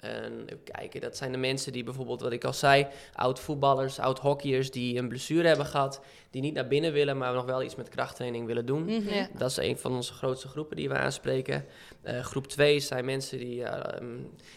eh, 0.00 0.10
een, 0.10 0.42
even 0.46 0.64
kijken, 0.64 1.00
dat 1.00 1.16
zijn 1.16 1.32
de 1.32 1.38
mensen 1.38 1.72
die 1.72 1.84
bijvoorbeeld, 1.84 2.20
wat 2.20 2.32
ik 2.32 2.44
al 2.44 2.52
zei, 2.52 2.86
oud-voetballers, 3.12 3.98
oud-hockeyers 3.98 4.70
die 4.70 4.98
een 4.98 5.08
blessure 5.08 5.48
hebben 5.48 5.66
gehad, 5.66 6.00
die 6.30 6.42
niet 6.42 6.54
naar 6.54 6.68
binnen 6.68 6.92
willen, 6.92 7.18
maar 7.18 7.34
nog 7.34 7.44
wel 7.44 7.62
iets 7.62 7.76
met 7.76 7.88
krachttraining 7.88 8.46
willen 8.46 8.66
doen. 8.66 8.84
Mhm. 8.84 9.14
Ja. 9.14 9.28
Dat 9.38 9.50
is 9.50 9.56
een 9.56 9.78
van 9.78 9.92
onze 9.92 10.12
grootste 10.12 10.48
groepen 10.48 10.76
die 10.76 10.88
we 10.88 10.94
aanspreken. 10.94 11.64
Eh, 12.02 12.20
groep 12.20 12.46
2 12.46 12.80
zijn 12.80 13.04
mensen 13.04 13.38
die, 13.38 13.54
ja, 13.54 13.94
ehm, 13.94 14.06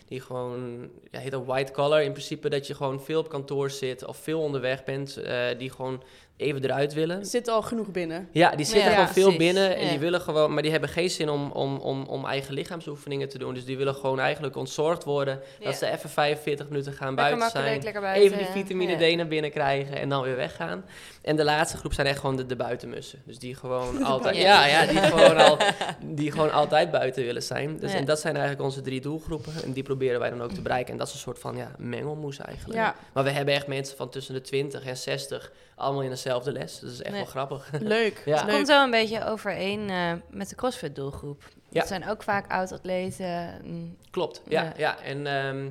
die 0.07 0.21
gewoon, 0.21 0.89
ja, 1.11 1.19
heet 1.19 1.31
dat 1.31 1.45
white 1.45 1.71
collar 1.71 2.03
in 2.03 2.11
principe, 2.11 2.49
dat 2.49 2.67
je 2.67 2.75
gewoon 2.75 3.01
veel 3.01 3.19
op 3.19 3.29
kantoor 3.29 3.69
zit 3.69 4.05
of 4.05 4.17
veel 4.17 4.41
onderweg 4.41 4.83
bent, 4.83 5.17
eh, 5.17 5.45
die 5.57 5.71
gewoon 5.71 6.03
even 6.37 6.63
eruit 6.63 6.93
willen. 6.93 7.19
Er 7.19 7.25
zit 7.25 7.47
al 7.47 7.61
genoeg 7.61 7.87
binnen. 7.91 8.27
Ja, 8.31 8.49
die 8.55 8.65
zitten 8.65 8.83
Ja, 8.83 8.89
gewoon 8.91 9.07
veel 9.13 9.23
precies. 9.23 9.37
binnen 9.39 9.75
en 9.75 9.83
Ja. 9.83 9.89
die 9.89 9.99
willen 9.99 10.21
gewoon, 10.21 10.53
maar 10.53 10.61
die 10.61 10.71
hebben 10.71 10.89
geen 10.89 11.09
zin 11.09 11.29
om, 11.29 11.51
om, 11.51 11.77
om, 11.77 12.03
om 12.05 12.25
eigen 12.25 12.53
lichaamsoefeningen 12.53 13.29
te 13.29 13.37
doen. 13.37 13.53
Dus 13.53 13.65
die 13.65 13.77
willen 13.77 13.95
gewoon 13.95 14.19
eigenlijk 14.19 14.55
ontzorgd 14.55 15.03
worden. 15.03 15.39
Ja. 15.59 15.65
Dat 15.65 15.75
ze 15.75 15.91
even 15.91 16.09
45 16.09 16.67
minuten 16.69 16.93
gaan 16.93 17.15
Lekker 17.15 17.37
buiten 17.37 17.61
zijn. 17.61 17.83
lekker 17.83 18.01
buiten. 18.01 18.23
Even 18.23 18.37
die 18.37 18.47
vitamine 18.63 18.97
ja. 19.05 19.13
D 19.13 19.15
naar 19.15 19.27
binnen 19.27 19.51
krijgen 19.51 19.97
en 19.99 20.09
dan 20.09 20.21
weer 20.23 20.35
weggaan. 20.35 20.85
En 21.21 21.35
de 21.35 21.43
laatste 21.43 21.77
groep 21.77 21.93
zijn 21.93 22.07
echt 22.07 22.19
gewoon 22.19 22.35
de, 22.35 22.45
de 22.45 22.55
buitenmussen. 22.55 23.21
Dus 23.25 23.39
die 23.39 23.55
gewoon 23.55 24.03
altijd, 24.13 24.35
ja, 24.37 24.65
ja, 24.65 24.85
die 24.85 24.97
gewoon, 25.11 25.37
al, 25.37 25.57
die 26.01 26.31
gewoon 26.31 26.51
altijd 26.51 26.91
buiten 26.91 27.23
willen 27.25 27.43
zijn. 27.43 27.77
Dus, 27.79 27.91
Ja. 27.91 27.97
En 27.97 28.05
dat 28.05 28.19
zijn 28.19 28.33
eigenlijk 28.35 28.65
onze 28.65 28.81
drie 28.81 29.01
doelgroepen. 29.01 29.53
En 29.63 29.71
die 29.73 29.83
proberen 29.83 30.19
wij 30.19 30.29
dan 30.29 30.41
ook 30.41 30.51
te 30.51 30.61
bereiken. 30.61 30.91
En 30.91 30.97
dat 30.97 31.07
is 31.07 31.13
een 31.13 31.19
soort 31.19 31.39
van 31.39 31.55
ja, 31.57 31.71
mengelmoes 31.77 32.37
eigenlijk. 32.39 32.79
Ja, 32.79 32.95
Maar 33.13 33.23
we 33.23 33.29
hebben 33.29 33.53
echt 33.53 33.67
mensen 33.67 33.97
van 33.97 34.09
tussen 34.09 34.33
de 34.33 34.41
20 34.41 34.85
en 34.85 34.97
60 34.97 35.51
allemaal 35.75 36.01
in 36.01 36.09
dezelfde 36.25 36.51
les. 36.51 36.71
Dus 36.79 36.81
dat 36.81 36.91
is 36.91 37.01
echt 37.01 37.11
Nee. 37.11 37.21
wel 37.21 37.29
grappig. 37.31 37.69
leuk. 37.97 38.21
Ja. 38.25 38.45
Het 38.45 38.55
komt 38.55 38.67
zo 38.67 38.83
een 38.83 38.91
beetje 38.91 39.25
overeen 39.25 39.89
eh, 39.89 40.11
met 40.29 40.49
de 40.49 40.55
CrossFit-doelgroep. 40.55 41.43
Ja. 41.69 41.79
Dat 41.79 41.87
zijn 41.87 42.09
ook 42.09 42.23
vaak 42.23 42.51
oud-atleten. 42.51 43.59
mm, 43.63 43.97
Klopt, 44.11 44.41
ja. 44.47 44.63
Ja. 44.63 44.73
ja. 44.77 44.99
En 45.01 45.27
ehm, 45.27 45.69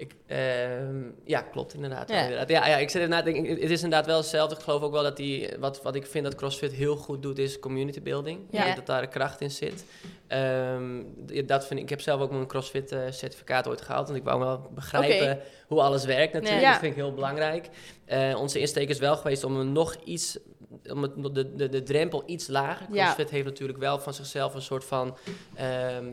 ik, 0.00 0.14
ehm, 0.26 1.02
ja, 1.24 1.40
klopt 1.40 1.74
inderdaad. 1.74 2.08
Ja. 2.08 2.14
Ja. 2.14 2.22
inderdaad. 2.22 2.48
Ja, 2.48 2.66
ja, 2.66 2.76
ik 2.76 2.90
zit 2.90 3.02
inderdaad, 3.02 3.34
het 3.60 3.70
is 3.70 3.82
inderdaad 3.82 4.06
wel 4.06 4.16
hetzelfde. 4.16 4.54
Ik 4.54 4.60
geloof 4.60 4.82
ook 4.82 4.92
wel 4.92 5.02
dat 5.02 5.16
die, 5.16 5.48
wat, 5.58 5.82
wat 5.82 5.94
ik 5.94 6.06
vind 6.06 6.24
dat 6.24 6.34
CrossFit 6.34 6.72
heel 6.72 6.96
goed 6.96 7.22
doet, 7.22 7.38
is 7.38 7.58
community 7.58 8.02
building. 8.02 8.40
Ja. 8.50 8.74
Dat 8.74 8.86
daar 8.86 9.08
kracht 9.08 9.40
in 9.40 9.50
zit. 9.50 9.84
Ehm, 10.26 11.02
dat 11.46 11.66
vind 11.66 11.78
ik, 11.78 11.84
ik 11.84 11.90
heb 11.90 12.00
zelf 12.00 12.20
ook 12.20 12.30
mijn 12.30 12.46
CrossFit 12.46 12.92
eh, 12.92 13.00
certificaat 13.10 13.68
ooit 13.68 13.80
gehaald, 13.80 14.06
want 14.06 14.18
ik 14.18 14.24
wou 14.24 14.40
wel 14.40 14.70
begrijpen 14.74 15.40
hoe 15.66 15.80
alles 15.80 16.04
werkt 16.04 16.32
natuurlijk. 16.32 16.62
Ja. 16.62 16.70
Dat 16.70 16.80
vind 16.80 16.92
ik 16.92 16.98
heel 16.98 17.14
belangrijk. 17.14 17.68
Eh, 18.04 18.36
onze 18.38 18.58
insteek 18.58 18.88
is 18.88 18.98
wel 18.98 19.16
geweest 19.16 19.44
om 19.44 19.56
een 19.56 19.72
nog 19.72 19.96
iets, 20.04 20.38
om 20.88 21.02
het, 21.02 21.34
de, 21.34 21.54
de, 21.54 21.68
de 21.68 21.82
drempel 21.82 22.22
iets 22.26 22.48
lager. 22.48 22.86
Ja. 22.92 23.02
CrossFit 23.02 23.30
heeft 23.30 23.44
natuurlijk 23.44 23.78
wel 23.78 23.98
van 23.98 24.14
zichzelf 24.14 24.54
een 24.54 24.62
soort 24.62 24.84
van 24.84 25.16
ehm, 25.54 26.06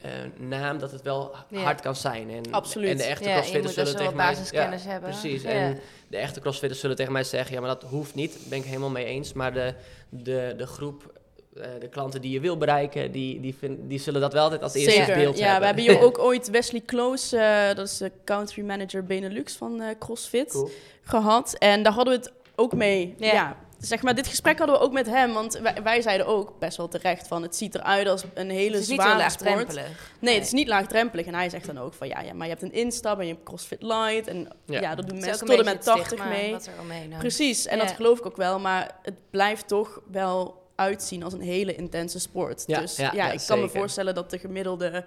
eh, 0.00 0.10
naam 0.36 0.78
dat 0.78 0.90
het 0.90 1.02
wel 1.02 1.34
Ja. 1.48 1.58
hard 1.60 1.80
kan 1.80 1.96
zijn. 1.96 2.30
En, 2.30 2.52
Absoluut. 2.52 2.90
En 2.90 2.96
de 2.96 3.02
echte 3.02 3.24
ja, 3.24 3.30
je 3.30 3.36
crossfitters 3.36 3.74
best 3.74 3.86
zullen 3.86 4.00
tegen 4.02 4.16
mij... 4.16 4.26
basiskennis 4.32 4.82
ja, 4.82 4.90
hebben. 4.90 5.10
Precies. 5.10 5.42
Ja. 5.42 5.48
En 5.48 5.80
de 6.08 6.16
echte 6.16 6.40
crossfitters 6.40 6.80
zullen 6.80 6.96
tegen 6.96 7.12
mij 7.12 7.24
zeggen, 7.24 7.54
ja, 7.54 7.60
maar 7.60 7.78
dat 7.80 7.90
hoeft 7.90 8.14
niet. 8.14 8.32
Daar 8.32 8.48
ben 8.48 8.58
ik 8.58 8.64
helemaal 8.64 8.90
mee 8.90 9.04
eens. 9.04 9.32
Maar 9.32 9.52
de, 9.52 9.74
de, 10.08 10.54
de 10.56 10.66
groep, 10.66 11.12
eh, 11.56 11.68
de 11.80 11.88
klanten 11.88 12.20
die 12.20 12.30
je 12.30 12.40
wil 12.40 12.56
bereiken, 12.56 13.12
die, 13.12 13.40
die, 13.40 13.54
vind, 13.54 13.78
die 13.88 13.98
zullen 13.98 14.20
dat 14.20 14.32
wel 14.32 14.42
altijd 14.42 14.62
als 14.62 14.74
eerste 14.74 14.90
Zeker. 14.90 15.14
beeld 15.14 15.38
ja, 15.38 15.42
hebben. 15.42 15.60
we 15.60 15.66
hebben 15.66 15.84
hier 15.84 16.04
ook 16.08 16.18
ooit 16.18 16.50
Wesley 16.50 16.82
Close, 16.86 17.38
eh, 17.38 17.76
dat 17.76 17.86
is 17.86 17.96
de 17.96 18.12
country 18.24 18.62
manager 18.62 19.04
Benelux 19.04 19.52
van 19.56 19.80
eh, 19.80 19.88
CrossFit, 19.98 20.50
Cool. 20.50 20.70
gehad. 21.02 21.54
En 21.58 21.82
daar 21.82 21.92
hadden 21.92 22.14
we 22.14 22.20
het 22.24 22.32
ook 22.54 22.74
mee. 22.74 23.14
Ja. 23.18 23.56
Zeg 23.86 24.02
maar, 24.02 24.14
dit 24.14 24.26
gesprek 24.26 24.58
hadden 24.58 24.76
we 24.76 24.82
ook 24.82 24.92
met 24.92 25.06
hem, 25.06 25.32
want 25.32 25.58
wij, 25.58 25.82
wij 25.82 26.00
zeiden 26.02 26.26
ook 26.26 26.58
best 26.58 26.76
wel 26.76 26.88
terecht 26.88 27.28
van 27.28 27.42
het 27.42 27.56
ziet 27.56 27.74
eruit 27.74 28.08
als 28.08 28.24
een 28.34 28.50
hele 28.50 28.72
Het 28.74 28.82
is 28.82 28.88
niet 28.88 29.00
zware 29.00 29.30
sport. 29.30 29.40
laagdrempelig. 29.50 30.12
Nee, 30.20 30.34
het 30.34 30.44
is 30.44 30.52
niet 30.52 30.68
laagdrempelig. 30.68 31.26
En 31.26 31.34
hij 31.34 31.48
zegt 31.50 31.66
dan 31.66 31.78
ook 31.78 31.94
van 31.94 32.08
ja, 32.08 32.20
ja, 32.20 32.32
maar 32.34 32.46
je 32.46 32.52
hebt 32.52 32.62
een 32.64 32.72
instap 32.72 33.18
en 33.18 33.26
je 33.26 33.32
hebt 33.32 33.44
CrossFit 33.44 33.82
Light. 33.82 34.26
En 34.26 34.48
ja, 34.66 34.80
Ja. 34.80 34.94
dat 34.94 35.08
doen 35.08 35.18
mensen 35.20 35.46
tot 35.46 35.58
en 35.58 35.64
met 35.64 35.74
het 35.74 35.82
80 35.84 36.06
stigma 36.06 36.24
mee. 36.28 36.50
Wat 36.52 36.66
er. 36.66 37.18
Precies, 37.18 37.66
en 37.66 37.76
Ja. 37.76 37.84
dat 37.84 37.92
geloof 37.94 38.18
ik 38.18 38.26
ook 38.26 38.36
wel. 38.36 38.58
Maar 38.58 38.90
het 39.02 39.18
blijft 39.30 39.68
toch 39.68 40.00
wel 40.10 40.64
uitzien 40.74 41.22
als 41.22 41.32
een 41.32 41.40
hele 41.40 41.74
intense 41.74 42.18
sport. 42.20 42.64
Ja, 42.66 42.80
dus 42.80 42.96
ja, 42.96 43.10
ja, 43.14 43.26
ja, 43.26 43.32
ik 43.32 43.40
kan 43.46 43.60
me 43.60 43.68
voorstellen 43.68 44.14
dat 44.14 44.30
de 44.30 44.38
gemiddelde 44.38 45.04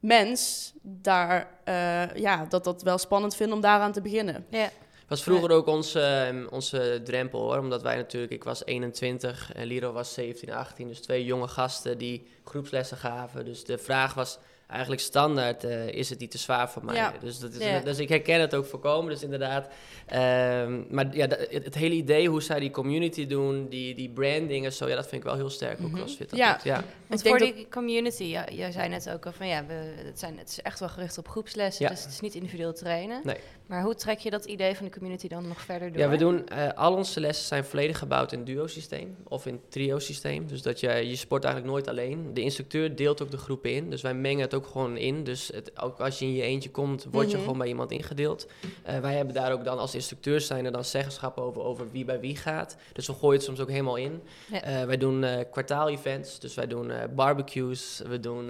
mens 0.00 0.72
daar, 0.82 1.48
eh, 1.64 2.14
ja, 2.14 2.46
dat 2.48 2.64
dat 2.64 2.82
wel 2.82 2.98
spannend 2.98 3.36
vindt 3.36 3.52
om 3.52 3.60
daaraan 3.60 3.92
te 3.92 4.00
beginnen. 4.00 4.46
Ja. 4.50 4.70
Was 5.08 5.22
vroeger 5.22 5.50
ook 5.50 5.66
onze, 5.66 6.00
ehm, 6.00 6.46
onze 6.50 7.00
drempel 7.04 7.40
hoor. 7.40 7.58
Omdat 7.58 7.82
wij 7.82 7.96
natuurlijk, 7.96 8.32
ik 8.32 8.44
was 8.44 8.64
21 8.64 9.52
en 9.54 9.66
Liro 9.66 9.92
was 9.92 10.12
17, 10.14 10.52
18. 10.52 10.88
Dus 10.88 11.00
twee 11.00 11.24
jonge 11.24 11.48
gasten 11.48 11.98
die 11.98 12.26
groepslessen 12.44 12.96
gaven. 12.96 13.44
Dus 13.44 13.64
de 13.64 13.78
vraag 13.78 14.14
was 14.14 14.38
eigenlijk 14.66 15.00
standaard, 15.00 15.64
eh, 15.64 15.88
is 15.88 16.10
het 16.10 16.18
niet 16.18 16.30
te 16.30 16.38
zwaar 16.38 16.70
voor 16.70 16.84
mij? 16.84 16.94
Ja. 16.94 17.12
Dus, 17.20 17.38
dat 17.38 17.52
is, 17.52 17.64
Ja. 17.66 17.80
dus 17.80 17.98
ik 17.98 18.08
herken 18.08 18.40
het 18.40 18.54
ook 18.54 18.66
voorkomen, 18.66 19.10
dus 19.10 19.22
inderdaad. 19.22 19.68
Ehm, 20.06 20.82
maar 20.90 21.16
ja, 21.16 21.26
dat- 21.26 21.38
het, 21.50 21.64
het 21.64 21.74
hele 21.74 21.94
idee 21.94 22.28
hoe 22.28 22.42
zij 22.42 22.60
die 22.60 22.70
community 22.70 23.26
doen, 23.26 23.68
die, 23.68 23.94
die 23.94 24.08
branding 24.10 24.64
en 24.64 24.72
zo, 24.72 24.88
ja, 24.88 24.94
dat 24.94 25.08
vind 25.08 25.22
ik 25.22 25.28
wel 25.28 25.36
heel 25.36 25.50
sterk 25.50 25.78
hoe 25.78 25.88
Mhm. 25.88 25.96
CrossFit 25.96 26.30
dat 26.30 26.38
Ja. 26.38 26.52
doet. 26.52 26.62
Ja. 26.62 26.82
Want 27.06 27.20
Ik 27.20 27.26
denk 27.26 27.38
voor 27.38 27.54
die 27.54 27.66
community, 27.70 28.24
ja, 28.24 28.44
jij 28.52 28.70
zei 28.72 28.88
net 28.88 29.10
ook 29.10 29.26
al 29.26 29.32
van 29.32 29.46
ja, 29.48 29.66
we, 29.66 29.72
het, 30.04 30.18
zijn, 30.18 30.38
het 30.38 30.48
is 30.48 30.62
echt 30.62 30.80
wel 30.80 30.88
gericht 30.88 31.18
op 31.18 31.28
groepslessen, 31.28 31.84
Ja. 31.84 31.90
dus 31.90 32.02
het 32.02 32.12
is 32.12 32.20
niet 32.20 32.34
individueel 32.34 32.72
trainen. 32.72 33.20
Nee. 33.24 33.36
Maar 33.68 33.82
hoe 33.82 33.94
trek 33.94 34.18
je 34.18 34.30
dat 34.30 34.44
idee 34.44 34.74
van 34.74 34.84
de 34.86 34.92
community 34.92 35.28
dan 35.28 35.48
nog 35.48 35.60
verder 35.60 35.92
door? 35.92 36.00
Ja, 36.00 36.08
we 36.08 36.16
doen, 36.16 36.48
eh, 36.48 36.68
al 36.74 36.94
onze 36.94 37.20
lessen 37.20 37.46
zijn 37.46 37.64
volledig 37.64 37.98
gebouwd 37.98 38.32
in 38.32 38.44
duo-systeem 38.44 39.16
of 39.24 39.46
in 39.46 39.60
trio-systeem. 39.68 40.46
Dus 40.46 40.62
dat 40.62 40.80
je, 40.80 40.88
je 41.08 41.16
sport 41.16 41.44
eigenlijk 41.44 41.74
nooit 41.74 41.88
alleen. 41.88 42.34
De 42.34 42.40
instructeur 42.40 42.96
deelt 42.96 43.22
ook 43.22 43.30
de 43.30 43.36
groepen 43.36 43.72
in, 43.72 43.90
dus 43.90 44.02
wij 44.02 44.14
mengen 44.14 44.40
het 44.40 44.54
ook 44.54 44.66
gewoon 44.66 44.96
in. 44.96 45.24
Dus 45.24 45.50
het, 45.54 45.80
ook 45.80 46.00
als 46.00 46.18
je 46.18 46.24
in 46.24 46.32
je 46.32 46.42
eentje 46.42 46.70
komt, 46.70 47.06
word 47.10 47.26
je 47.30 47.32
Mhm. 47.36 47.42
gewoon 47.44 47.58
bij 47.58 47.68
iemand 47.68 47.90
ingedeeld. 47.90 48.46
Eh, 48.82 48.98
wij 48.98 49.14
hebben 49.16 49.34
daar 49.34 49.52
ook 49.52 49.64
dan 49.64 49.78
als 49.78 49.94
instructeurs 49.94 50.46
zijn 50.46 50.64
er 50.64 50.72
dan 50.72 50.84
zeggenschap 50.84 51.38
over, 51.38 51.62
over 51.62 51.90
wie 51.90 52.04
bij 52.04 52.20
wie 52.20 52.36
gaat. 52.36 52.76
Dus 52.92 53.06
we 53.06 53.12
gooien 53.12 53.36
het 53.36 53.44
soms 53.44 53.60
ook 53.60 53.70
helemaal 53.70 53.96
in. 53.96 54.22
Ja. 54.52 54.62
Eh, 54.62 54.84
wij 54.84 54.96
doen 54.96 55.24
kwartaal-events, 55.50 56.38
dus 56.40 56.54
wij 56.54 56.66
doen 56.66 56.92
barbecues, 57.14 58.02
we 58.08 58.20
doen 58.20 58.46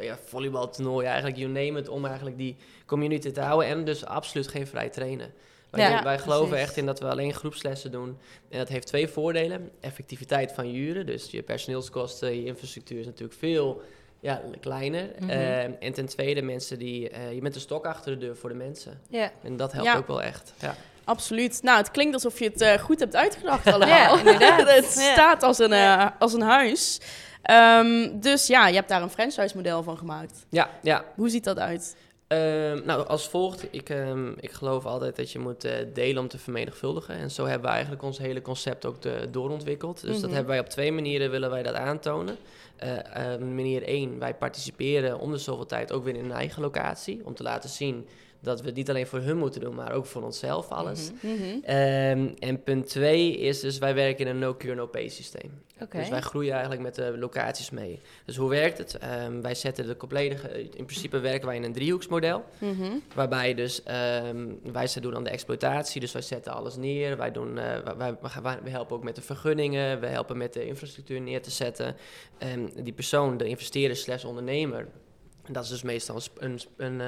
ja, 0.00 0.18
volleybaltoernooien, 0.24 1.08
eigenlijk 1.08 1.38
you 1.38 1.50
name 1.50 1.78
it, 1.80 1.88
om 1.88 2.04
eigenlijk 2.04 2.36
die 2.38 2.56
community 2.90 3.30
te 3.30 3.40
houden. 3.40 3.68
En 3.68 3.84
dus 3.84 4.04
absoluut 4.04 4.48
geen 4.48 4.66
vrij 4.66 4.88
trainen. 4.88 5.32
Wij, 5.70 5.90
Ja, 5.90 6.02
wij 6.02 6.18
geloven 6.18 6.48
precies. 6.48 6.66
echt 6.66 6.76
in 6.76 6.86
dat 6.86 7.00
we 7.00 7.06
alleen 7.10 7.34
groepslessen 7.34 7.90
doen. 7.90 8.18
En 8.48 8.58
dat 8.58 8.68
heeft 8.68 8.86
twee 8.86 9.08
voordelen. 9.08 9.70
Effectiviteit 9.80 10.52
van 10.52 10.72
je 10.72 10.78
uren, 10.78 11.06
dus 11.06 11.30
je 11.30 11.42
personeelskosten, 11.42 12.36
je 12.40 12.44
infrastructuur 12.44 12.98
is 13.00 13.06
natuurlijk 13.06 13.38
veel 13.38 13.82
ja, 14.20 14.40
kleiner. 14.60 15.10
Mhm. 15.18 15.30
Eh, 15.30 15.62
en 15.62 15.92
ten 15.92 16.06
tweede 16.06 16.42
mensen 16.42 16.78
die, 16.78 17.08
eh, 17.10 17.32
je 17.32 17.40
bent 17.40 17.54
een 17.54 17.60
stok 17.60 17.86
achter 17.86 18.12
de 18.12 18.18
deur 18.26 18.36
voor 18.36 18.48
de 18.48 18.54
mensen. 18.54 19.00
Ja, 19.08 19.30
En 19.42 19.56
dat 19.56 19.72
helpt 19.72 19.86
Ja. 19.88 19.96
ook 19.96 20.06
wel 20.06 20.22
echt. 20.22 20.52
Ja. 20.60 20.74
Absoluut. 21.04 21.62
Nou, 21.62 21.78
het 21.78 21.90
klinkt 21.90 22.14
alsof 22.14 22.38
je 22.38 22.44
het 22.44 22.60
eh, 22.60 22.72
goed 22.78 23.00
hebt 23.00 23.16
uitgedacht 23.16 23.66
allemaal. 23.66 24.18
Ja, 24.24 24.64
het 24.74 24.94
Ja. 24.94 25.12
staat 25.12 25.42
als 25.42 25.58
een, 25.58 25.72
als 26.18 26.32
een 26.32 26.40
huis. 26.42 27.00
Ehm, 27.42 28.20
dus 28.20 28.46
ja, 28.46 28.66
je 28.68 28.74
hebt 28.74 28.88
daar 28.88 29.02
een 29.02 29.10
franchise-model 29.10 29.82
van 29.82 29.98
gemaakt. 29.98 30.46
ja, 30.48 30.70
ja. 30.82 31.04
Hoe 31.14 31.28
ziet 31.28 31.44
dat 31.44 31.58
uit? 31.58 31.96
Ehm, 32.30 32.80
nou, 32.84 33.06
als 33.06 33.28
volgt. 33.28 33.66
Ik, 33.70 33.88
ehm, 33.88 34.28
ik 34.40 34.50
geloof 34.50 34.86
altijd 34.86 35.16
dat 35.16 35.30
je 35.30 35.38
moet 35.38 35.64
eh, 35.64 35.72
delen 35.94 36.22
om 36.22 36.28
te 36.28 36.38
vermenigvuldigen. 36.38 37.14
En 37.14 37.30
zo 37.30 37.44
hebben 37.44 37.62
we 37.68 37.72
eigenlijk 37.72 38.02
ons 38.02 38.18
hele 38.18 38.42
concept 38.42 38.86
ook 38.86 39.02
de, 39.02 39.28
doorontwikkeld. 39.30 40.00
Dus 40.00 40.10
dat 40.12 40.20
Mhm. 40.20 40.30
hebben 40.32 40.48
wij 40.50 40.58
op 40.58 40.66
twee 40.68 40.92
manieren 40.92 41.30
willen 41.30 41.50
wij 41.50 41.62
dat 41.62 41.74
aantonen. 41.74 42.36
Eh, 42.76 43.32
eh, 43.34 43.40
manier 43.40 43.82
één, 43.82 44.18
wij 44.18 44.34
participeren 44.34 45.18
om 45.18 45.30
de 45.32 45.38
zoveel 45.38 45.66
tijd 45.66 45.92
ook 45.92 46.04
weer 46.04 46.16
in 46.16 46.24
een 46.24 46.32
eigen 46.32 46.62
locatie. 46.62 47.20
Om 47.24 47.34
te 47.34 47.42
laten 47.42 47.70
zien 47.70 48.06
dat 48.40 48.60
we 48.60 48.66
het 48.66 48.76
niet 48.76 48.88
alleen 48.90 49.06
voor 49.06 49.18
hun 49.20 49.36
moeten 49.36 49.60
doen, 49.60 49.74
maar 49.74 49.92
ook 49.92 50.06
voor 50.06 50.22
onszelf 50.22 50.68
alles. 50.68 51.10
Mhm. 51.22 51.34
Mhm. 51.34 51.58
Ehm, 51.64 52.28
en 52.38 52.62
punt 52.62 52.88
twee 52.88 53.36
is 53.38 53.60
dus, 53.60 53.78
wij 53.78 53.94
werken 53.94 54.24
in 54.26 54.30
een 54.30 54.38
no-cure, 54.38 54.74
no-pay 54.74 55.08
systeem. 55.08 55.50
Dus 55.88 56.08
wij 56.08 56.20
groeien 56.20 56.52
eigenlijk 56.52 56.82
met 56.82 56.94
de 56.94 57.18
locaties 57.18 57.70
mee. 57.70 58.00
Dus 58.24 58.36
hoe 58.36 58.48
werkt 58.48 58.78
het? 58.78 58.98
Ehm, 58.98 59.40
wij 59.40 59.54
zetten 59.54 59.86
de 59.86 59.96
complete... 59.96 60.68
In 60.76 60.84
principe 60.84 61.18
werken 61.18 61.46
wij 61.46 61.56
in 61.56 61.62
een 61.62 61.72
driehoeksmodel. 61.72 62.44
Mhm. 62.58 62.92
Waarbij 63.14 63.54
dus, 63.54 63.82
ehm, 63.82 64.48
wij 64.72 64.88
doen 65.00 65.12
dan 65.12 65.24
de 65.24 65.30
exploitatie, 65.30 66.00
dus 66.00 66.12
wij 66.12 66.22
zetten 66.22 66.52
alles 66.52 66.76
neer. 66.76 67.16
Wij, 67.16 67.32
doen, 67.32 67.58
eh, 67.58 67.96
wij, 67.96 68.16
we 68.62 68.70
helpen 68.70 68.96
ook 68.96 69.04
met 69.04 69.14
de 69.14 69.22
vergunningen, 69.22 70.00
we 70.00 70.06
helpen 70.06 70.36
met 70.36 70.52
de 70.52 70.66
infrastructuur 70.66 71.20
neer 71.20 71.42
te 71.42 71.50
zetten. 71.50 71.96
En 72.38 72.70
die 72.82 72.92
persoon, 72.92 73.36
de 73.36 73.48
investeerder 73.48 73.96
slash 73.96 74.24
ondernemer, 74.24 74.88
en 75.44 75.52
dat 75.52 75.64
is 75.64 75.70
dus 75.70 75.82
meestal 75.82 76.14
een, 76.38 76.58
sp- 76.58 76.72
een, 76.76 77.00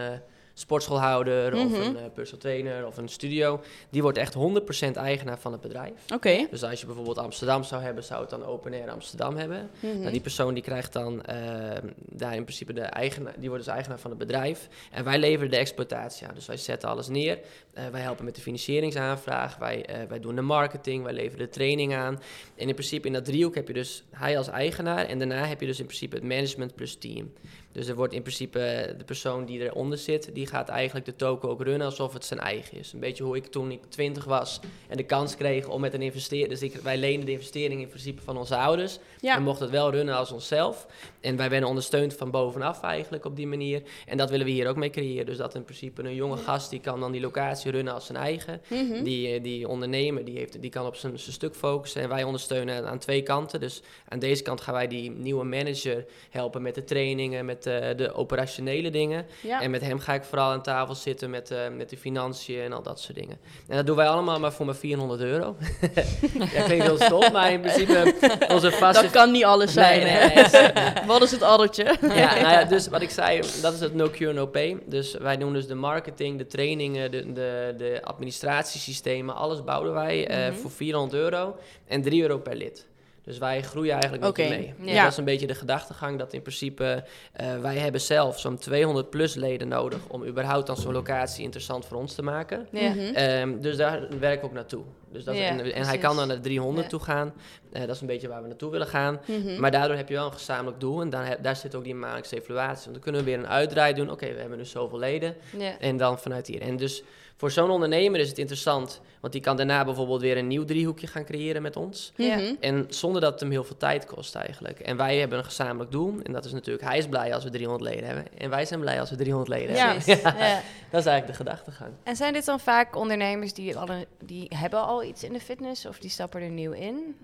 sportschoolhouder 0.55 1.55
of 1.55 1.69
Mhm. 1.71 1.75
een 1.81 1.97
eh, 1.97 2.03
personal 2.15 2.41
trainer 2.41 2.87
of 2.87 2.97
een 2.97 3.09
studio. 3.09 3.61
Die 3.91 4.03
wordt 4.03 4.19
echt 4.19 4.35
100% 4.35 4.97
eigenaar 4.97 5.38
van 5.38 5.53
het 5.53 5.61
bedrijf. 5.61 5.93
Oké. 6.15 6.47
Dus 6.51 6.62
als 6.62 6.81
je 6.81 6.87
bijvoorbeeld 6.87 7.19
Amsterdam 7.19 7.62
zou 7.65 7.83
hebben, 7.83 8.05
zou 8.05 8.21
het 8.21 8.31
dan 8.31 8.45
Open 8.45 8.73
Air 8.73 8.91
Amsterdam 8.91 9.37
hebben. 9.37 9.71
Mhm. 9.81 9.99
Nou, 9.99 10.11
die 10.11 10.21
persoon 10.21 10.55
die 10.55 10.62
krijgt 10.62 10.93
dan 10.93 11.23
ehm, 11.25 11.87
daar 11.97 12.35
in 12.35 12.43
principe 12.45 12.73
de 12.73 12.81
eigenaar, 12.81 13.35
die 13.38 13.49
wordt 13.49 13.65
dus 13.65 13.75
eigenaar 13.75 13.99
van 13.99 14.11
het 14.11 14.19
bedrijf. 14.19 14.69
En 14.91 15.05
wij 15.05 15.19
leveren 15.19 15.51
de 15.51 15.57
exploitatie 15.57 16.27
aan. 16.27 16.35
Dus 16.35 16.47
wij 16.47 16.57
zetten 16.57 16.88
alles 16.88 17.09
neer. 17.09 17.38
Eh, 17.75 17.85
wij 17.93 18.01
helpen 18.01 18.25
met 18.25 18.35
de 18.35 18.41
financieringsaanvraag. 18.41 19.57
Wij, 19.57 19.85
eh, 19.87 19.97
wij 20.09 20.21
doen 20.21 20.35
de 20.35 20.41
marketing. 20.43 21.05
Wij 21.05 21.12
leveren 21.12 21.38
de 21.38 21.49
training 21.49 21.95
aan. 21.95 22.21
En 22.57 22.69
in 22.69 22.75
principe 22.75 23.07
in 23.07 23.12
dat 23.12 23.25
driehoek 23.25 23.55
heb 23.55 23.67
je 23.67 23.75
dus 23.75 24.05
hij 24.11 24.38
als 24.38 24.49
eigenaar. 24.49 25.07
En 25.07 25.19
daarna 25.19 25.45
heb 25.45 25.61
je 25.61 25.67
dus 25.67 25.79
in 25.81 25.87
principe 25.87 26.15
het 26.17 26.25
management 26.25 26.75
plus 26.75 26.97
team. 26.97 27.33
Dus 27.73 27.87
er 27.87 27.95
wordt 27.95 28.13
in 28.13 28.23
principe 28.23 28.59
eh, 28.59 28.99
de 28.99 29.05
persoon 29.05 29.45
die 29.45 29.61
eronder 29.61 29.99
zit, 29.99 30.35
die 30.35 30.47
gaat 30.47 30.69
eigenlijk 30.69 31.07
de 31.07 31.17
token 31.17 31.49
ook 31.49 31.63
runnen 31.63 31.87
alsof 31.87 32.13
het 32.13 32.25
zijn 32.25 32.41
eigen 32.41 32.79
is. 32.79 32.93
Een 32.93 33.01
beetje 33.01 33.25
hoe 33.25 33.37
ik 33.37 33.47
toen 33.47 33.71
ik 33.71 33.81
20 33.89 34.25
was 34.25 34.61
en 34.89 34.97
de 34.97 35.03
kans 35.03 35.37
kreeg 35.37 35.69
om 35.69 35.81
met 35.81 35.95
een 35.95 36.03
investeerder. 36.03 36.49
Dus 36.49 36.63
ik, 36.63 36.75
wij 36.75 36.97
lenen 36.97 37.27
de 37.27 37.33
investering 37.33 37.81
in 37.81 37.89
principe 37.89 38.23
van 38.23 38.37
onze 38.37 38.57
ouders. 38.57 38.99
Ja. 39.21 39.37
En 39.37 39.43
mochten 39.43 39.63
het 39.63 39.75
wel 39.75 39.91
runnen 39.91 40.17
als 40.17 40.33
onszelf. 40.33 40.87
En 41.21 41.37
wij 41.37 41.51
werden 41.51 41.69
ondersteund 41.69 42.15
van 42.15 42.31
bovenaf 42.31 42.83
eigenlijk 42.83 43.25
op 43.25 43.37
die 43.37 43.47
manier. 43.47 43.83
En 44.07 44.17
dat 44.17 44.31
willen 44.31 44.47
we 44.47 44.53
hier 44.53 44.69
ook 44.69 44.77
mee 44.77 44.91
creëren. 44.91 45.27
Dus 45.27 45.37
dat 45.37 45.55
in 45.55 45.65
principe 45.65 46.03
een 46.03 46.15
jonge 46.15 46.37
gast 46.37 46.71
die 46.71 46.81
kan 46.81 47.01
dan 47.01 47.13
die 47.13 47.21
locatie 47.21 47.71
runnen 47.71 47.95
als 47.95 48.07
zijn 48.07 48.19
eigen. 48.19 48.61
Mhm. 48.69 49.03
Die, 49.03 49.35
eh, 49.35 49.43
die 49.43 49.69
ondernemer 49.69 50.25
die, 50.25 50.39
heeft, 50.39 50.63
die 50.63 50.71
kan 50.71 50.87
op 50.87 50.97
zijn, 50.97 51.19
zijn 51.19 51.33
stuk 51.33 51.55
focussen. 51.55 52.03
En 52.03 52.09
wij 52.09 52.23
ondersteunen 52.23 52.89
aan 52.89 52.99
twee 52.99 53.23
kanten. 53.23 53.61
Dus 53.61 53.83
aan 54.09 54.19
deze 54.19 54.43
kant 54.43 54.61
gaan 54.61 54.75
wij 54.75 54.89
die 54.89 55.11
nieuwe 55.11 55.45
manager 55.45 56.05
helpen 56.31 56.63
met 56.63 56.75
de 56.75 56.85
trainingen, 56.85 57.45
met 57.45 57.62
eh, 57.66 57.96
de 57.96 58.12
operationele 58.14 58.90
dingen. 58.90 59.27
Ja. 59.40 59.61
En 59.62 59.70
met 59.70 59.81
hem 59.81 59.98
ga 59.98 60.14
ik 60.14 60.25
vooral 60.25 60.51
aan 60.51 60.62
tafel 60.62 60.94
zitten 60.94 61.31
met, 61.31 61.51
eh, 61.51 61.59
met 61.77 61.90
de 61.90 61.96
financiën 61.96 62.61
en 62.61 62.72
al 62.72 62.83
dat 62.83 63.01
soort 63.01 63.18
dingen. 63.18 63.38
En 63.68 63.77
dat 63.77 63.87
doen 63.87 63.96
wij 63.96 64.07
allemaal 64.09 64.38
maar 64.40 64.53
voor 64.53 64.66
maar 64.66 64.75
400 64.75 65.20
euro. 65.20 65.57
ja, 66.55 66.62
klinkt 66.64 66.85
heel 66.85 66.96
stom, 66.98 67.33
maar 67.33 67.53
in 67.53 67.61
principe 67.61 68.14
onze 68.48 68.70
vaste... 68.72 69.03
Dat 69.03 69.11
kan 69.11 69.31
niet 69.31 69.44
alles 69.44 69.72
zijn. 69.72 70.03
Nee, 70.03 70.33
nee. 70.35 71.07
Wat 71.07 71.22
is 71.22 71.31
het 71.31 71.42
addertje? 71.42 71.85
Ja, 72.01 72.09
nou 72.35 72.38
ja, 72.53 72.64
dus 72.64 72.88
wat 72.88 73.03
ik 73.03 73.11
zei, 73.11 73.40
dat 73.62 73.72
is 73.72 73.81
het 73.81 73.94
no 73.94 74.11
cure, 74.11 74.33
no 74.33 74.46
pay. 74.46 74.79
Dus 74.87 75.14
wij 75.14 75.37
doen 75.37 75.53
dus 75.53 75.66
de 75.66 75.75
marketing, 75.75 76.38
de 76.38 76.46
trainingen, 76.46 77.11
de, 77.11 77.33
de, 77.33 77.75
de 77.79 78.01
administratiesystemen, 78.03 79.35
alles 79.35 79.64
bouwen 79.64 79.92
wij 79.92 80.27
eh, 80.27 80.51
Mhm. 80.51 80.61
voor 80.61 80.70
400 80.70 81.14
euro 81.22 81.57
en 81.87 82.03
3 82.03 82.22
euro 82.22 82.38
per 82.38 82.57
lid. 82.57 82.87
Dus 83.25 83.39
wij 83.39 83.63
groeien 83.63 83.93
eigenlijk 83.93 84.23
met 84.23 84.37
je 84.37 84.49
mee. 84.49 84.75
Ja. 84.95 85.03
Dat 85.03 85.13
is 85.13 85.19
een 85.19 85.25
beetje 85.25 85.47
de 85.47 85.55
gedachtegang 85.55 86.19
dat 86.19 86.33
in 86.33 86.43
principe 86.43 87.05
eh, 87.33 87.59
wij 87.61 87.77
hebben 87.77 88.01
zelf 88.01 88.41
zo'n 88.41 88.59
200 88.59 89.11
plus 89.11 89.35
leden 89.35 89.69
nodig 89.69 89.99
om 90.09 90.25
überhaupt 90.25 90.67
dan 90.67 90.77
zo'n 90.77 90.93
locatie 90.93 91.43
interessant 91.45 91.87
voor 91.87 91.97
ons 91.97 92.15
te 92.15 92.23
maken. 92.23 92.67
Ja. 92.71 92.89
Mhm. 92.91 92.99
Ehm, 92.99 93.61
dus 93.61 93.77
daar 93.77 94.19
werk 94.19 94.39
ik 94.39 94.45
ook 94.45 94.53
naartoe. 94.53 94.83
Dus 95.13 95.25
dat, 95.25 95.37
Ja, 95.37 95.43
en, 95.49 95.73
en 95.75 95.85
hij 95.85 95.99
kan 95.99 96.17
dan 96.17 96.27
naar 96.27 96.37
de 96.37 96.43
300 96.43 96.85
Ja. 96.85 96.91
toe 96.91 97.01
gaan. 97.01 97.33
Eh, 97.73 97.81
dat 97.81 97.95
is 97.95 98.01
een 98.01 98.07
beetje 98.07 98.29
waar 98.29 98.43
we 98.43 98.49
naartoe 98.49 98.71
willen 98.71 98.87
gaan. 98.87 99.21
Mhm. 99.27 99.61
Maar 99.61 99.71
daardoor 99.71 99.97
heb 99.97 100.09
je 100.09 100.15
wel 100.15 100.27
een 100.27 100.33
gezamenlijk 100.33 100.81
doel. 100.81 101.01
En 101.01 101.11
dan 101.11 101.23
heb- 101.23 101.43
daar 101.43 101.57
zit 101.57 101.75
ook 101.75 101.85
die 101.85 101.95
maandelijkse 101.95 102.37
evaluatie. 102.41 102.81
Want 102.83 102.93
dan 102.93 103.01
kunnen 103.03 103.21
we 103.21 103.27
weer 103.27 103.39
een 103.39 103.49
uitdraai 103.49 103.95
doen. 103.95 104.11
Oké, 104.11 104.33
we 104.33 104.41
hebben 104.41 104.59
nu 104.59 104.65
zoveel 104.65 104.99
leden. 104.99 105.35
Ja. 105.59 105.79
En 105.79 105.97
dan 105.97 106.19
vanuit 106.19 106.47
hier. 106.47 106.61
En 106.61 106.77
dus 106.77 107.03
voor 107.43 107.51
zo'n 107.51 107.71
ondernemer 107.71 108.21
is 108.21 108.29
het 108.29 108.39
interessant. 108.39 109.01
Want 109.21 109.33
die 109.33 109.43
kan 109.43 109.57
daarna 109.57 109.85
bijvoorbeeld 109.85 110.21
weer 110.21 110.37
een 110.37 110.47
nieuw 110.47 110.65
driehoekje 110.65 111.07
gaan 111.07 111.25
creëren 111.25 111.63
met 111.63 111.77
ons. 111.77 112.13
Ja. 112.17 112.37
Mhm. 112.37 112.55
En 112.61 112.87
zonder 112.89 113.21
dat 113.21 113.31
het 113.33 113.41
hem 113.41 113.51
heel 113.51 113.65
veel 113.65 113.77
tijd 113.77 114.07
kost 114.07 114.35
eigenlijk. 114.35 114.81
En 114.81 114.97
wij 114.97 115.17
hebben 115.19 115.39
een 115.39 115.45
gezamenlijk 115.45 115.91
doel. 115.91 116.15
En 116.23 116.33
dat 116.33 116.45
is 116.45 116.53
natuurlijk, 116.53 116.85
hij 116.85 116.99
is 116.99 117.07
blij 117.09 117.35
als 117.35 117.45
we 117.45 117.51
300 117.51 117.91
leden 117.91 118.07
hebben. 118.07 118.39
En 118.39 118.51
wij 118.51 118.65
zijn 118.65 118.81
blij 118.81 119.01
als 119.01 119.11
we 119.11 119.17
300 119.17 119.51
leden 119.51 119.75
Ja. 119.77 119.85
hebben. 119.87 120.03
Precies, 120.03 120.23
ja. 120.23 120.31
Dat 120.91 121.01
is 121.01 121.07
eigenlijk 121.07 121.27
de 121.27 121.33
gedachtegang. 121.33 121.91
En 122.03 122.17
zijn 122.17 122.33
dit 122.33 122.45
dan 122.45 122.61
vaak 122.61 122.97
ondernemers 122.97 123.53
die, 123.53 123.77
al 123.79 123.89
een- 123.89 124.07
die 124.25 124.47
hebben 124.57 124.81
al 124.83 125.03
iets 125.05 125.25
in 125.25 125.33
de 125.33 125.41
fitness 125.41 125.87
of 125.87 125.99
die 125.99 126.11
stappen 126.11 126.41
er 126.43 126.51
nieuw 126.51 126.73
in? 126.73 127.17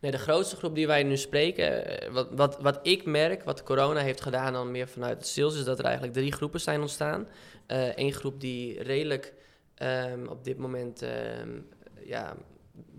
Nee, 0.00 0.10
de 0.10 0.18
grootste 0.18 0.56
groep 0.56 0.74
die 0.74 0.86
wij 0.86 1.02
nu 1.02 1.16
spreken, 1.16 2.00
eh, 2.00 2.12
wat, 2.12 2.28
wat, 2.30 2.58
wat 2.60 2.78
ik 2.82 3.04
merk, 3.04 3.44
wat 3.44 3.62
corona 3.62 4.00
heeft 4.00 4.20
gedaan 4.20 4.52
dan 4.52 4.70
meer 4.70 4.88
vanuit 4.88 5.16
het 5.18 5.26
sales, 5.26 5.56
is 5.56 5.64
dat 5.64 5.78
er 5.78 5.84
eigenlijk 5.84 6.14
drie 6.14 6.32
groepen 6.32 6.60
zijn 6.60 6.80
ontstaan. 6.80 7.26
Eén 7.94 8.12
groep 8.12 8.40
die 8.40 8.82
redelijk 8.82 9.34
ehm, 9.76 10.26
op 10.28 10.44
dit 10.44 10.58
moment 10.58 11.02
ehm, 11.02 11.50
ja, 12.04 12.36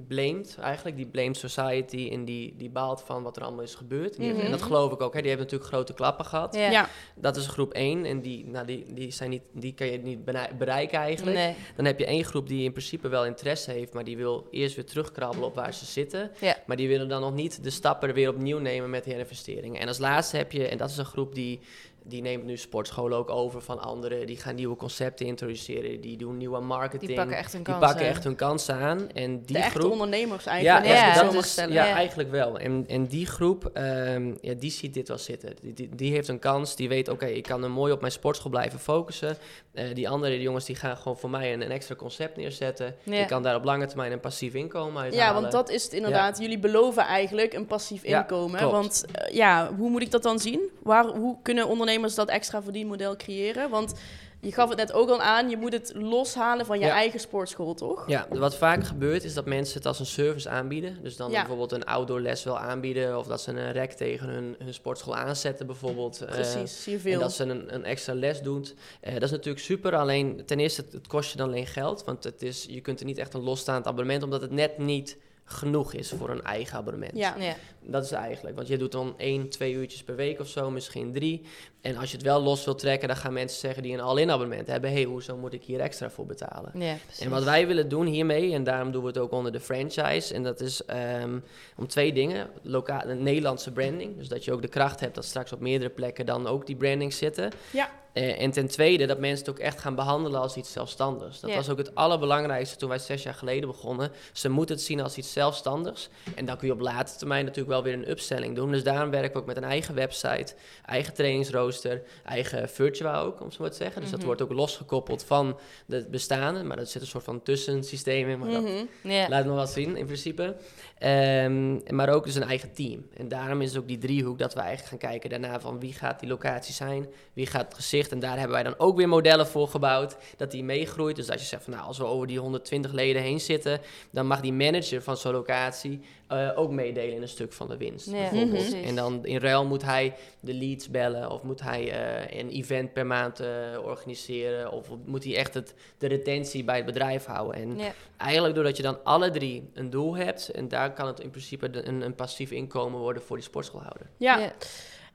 blamed 0.08 0.58
eigenlijk, 0.62 0.96
die 0.96 1.08
blamed 1.08 1.38
society 1.38 2.10
en 2.12 2.26
die, 2.26 2.54
die 2.58 2.70
baalt 2.70 3.02
van 3.02 3.24
wat 3.24 3.38
er 3.38 3.44
allemaal 3.44 3.64
is 3.64 3.76
gebeurd. 3.76 4.16
En 4.16 4.22
die- 4.22 4.34
Mhm. 4.34 4.42
En 4.42 4.52
dat 4.52 4.62
geloof 4.62 4.92
ik 4.92 5.02
ook, 5.02 5.14
hè. 5.14 5.20
die 5.20 5.30
hebben 5.30 5.46
natuurlijk 5.46 5.72
grote 5.74 5.94
klappen 5.94 6.26
gehad. 6.26 6.56
Ja. 6.56 6.70
Ja. 6.72 6.90
Dat 7.16 7.36
is 7.38 7.48
groep 7.48 7.74
1 7.74 8.06
en 8.06 8.22
die, 8.22 8.46
nou, 8.48 8.66
die, 8.66 8.94
die, 8.94 9.12
zijn 9.12 9.30
niet, 9.30 9.42
die 9.54 9.74
kan 9.74 9.88
je 9.88 9.98
niet 9.98 10.26
bereiken 10.58 11.00
eigenlijk. 11.00 11.38
Nee. 11.38 11.56
Dan 11.76 11.86
heb 11.86 12.00
je 12.00 12.06
één 12.06 12.24
groep 12.24 12.48
die 12.48 12.64
in 12.64 12.72
principe 12.72 13.08
wel 13.08 13.26
interesse 13.26 13.72
heeft, 13.72 13.94
maar 13.94 14.04
die 14.04 14.18
wil 14.18 14.48
eerst 14.52 14.76
weer 14.76 14.86
terugkrabbelen 14.86 15.48
op 15.48 15.56
waar 15.56 15.74
ze 15.74 15.86
zitten. 15.86 16.32
Ja. 16.40 16.58
Maar 16.66 16.78
die 16.78 16.88
willen 16.88 17.08
dan 17.10 17.22
nog 17.22 17.34
niet 17.34 17.64
de 17.64 17.70
stappen 17.70 18.14
weer 18.14 18.30
opnieuw 18.30 18.60
nemen 18.60 18.90
met 18.90 19.06
herinvesteringen. 19.06 19.82
En 19.82 19.88
als 19.88 19.98
laatste 19.98 20.38
heb 20.38 20.52
je, 20.52 20.68
en 20.68 20.78
dat 20.78 20.90
is 20.90 20.98
een 20.98 21.06
groep 21.06 21.36
die, 21.36 21.60
die 22.08 22.22
neemt 22.22 22.44
nu 22.44 22.58
sportscholen 22.58 23.18
ook 23.18 23.30
over 23.30 23.62
van 23.62 23.82
anderen. 23.82 24.28
Die 24.28 24.38
gaan 24.38 24.56
nieuwe 24.56 24.76
concepten 24.76 25.26
introduceren. 25.26 26.02
Die 26.02 26.18
doen 26.18 26.38
nieuwe 26.38 26.60
marketing. 26.60 27.08
Die 27.08 27.16
pakken 27.16 27.38
echt 27.38 27.54
hun 27.54 27.64
kansen. 27.64 27.88
pakken 27.88 28.08
echt 28.08 28.24
hun 28.24 28.36
kansen 28.36 28.76
aan. 28.76 29.12
En 29.12 29.42
die 29.42 29.56
de 29.56 29.60
echte 29.64 29.80
groep... 29.80 29.92
ondernemers 29.92 30.46
eigenlijk. 30.46 30.86
ja, 30.86 31.24
dat 31.24 31.34
is, 31.34 31.56
ja, 31.56 31.66
Ja. 31.68 31.86
eigenlijk 31.86 32.32
wel. 32.32 32.60
En, 32.60 32.86
en 32.88 33.06
die 33.06 33.26
groep, 33.26 33.70
ehm, 33.74 34.34
ja, 34.42 34.54
die 34.54 34.72
ziet 34.72 34.94
dit 34.94 35.08
wel 35.08 35.18
zitten. 35.18 35.54
Die, 35.62 35.74
die, 35.74 35.90
die 35.96 36.12
heeft 36.12 36.28
een 36.28 36.40
kans. 36.40 36.76
Die 36.76 36.90
weet, 36.90 37.10
oké, 37.10 37.26
ik 37.26 37.44
kan 37.44 37.64
er 37.64 37.72
mooi 37.72 37.92
op 37.92 38.00
mijn 38.00 38.12
sportschool 38.12 38.52
blijven 38.52 38.80
focussen. 38.80 39.38
Eh, 39.74 39.86
die 39.94 40.10
andere 40.10 40.34
die 40.34 40.42
jongens, 40.42 40.66
die 40.66 40.76
gaan 40.76 40.98
gewoon 40.98 41.18
voor 41.18 41.30
mij 41.30 41.54
een, 41.54 41.62
een 41.62 41.72
extra 41.72 41.96
concept 41.96 42.38
neerzetten. 42.38 42.96
Ik 43.04 43.28
kan 43.28 43.44
daar 43.44 43.56
op 43.56 43.64
lange 43.64 43.86
termijn 43.86 44.12
een 44.12 44.20
passief 44.20 44.54
inkomen 44.54 45.02
uit 45.02 45.14
Ja, 45.14 45.34
want 45.34 45.52
dat 45.52 45.70
is 45.70 45.84
het 45.84 45.94
inderdaad. 45.94 46.40
Jullie 46.40 46.60
beloven 46.60 47.04
eigenlijk 47.04 47.54
een 47.54 47.66
passief 47.66 48.04
inkomen. 48.04 48.58
klopt. 48.60 48.74
Want 48.74 49.06
eh, 49.12 49.36
ja, 49.36 49.72
hoe 49.78 49.90
moet 49.90 50.02
ik 50.02 50.12
dat 50.12 50.24
dan 50.24 50.40
zien? 50.40 50.60
Waar, 50.84 51.06
hoe 51.06 51.38
kunnen 51.42 51.68
ondernemers 51.68 51.96
dat 52.02 52.30
extra 52.30 52.62
verdienmodel 52.62 53.16
creëren? 53.16 53.70
Want 53.70 53.94
je 54.42 54.52
gaf 54.52 54.70
het 54.70 54.78
net 54.78 54.92
ook 54.94 55.10
al 55.10 55.22
aan, 55.22 55.50
je 55.50 55.58
moet 55.58 55.74
het 55.74 55.92
loshalen 55.96 56.66
van 56.66 56.80
je 56.80 56.86
Ja. 56.86 56.92
eigen 56.94 57.20
sportschool, 57.20 57.74
toch? 57.74 58.04
Ja, 58.08 58.28
wat 58.30 58.56
vaak 58.56 58.84
gebeurt 58.84 59.24
is 59.24 59.34
dat 59.34 59.46
mensen 59.46 59.78
het 59.78 59.86
als 59.86 60.00
een 60.00 60.06
service 60.06 60.50
aanbieden. 60.50 60.98
Dus 61.04 61.16
dan 61.16 61.32
Ja. 61.32 61.38
bijvoorbeeld 61.40 61.72
een 61.72 61.86
outdoor 61.86 62.22
les 62.22 62.44
wil 62.44 62.60
aanbieden. 62.60 63.18
Of 63.18 63.28
dat 63.28 63.42
ze 63.42 63.52
een 63.52 63.72
rek 63.72 63.92
tegen 63.92 64.28
hun, 64.30 64.56
hun 64.64 64.74
sportschool 64.74 65.16
aanzetten 65.16 65.66
bijvoorbeeld. 65.66 66.22
Eh, 66.22 66.28
Precies, 66.32 66.84
zie 66.84 66.92
je 66.92 66.98
En 66.98 67.04
veel. 67.04 67.20
dat 67.20 67.34
ze 67.34 67.44
een, 67.44 67.74
een 67.74 67.84
extra 67.86 68.14
les 68.14 68.42
doet. 68.42 68.74
Eh, 69.02 69.14
dat 69.14 69.24
is 69.24 69.32
natuurlijk 69.32 69.64
super. 69.66 69.96
Alleen 69.96 70.42
ten 70.46 70.60
eerste, 70.60 70.82
het, 70.82 70.94
het 70.94 71.08
kost 71.08 71.32
je 71.32 71.38
dan 71.38 71.48
alleen 71.48 71.68
geld. 71.68 72.04
Want 72.04 72.24
het 72.24 72.42
is, 72.42 72.66
je 72.70 72.82
kunt 72.82 73.00
er 73.00 73.06
niet 73.06 73.18
echt 73.18 73.34
een 73.34 73.44
losstaand 73.44 73.88
abonnement, 73.88 74.24
omdat 74.24 74.42
het 74.42 74.52
net 74.52 74.78
niet 74.78 75.18
genoeg 75.50 75.94
is 75.94 76.10
voor 76.18 76.30
een 76.30 76.44
eigen 76.44 76.78
abonnement. 76.78 77.18
Ja. 77.18 77.36
Ja. 77.40 77.56
Dat 77.82 78.04
is 78.04 78.12
eigenlijk. 78.12 78.56
Want 78.56 78.68
je 78.68 78.78
doet 78.78 78.92
dan 78.92 79.14
één, 79.18 79.50
twee 79.50 79.74
uurtjes 79.74 80.04
per 80.04 80.16
week 80.16 80.40
of 80.40 80.48
zo, 80.48 80.70
misschien 80.70 81.14
drie. 81.14 81.42
En 81.88 81.98
als 81.98 82.12
je 82.12 82.18
het 82.18 82.26
wel 82.26 82.42
los 82.42 82.66
wilt 82.66 82.80
trekken, 82.80 83.08
dan 83.08 83.18
gaan 83.18 83.34
mensen 83.34 83.60
zeggen 83.60 83.84
die 83.84 83.94
een 83.94 84.00
all-in 84.00 84.32
abonnement 84.32 84.68
hebben. 84.68 84.92
hey, 84.92 85.04
hoezo 85.04 85.38
moet 85.38 85.54
ik 85.54 85.64
hier 85.64 85.80
extra 85.80 86.10
voor 86.10 86.26
betalen? 86.26 86.72
Ja. 86.74 86.96
En 87.20 87.30
wat 87.30 87.44
wij 87.44 87.68
willen 87.68 87.90
doen 87.90 88.06
hiermee, 88.06 88.54
en 88.54 88.64
daarom 88.64 88.92
doen 88.92 89.02
we 89.02 89.08
het 89.08 89.18
ook 89.18 89.32
onder 89.32 89.52
de 89.52 89.60
franchise, 89.60 90.34
en 90.34 90.44
dat 90.44 90.60
is 90.60 90.86
ehm, 90.86 91.40
om 91.78 91.88
twee 91.88 92.14
dingen. 92.14 92.50
Loka 92.62 93.06
een 93.06 93.24
Nederlandse 93.24 93.72
branding, 93.72 94.18
dus 94.18 94.28
dat 94.28 94.46
je 94.46 94.52
ook 94.54 94.62
de 94.62 94.68
kracht 94.68 95.00
hebt 95.00 95.16
dat 95.16 95.26
straks 95.26 95.52
op 95.54 95.60
meerdere 95.60 95.90
plekken 95.90 96.26
dan 96.26 96.48
ook 96.48 96.66
die 96.66 96.76
branding 96.76 97.14
zitten. 97.14 97.52
Ja. 97.72 97.90
Eh, 98.14 98.42
en 98.42 98.52
ten 98.52 98.68
tweede 98.68 99.06
dat 99.06 99.20
mensen 99.20 99.46
het 99.46 99.50
ook 99.50 99.60
echt 99.60 99.80
gaan 99.80 99.96
behandelen 99.96 100.42
als 100.42 100.56
iets 100.56 100.72
zelfstandigs. 100.72 101.40
Dat 101.40 101.50
Ja. 101.50 101.56
was 101.56 101.70
ook 101.70 101.78
het 101.78 101.96
allerbelangrijkste 101.96 102.76
toen 102.78 102.90
wij 102.90 103.00
zes 103.00 103.24
jaar 103.24 103.34
geleden 103.34 103.68
begonnen. 103.70 104.12
Ze 104.34 104.50
moeten 104.50 104.76
het 104.76 104.84
zien 104.84 105.02
als 105.02 105.18
iets 105.18 105.34
zelfstandigs. 105.34 106.10
En 106.36 106.46
dan 106.46 106.58
kun 106.58 106.68
je 106.68 106.74
op 106.74 106.80
latere 106.80 107.18
termijn 107.18 107.46
natuurlijk 107.46 107.70
wel 107.70 107.84
weer 107.84 107.94
een 107.94 108.10
upselling 108.10 108.56
doen. 108.56 108.72
Dus 108.72 108.84
daarom 108.84 109.10
werken 109.10 109.32
we 109.34 109.40
ook 109.40 109.46
met 109.46 109.58
een 109.58 109.64
eigen 109.64 109.96
website, 109.96 110.54
eigen 110.86 111.14
trainingsrooster, 111.14 111.77
eigen 112.26 112.70
virtual 112.70 113.26
ook, 113.26 113.42
om 113.42 113.52
zo 113.52 113.58
maar 113.62 113.70
te 113.70 113.76
zeggen. 113.76 114.02
Dus 114.02 114.10
dat 114.10 114.18
Mhm. 114.20 114.28
wordt 114.28 114.42
ook 114.42 114.52
losgekoppeld 114.52 115.24
van 115.24 115.58
de 115.86 116.08
bestaande, 116.12 116.64
maar 116.64 116.78
er 116.78 116.86
zit 116.86 117.02
een 117.02 117.08
soort 117.08 117.24
van 117.24 117.42
tussensysteem 117.44 118.30
in. 118.30 118.40
Maar 118.40 118.52
dat 118.52 118.62
Mhm. 118.64 118.86
Laat 119.30 119.46
me 119.46 119.52
wat 119.52 119.70
zien 119.70 119.96
in 119.98 120.06
principe. 120.06 120.56
Ehm, 121.00 121.96
maar 121.96 122.10
ook 122.10 122.26
dus 122.26 122.36
een 122.36 122.44
eigen 122.44 122.74
team. 122.74 123.08
En 123.14 123.28
daarom 123.28 123.62
is 123.62 123.70
het 123.70 123.82
ook 123.82 123.88
die 123.88 123.98
driehoek 123.98 124.40
dat 124.40 124.54
we 124.54 124.60
eigenlijk 124.60 124.90
gaan 124.90 125.10
kijken 125.10 125.30
daarna 125.30 125.60
van 125.60 125.80
wie 125.80 125.94
gaat 125.94 126.20
die 126.20 126.30
locatie 126.30 126.74
zijn, 126.74 127.08
wie 127.34 127.46
gaat 127.46 127.66
het 127.66 127.74
gezicht. 127.74 128.12
En 128.12 128.20
daar 128.20 128.38
hebben 128.38 128.52
wij 128.52 128.64
dan 128.64 128.76
ook 128.78 128.98
weer 128.98 129.10
modellen 129.10 129.48
voor 129.48 129.68
gebouwd, 129.68 130.18
dat 130.38 130.52
die 130.52 130.64
meegroeit. 130.64 131.16
Dus 131.16 131.30
als 131.30 131.42
je 131.42 131.48
zegt 131.48 131.64
van 131.64 131.74
nou, 131.74 131.86
als 131.86 131.98
we 131.98 132.06
over 132.06 132.28
die 132.28 132.40
120 132.40 132.92
leden 132.92 133.22
heen 133.22 133.40
zitten, 133.40 133.80
dan 134.12 134.28
mag 134.28 134.42
die 134.42 134.54
manager 134.54 135.02
van 135.02 135.18
zo'n 135.18 135.32
locatie 135.32 136.02
eh, 136.28 136.50
ook 136.56 136.72
meedelen 136.72 137.16
in 137.16 137.22
een 137.22 137.28
stuk 137.28 137.54
van 137.54 137.68
de 137.68 137.78
winst. 137.78 138.06
Ja, 138.06 138.12
bijvoorbeeld. 138.12 138.50
precies. 138.50 138.88
En 138.88 138.96
dan 138.96 139.26
in 139.26 139.38
ruil 139.38 139.66
moet 139.66 139.84
hij 139.84 140.14
de 140.40 140.54
leads 140.54 140.90
bellen 140.90 141.32
of 141.32 141.44
moet 141.44 141.62
hij 141.62 141.92
eh, 141.92 142.40
een 142.40 142.50
event 142.50 142.94
per 142.94 143.06
maand 143.06 143.40
eh, 143.40 143.48
organiseren 143.84 144.72
of 144.72 144.88
moet 145.06 145.24
hij 145.24 145.36
echt 145.36 145.54
het, 145.54 145.74
de 145.98 146.08
retentie 146.08 146.64
bij 146.64 146.76
het 146.76 146.86
bedrijf 146.86 147.26
houden. 147.26 147.62
En 147.62 147.78
Ja. 147.78 147.94
Eigenlijk 148.18 148.56
doordat 148.56 148.78
je 148.78 148.84
dan 148.84 149.04
alle 149.04 149.30
drie 149.30 149.70
een 149.74 149.90
doel 149.90 150.16
hebt. 150.16 150.50
En 150.50 150.68
daar 150.68 150.87
kan 150.94 151.08
het 151.08 151.20
in 151.20 151.30
principe 151.30 151.70
de- 151.70 151.88
een, 151.88 152.02
een 152.02 152.16
passief 152.16 152.52
inkomen 152.52 153.00
worden 153.00 153.22
voor 153.24 153.36
die 153.36 153.46
sportschoolhouder. 153.46 154.10
Ja, 154.18 154.38
Ja. 154.38 154.52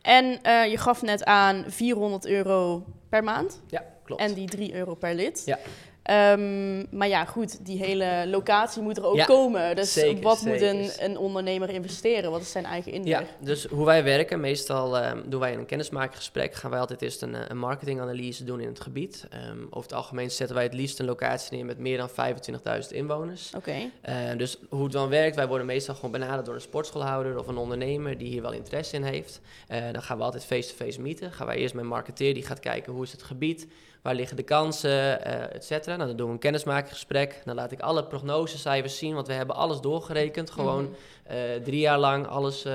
en 0.03 0.43
eh, 0.43 0.71
je 0.71 0.77
gaf 0.79 1.03
net 1.03 1.25
aan 1.25 1.65
400 1.69 2.27
euro 2.27 2.85
per 3.09 3.25
maand 3.25 3.61
Ja, 3.67 3.85
klopt. 4.05 4.21
en 4.23 4.35
die 4.35 4.49
3 4.49 4.75
euro 4.75 4.95
per 4.95 5.15
lid. 5.15 5.43
Ja. 5.47 5.59
Ehm, 6.03 6.97
maar 6.97 7.09
ja, 7.09 7.25
goed, 7.25 7.65
die 7.67 7.79
hele 7.79 8.25
locatie 8.27 8.83
moet 8.83 8.97
er 8.97 9.05
ook 9.05 9.17
Ja, 9.17 9.25
komen. 9.25 9.77
Dus 9.77 9.93
zeker, 9.93 10.23
wat 10.23 10.41
moet 10.43 10.61
een, 10.61 10.91
een 10.99 11.17
ondernemer 11.19 11.71
investeren? 11.71 12.31
Wat 12.31 12.41
is 12.41 12.51
zijn 12.51 12.65
eigen 12.65 12.93
inleg? 12.93 13.21
ja, 13.21 13.27
dus 13.41 13.65
hoe 13.67 13.85
wij 13.85 14.05
werken, 14.05 14.41
meestal 14.41 14.99
ehm, 14.99 15.19
doen 15.27 15.41
wij 15.41 15.53
in 15.53 15.59
een 15.59 15.67
kennismakingsgesprek, 15.67 16.55
gaan 16.55 16.71
wij 16.71 16.81
altijd 16.81 17.03
eerst 17.03 17.23
een, 17.23 17.35
eh, 17.35 17.41
een 17.49 17.59
marketinganalyse 17.59 18.45
doen 18.45 18.61
in 18.61 18.69
het 18.69 18.81
gebied. 18.81 19.27
Ehm, 19.31 19.59
over 19.71 19.83
het 19.83 19.93
algemeen 19.93 20.31
zetten 20.31 20.57
wij 20.57 20.65
het 20.65 20.75
liefst 20.75 20.99
een 20.99 21.07
locatie 21.07 21.57
neer 21.57 21.65
met 21.65 21.79
meer 21.79 21.97
dan 21.99 22.09
25.000 22.11 22.93
inwoners. 22.93 23.53
Oké, 23.57 23.75
Eh, 24.01 24.15
dus 24.37 24.59
hoe 24.69 24.83
het 24.83 24.93
dan 24.93 25.09
werkt, 25.09 25.37
wij 25.37 25.49
worden 25.49 25.67
meestal 25.67 25.95
gewoon 25.95 26.11
benaderd 26.11 26.47
door 26.47 26.55
een 26.55 26.61
sportschoolhouder 26.61 27.39
of 27.39 27.47
een 27.47 27.57
ondernemer 27.57 28.19
die 28.19 28.29
hier 28.29 28.43
wel 28.43 28.53
interesse 28.53 28.97
in 28.97 29.03
heeft. 29.03 29.41
Eh, 29.69 29.81
dan 29.93 30.03
gaan 30.03 30.19
we 30.19 30.25
altijd 30.25 30.45
face-to-face 30.45 31.01
meeten. 31.01 31.33
Gaan 31.33 31.47
wij 31.47 31.57
eerst 31.57 31.75
met 31.75 31.83
een 31.83 31.89
marketeer, 31.91 32.35
die 32.35 32.47
gaat 32.47 32.61
kijken 32.61 32.93
hoe 32.93 33.03
is 33.03 33.13
het 33.13 33.23
gebied, 33.23 33.67
waar 34.03 34.15
liggen 34.15 34.37
de 34.37 34.43
kansen, 34.43 35.25
eh 35.25 35.55
et 35.55 35.65
cetera. 35.65 35.97
Nou, 35.97 36.09
dan 36.09 36.17
doen 36.17 36.27
we 36.27 36.33
een 36.33 36.39
kennismakingsgesprek. 36.39 37.43
Dan 37.45 37.55
laat 37.55 37.73
ik 37.73 37.81
alle 37.81 38.05
prognosecijfers 38.05 38.99
zien, 38.99 39.15
want 39.15 39.27
we 39.27 39.33
hebben 39.33 39.57
alles 39.57 39.81
doorgerekend. 39.81 40.51
Gewoon 40.51 40.83
Mhm. 40.83 40.93
eh, 41.37 41.39
drie 41.65 41.81
jaar 41.81 41.99
lang 41.99 42.27
alles, 42.27 42.65
eh, 42.65 42.75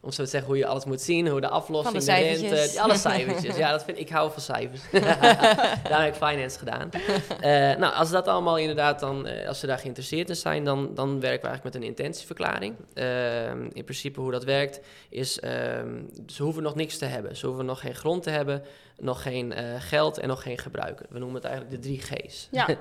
om 0.00 0.12
zo 0.12 0.22
te 0.22 0.28
zeggen, 0.30 0.48
hoe 0.50 0.58
je 0.58 0.66
alles 0.66 0.84
moet 0.84 1.00
zien, 1.00 1.28
hoe 1.28 1.40
de 1.40 1.48
aflossing, 1.48 1.98
de 1.98 2.04
de, 2.04 2.12
rente, 2.12 2.80
alle 2.80 2.96
cijfertjes. 2.96 3.56
ja, 3.56 3.70
dat 3.70 3.84
vind 3.84 3.96
ik, 3.98 4.02
ik 4.02 4.12
hou 4.12 4.30
van 4.32 4.42
cijfers. 4.42 4.80
daar 5.88 6.02
heb 6.04 6.14
ik 6.14 6.22
finance 6.26 6.58
gedaan. 6.58 6.88
Nou, 7.80 7.94
als 7.94 8.10
dat 8.10 8.28
allemaal 8.28 8.58
inderdaad 8.58 9.00
dan, 9.00 9.28
als 9.48 9.58
ze 9.60 9.66
daar 9.66 9.78
geïnteresseerd 9.78 10.28
in 10.28 10.36
zijn, 10.36 10.64
dan, 10.64 10.94
dan 10.94 11.20
werken 11.20 11.40
we 11.40 11.46
eigenlijk 11.46 11.62
met 11.64 11.74
een 11.74 11.82
intentieverklaring. 11.88 12.74
In 13.72 13.84
principe 13.84 14.20
hoe 14.20 14.30
dat 14.30 14.44
werkt 14.44 14.80
is, 15.08 15.40
ehm, 15.40 16.02
ze 16.26 16.42
hoeven 16.42 16.62
nog 16.62 16.74
niks 16.74 16.98
te 16.98 17.04
hebben. 17.04 17.36
Ze 17.36 17.46
hoeven 17.46 17.64
nog 17.64 17.80
geen 17.80 17.94
grond 17.94 18.22
te 18.22 18.30
hebben, 18.30 18.62
nog 18.98 19.22
geen 19.22 19.52
eh, 19.52 19.64
geld 19.78 20.18
en 20.18 20.28
nog 20.28 20.42
geen 20.42 20.58
gebruiker. 20.58 21.06
We 21.08 21.18
noemen 21.18 21.36
het 21.36 21.44
eigenlijk 21.44 21.74
de 21.74 21.88
drie 21.88 22.00
G's. 22.00 22.48
ja. 22.50 22.68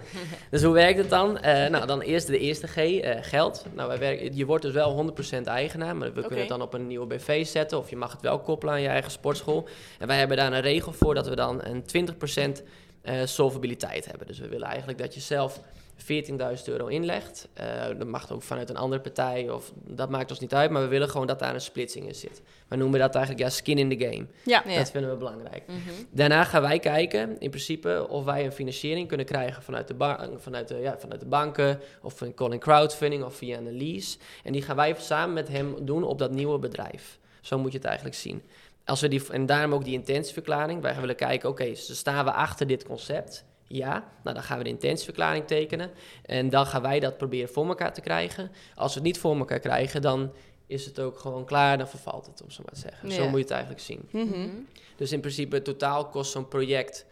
Dus 0.52 0.64
hoe 0.64 0.74
werkt 0.74 0.98
het 0.98 1.10
dan? 1.10 1.40
Eh, 1.40 1.70
nou, 1.70 1.86
dan 1.86 2.02
eerst 2.02 2.28
de 2.28 2.40
eerste 2.40 2.68
G, 2.68 2.78
eh, 2.78 3.18
geld. 3.22 3.66
Nou, 3.74 3.88
wij 3.88 4.00
werken, 4.00 4.36
je 4.36 4.46
wordt 4.46 4.64
dus 4.64 4.74
wel 4.74 4.92
100% 4.92 5.48
eigenaar, 5.48 5.96
maar 5.96 6.14
we 6.14 6.22
kunnen 6.22 6.40
het 6.40 6.48
dan 6.48 6.62
op 6.62 6.74
een 6.74 6.88
nieuwe 6.88 7.06
BV 7.06 7.46
zetten 7.46 7.78
of 7.78 7.90
je 7.90 7.96
mag 7.96 8.12
het 8.12 8.22
wel 8.22 8.40
koppelen 8.40 8.74
aan 8.74 8.82
je 8.82 8.88
eigen 8.88 9.12
sportschool. 9.12 9.68
En 10.00 10.08
wij 10.08 10.18
hebben 10.18 10.38
daar 10.38 10.54
een 10.54 10.62
regel 10.62 10.94
voor 10.94 11.14
dat 11.14 11.28
we 11.28 11.36
dan 11.36 11.64
een 11.64 11.84
20% 11.84 12.64
eh 13.02 13.16
solvabiliteit 13.26 14.06
hebben. 14.06 14.28
Dus 14.28 14.40
we 14.40 14.48
willen 14.48 14.68
eigenlijk 14.68 14.98
dat 14.98 15.14
je 15.14 15.20
zelf 15.20 15.60
14.000 16.04 16.64
euro 16.66 16.88
inlegt. 16.88 17.48
Eh, 17.54 17.66
dat 17.98 18.08
mag 18.08 18.32
ook 18.32 18.44
vanuit 18.44 18.70
een 18.70 18.76
andere 18.78 19.02
partij 19.02 19.50
of 19.50 19.72
dat 19.88 20.10
maakt 20.10 20.30
ons 20.30 20.40
niet 20.40 20.54
uit, 20.54 20.72
maar 20.72 20.82
we 20.82 20.88
willen 20.88 21.10
gewoon 21.10 21.28
dat 21.28 21.40
daar 21.40 21.54
een 21.54 21.62
splitsing 21.62 22.08
in 22.08 22.16
zit. 22.16 22.42
We 22.68 22.76
noemen 22.76 23.00
dat 23.00 23.16
eigenlijk 23.16 23.46
ja, 23.46 23.50
skin 23.52 23.78
in 23.78 23.90
the 23.98 24.06
game. 24.06 24.26
ja. 24.46 24.64
Ja. 24.68 24.78
Dat 24.78 24.92
vinden 24.92 25.10
we 25.12 25.16
belangrijk. 25.18 25.64
Mhm. 25.68 25.78
Daarna 26.12 26.44
gaan 26.44 26.62
wij 26.62 26.80
kijken, 26.80 27.40
in 27.40 27.50
principe, 27.50 28.06
of 28.10 28.24
wij 28.26 28.46
een 28.46 28.52
financiering 28.52 29.08
kunnen 29.08 29.26
krijgen 29.26 29.64
vanuit 29.64 29.88
de, 29.88 29.94
ba- 29.94 30.30
vanuit 30.38 30.68
de, 30.68 30.76
ja, 30.78 30.96
vanuit 31.00 31.20
de 31.20 31.26
banken, 31.28 31.80
of 32.02 32.22
een 32.22 32.34
calling 32.34 32.62
crowdfunding, 32.62 33.24
of 33.24 33.36
via 33.36 33.58
een 33.58 33.78
lease. 33.78 34.18
En 34.44 34.52
die 34.52 34.62
gaan 34.62 34.76
wij 34.76 34.96
samen 34.98 35.34
met 35.34 35.48
hem 35.48 35.86
doen 35.86 36.04
op 36.04 36.18
dat 36.20 36.32
nieuwe 36.32 36.60
bedrijf. 36.60 37.20
Zo 37.42 37.58
moet 37.58 37.72
je 37.72 37.78
het 37.78 37.88
eigenlijk 37.88 38.16
zien. 38.16 38.42
Als 38.86 39.02
we 39.02 39.08
die, 39.08 39.22
en 39.32 39.46
daarom 39.46 39.74
ook 39.74 39.84
die 39.84 39.94
intentieverklaring. 39.94 40.82
Wij 40.82 41.00
willen 41.00 41.16
kijken, 41.16 41.50
oké, 41.50 41.66
dus 41.66 41.98
staan 41.98 42.26
we 42.26 42.32
achter 42.32 42.68
dit 42.68 42.84
concept? 42.86 43.46
Ja, 43.76 44.12
nou 44.24 44.36
dan 44.36 44.44
gaan 44.44 44.58
we 44.58 44.64
de 44.64 44.70
intentieverklaring 44.70 45.48
tekenen. 45.48 45.92
En 46.26 46.50
dan 46.50 46.66
gaan 46.66 46.82
wij 46.82 47.00
dat 47.00 47.18
proberen 47.18 47.50
voor 47.50 47.68
elkaar 47.68 47.94
te 47.94 48.02
krijgen. 48.02 48.52
Als 48.76 48.94
we 48.94 49.00
het 49.00 49.08
niet 49.08 49.20
voor 49.20 49.38
elkaar 49.38 49.60
krijgen, 49.60 50.02
dan 50.02 50.32
is 50.68 50.86
het 50.86 51.00
ook 51.00 51.20
gewoon 51.20 51.46
klaar, 51.46 51.78
dan 51.78 51.88
vervalt 51.88 52.26
het, 52.26 52.42
om 52.42 52.50
zo 52.52 52.62
maar 52.66 52.74
te 52.74 52.80
zeggen. 52.80 53.12
Zo 53.12 53.24
moet 53.24 53.38
je 53.38 53.44
het 53.44 53.52
eigenlijk 53.52 53.82
zien. 53.82 54.08
Mhm. 54.12 54.28
Mhm. 54.28 54.50
Dus 54.96 55.12
in 55.12 55.20
principe 55.20 55.62
totaal 55.62 56.10
kost 56.10 56.32
zo'n 56.32 56.48
project 56.48 57.06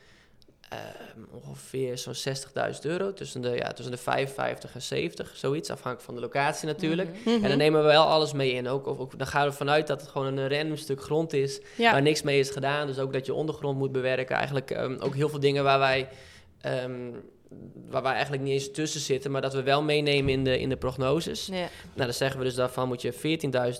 ehm, 0.69 1.19
ongeveer 1.31 1.97
zo'n 1.97 2.13
60.000 2.73 2.79
euro. 2.81 3.13
Tussen 3.13 3.41
de, 3.41 3.49
ja, 3.49 3.73
tussen 3.73 3.93
de 3.93 4.01
55 4.01 4.73
en 4.73 4.81
70, 4.81 5.31
zoiets. 5.35 5.69
Afhankelijk 5.69 6.01
van 6.05 6.15
de 6.15 6.21
locatie 6.21 6.67
natuurlijk. 6.67 7.09
Mhm. 7.25 7.43
En 7.43 7.49
dan 7.49 7.57
nemen 7.57 7.81
we 7.81 7.87
wel 7.87 8.05
alles 8.05 8.33
mee 8.33 8.51
in. 8.51 8.67
Ook, 8.67 8.87
ook, 8.87 9.17
dan 9.17 9.27
gaan 9.27 9.41
we 9.41 9.47
ervan 9.47 9.69
uit 9.69 9.87
dat 9.87 10.01
het 10.01 10.09
gewoon 10.09 10.37
een 10.37 10.49
random 10.49 10.77
stuk 10.77 11.01
grond 11.01 11.33
is. 11.33 11.61
ja. 11.77 11.91
Waar 11.91 12.01
niks 12.01 12.21
mee 12.21 12.39
is 12.39 12.49
gedaan. 12.49 12.87
Dus 12.87 12.99
ook 12.99 13.13
dat 13.13 13.25
je 13.25 13.33
ondergrond 13.33 13.77
moet 13.77 13.91
bewerken. 13.91 14.35
Eigenlijk 14.35 14.71
ehm, 14.71 14.97
ook 14.99 15.15
heel 15.15 15.29
veel 15.29 15.39
dingen 15.39 15.63
waar 15.63 15.79
wij... 15.79 16.09
um, 16.63 17.23
waar 17.89 18.01
wij 18.03 18.11
eigenlijk 18.11 18.43
niet 18.43 18.53
eens 18.53 18.71
tussen 18.71 19.01
zitten, 19.01 19.31
maar 19.31 19.41
dat 19.41 19.53
we 19.53 19.63
wel 19.63 19.81
meenemen 19.83 20.33
in 20.33 20.43
de, 20.43 20.59
in 20.59 20.69
de 20.69 20.77
prognoses. 20.77 21.45
Ja. 21.45 21.53
Nou, 21.53 21.69
dan 21.95 22.13
zeggen 22.13 22.39
we 22.39 22.45
dus 22.45 22.55
daarvan 22.55 22.87
moet 22.87 23.01
je 23.01 23.13
14.000 23.13 23.19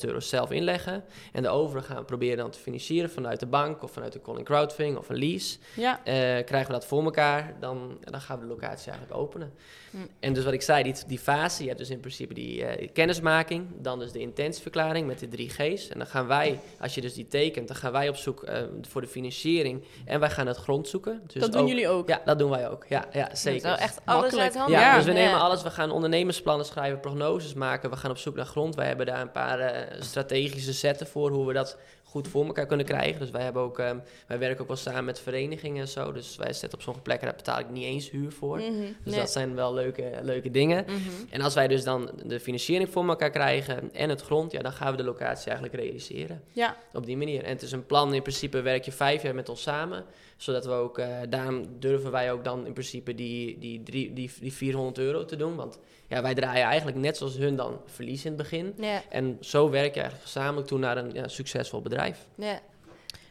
euro 0.05 0.19
zelf 0.19 0.51
inleggen. 0.51 1.03
En 1.32 1.41
de 1.43 1.49
overige 1.49 1.88
gaan 1.88 1.97
we 1.97 2.03
proberen 2.03 2.38
dan 2.38 2.49
te 2.51 2.59
financieren 2.59 3.09
vanuit 3.09 3.39
de 3.39 3.45
bank 3.45 3.84
of 3.84 3.91
vanuit 3.91 4.13
de 4.13 4.22
calling 4.22 4.45
crowdfunding 4.45 4.97
of 4.97 5.09
een 5.09 5.17
lease. 5.17 5.57
Ja, 5.76 5.99
Eh, 6.03 6.13
krijgen 6.45 6.65
we 6.67 6.72
dat 6.74 6.86
voor 6.86 7.03
elkaar, 7.03 7.55
dan, 7.59 7.97
dan 8.01 8.22
gaan 8.22 8.39
we 8.39 8.43
de 8.43 8.49
locatie 8.49 8.91
eigenlijk 8.91 9.19
openen. 9.22 9.53
Hm. 9.91 9.97
En 10.19 10.34
dus 10.34 10.43
wat 10.43 10.53
ik 10.53 10.61
zei, 10.61 10.84
die, 10.84 10.93
die 11.07 11.19
fase, 11.19 11.61
je 11.61 11.67
hebt 11.67 11.80
dus 11.80 11.89
in 11.89 11.99
principe 11.99 12.34
die 12.34 12.65
eh, 12.65 12.89
kennismaking, 12.93 13.65
dan 13.82 13.99
dus 13.99 14.11
de 14.11 14.19
intentieverklaring 14.19 15.07
met 15.07 15.19
de 15.19 15.28
drie 15.28 15.49
G's. 15.49 15.88
En 15.88 15.97
dan 15.97 16.07
gaan 16.07 16.28
wij, 16.28 16.59
als 16.80 16.95
je 16.95 17.01
dus 17.01 17.13
die 17.13 17.28
tekent, 17.28 17.67
dan 17.67 17.78
gaan 17.78 17.91
wij 17.91 18.09
op 18.09 18.15
zoek 18.15 18.43
eh, 18.43 18.61
voor 18.82 19.01
de 19.01 19.07
financiering 19.07 19.84
en 20.05 20.19
wij 20.19 20.30
gaan 20.30 20.47
het 20.47 20.57
grond 20.57 20.88
zoeken. 20.88 21.22
Dus 21.28 21.41
dat 21.41 21.51
doen 21.51 21.61
ook- 21.61 21.67
jullie 21.67 21.88
ook. 21.88 22.07
Ja, 22.09 22.22
dat 22.26 22.39
doen 22.39 22.49
wij 22.49 22.69
ook. 22.69 22.86
Ja, 22.89 23.05
ja 23.13 23.36
zeker. 23.36 23.61
Is 23.64 23.78
wel 23.78 23.78
echt 23.88 23.99
alles 24.05 24.22
Makkelijk. 24.22 24.47
uit 24.47 24.55
handen. 24.57 24.80
Ja, 24.80 24.86
Ja. 24.89 24.95
dus 24.95 25.05
we 25.05 25.12
nemen 25.12 25.39
alles. 25.39 25.64
We 25.64 25.70
gaan 25.70 25.91
ondernemersplannen 25.91 26.66
schrijven, 26.66 26.99
prognoses 26.99 27.53
maken. 27.53 27.89
We 27.89 27.95
gaan 27.95 28.12
op 28.12 28.18
zoek 28.18 28.36
naar 28.36 28.45
grond. 28.45 28.76
Wij 28.76 28.88
hebben 28.88 29.05
daar 29.05 29.22
een 29.22 29.32
paar 29.32 29.59
eh, 29.59 30.01
strategische 30.01 30.74
zetten 30.74 31.07
voor 31.07 31.30
hoe 31.32 31.47
we 31.47 31.53
dat 31.53 31.78
goed 32.03 32.28
voor 32.28 32.45
elkaar 32.45 32.66
kunnen 32.66 32.86
krijgen. 32.86 33.20
Dus 33.20 33.30
wij 33.30 33.41
hebben 33.43 33.62
ook, 33.62 33.80
ehm, 33.80 33.97
wij 34.28 34.39
werken 34.39 34.62
ook 34.62 34.68
wel 34.68 34.78
samen 34.78 35.05
met 35.05 35.20
verenigingen 35.20 35.82
en 35.82 35.88
zo. 35.88 36.12
Dus 36.12 36.36
wij 36.36 36.53
zetten 36.53 36.74
op 36.74 36.82
sommige 36.82 37.03
plekken, 37.03 37.28
daar 37.28 37.36
betaal 37.36 37.59
ik 37.59 37.70
niet 37.70 37.84
eens 37.84 38.09
huur 38.09 38.32
voor. 38.32 38.57
Mhm. 38.57 38.72
Dus 39.03 39.12
Nee. 39.14 39.20
dat 39.20 39.32
zijn 39.32 39.55
wel 39.55 39.74
leuke, 39.74 40.12
leuke 40.22 40.51
dingen. 40.51 40.84
Mhm. 40.88 40.99
En 41.30 41.41
als 41.41 41.53
wij 41.53 41.68
dus 41.68 41.84
dan 41.84 42.12
de 42.26 42.39
financiering 42.39 42.89
voor 42.89 43.07
elkaar 43.07 43.30
krijgen 43.30 43.93
en 43.93 44.09
het 44.09 44.22
grond, 44.22 44.51
ja, 44.51 44.62
dan 44.62 44.72
gaan 44.72 44.91
we 44.91 44.97
de 44.97 45.03
locatie 45.03 45.51
eigenlijk 45.51 45.84
realiseren. 45.84 46.41
Ja, 46.51 46.76
Op 46.93 47.05
die 47.05 47.18
manier. 47.18 47.43
En 47.43 47.49
het 47.49 47.62
is 47.62 47.72
een 47.72 47.86
plan, 47.86 48.14
in 48.14 48.22
principe 48.22 48.62
werk 48.62 48.86
je 48.86 48.91
vijf 48.91 49.22
jaar 49.24 49.36
met 49.36 49.49
ons 49.49 49.62
samen. 49.62 50.05
Zodat 50.42 50.66
we 50.66 50.72
ook, 50.72 50.98
eh, 50.98 51.18
daarom 51.30 51.80
durven 51.80 52.12
wij 52.12 52.32
ook 52.32 52.44
dan 52.44 52.66
in 52.66 52.74
principe 52.74 53.16
die, 53.16 53.58
die, 53.60 53.84
drie, 53.84 54.14
die, 54.14 54.32
die 54.39 54.54
400 54.54 54.98
euro 54.98 55.26
te 55.26 55.36
doen. 55.36 55.56
Want 55.56 55.80
ja, 56.08 56.22
wij 56.22 56.34
draaien 56.34 56.66
eigenlijk 56.66 56.98
net 56.98 57.18
zoals 57.18 57.38
hun 57.38 57.56
dan 57.56 57.82
verlies 57.86 58.26
in 58.26 58.32
het 58.32 58.42
begin. 58.42 58.74
Ja, 58.78 59.02
En 59.10 59.38
zo 59.39 59.70
werk 59.70 59.94
je 59.94 60.00
eigenlijk 60.00 60.30
gezamenlijk 60.30 60.68
toe 60.68 60.80
naar 60.80 60.98
een 60.98 61.12
ja, 61.14 61.28
succesvol 61.28 61.82
bedrijf. 61.82 62.28
ja. 62.36 62.60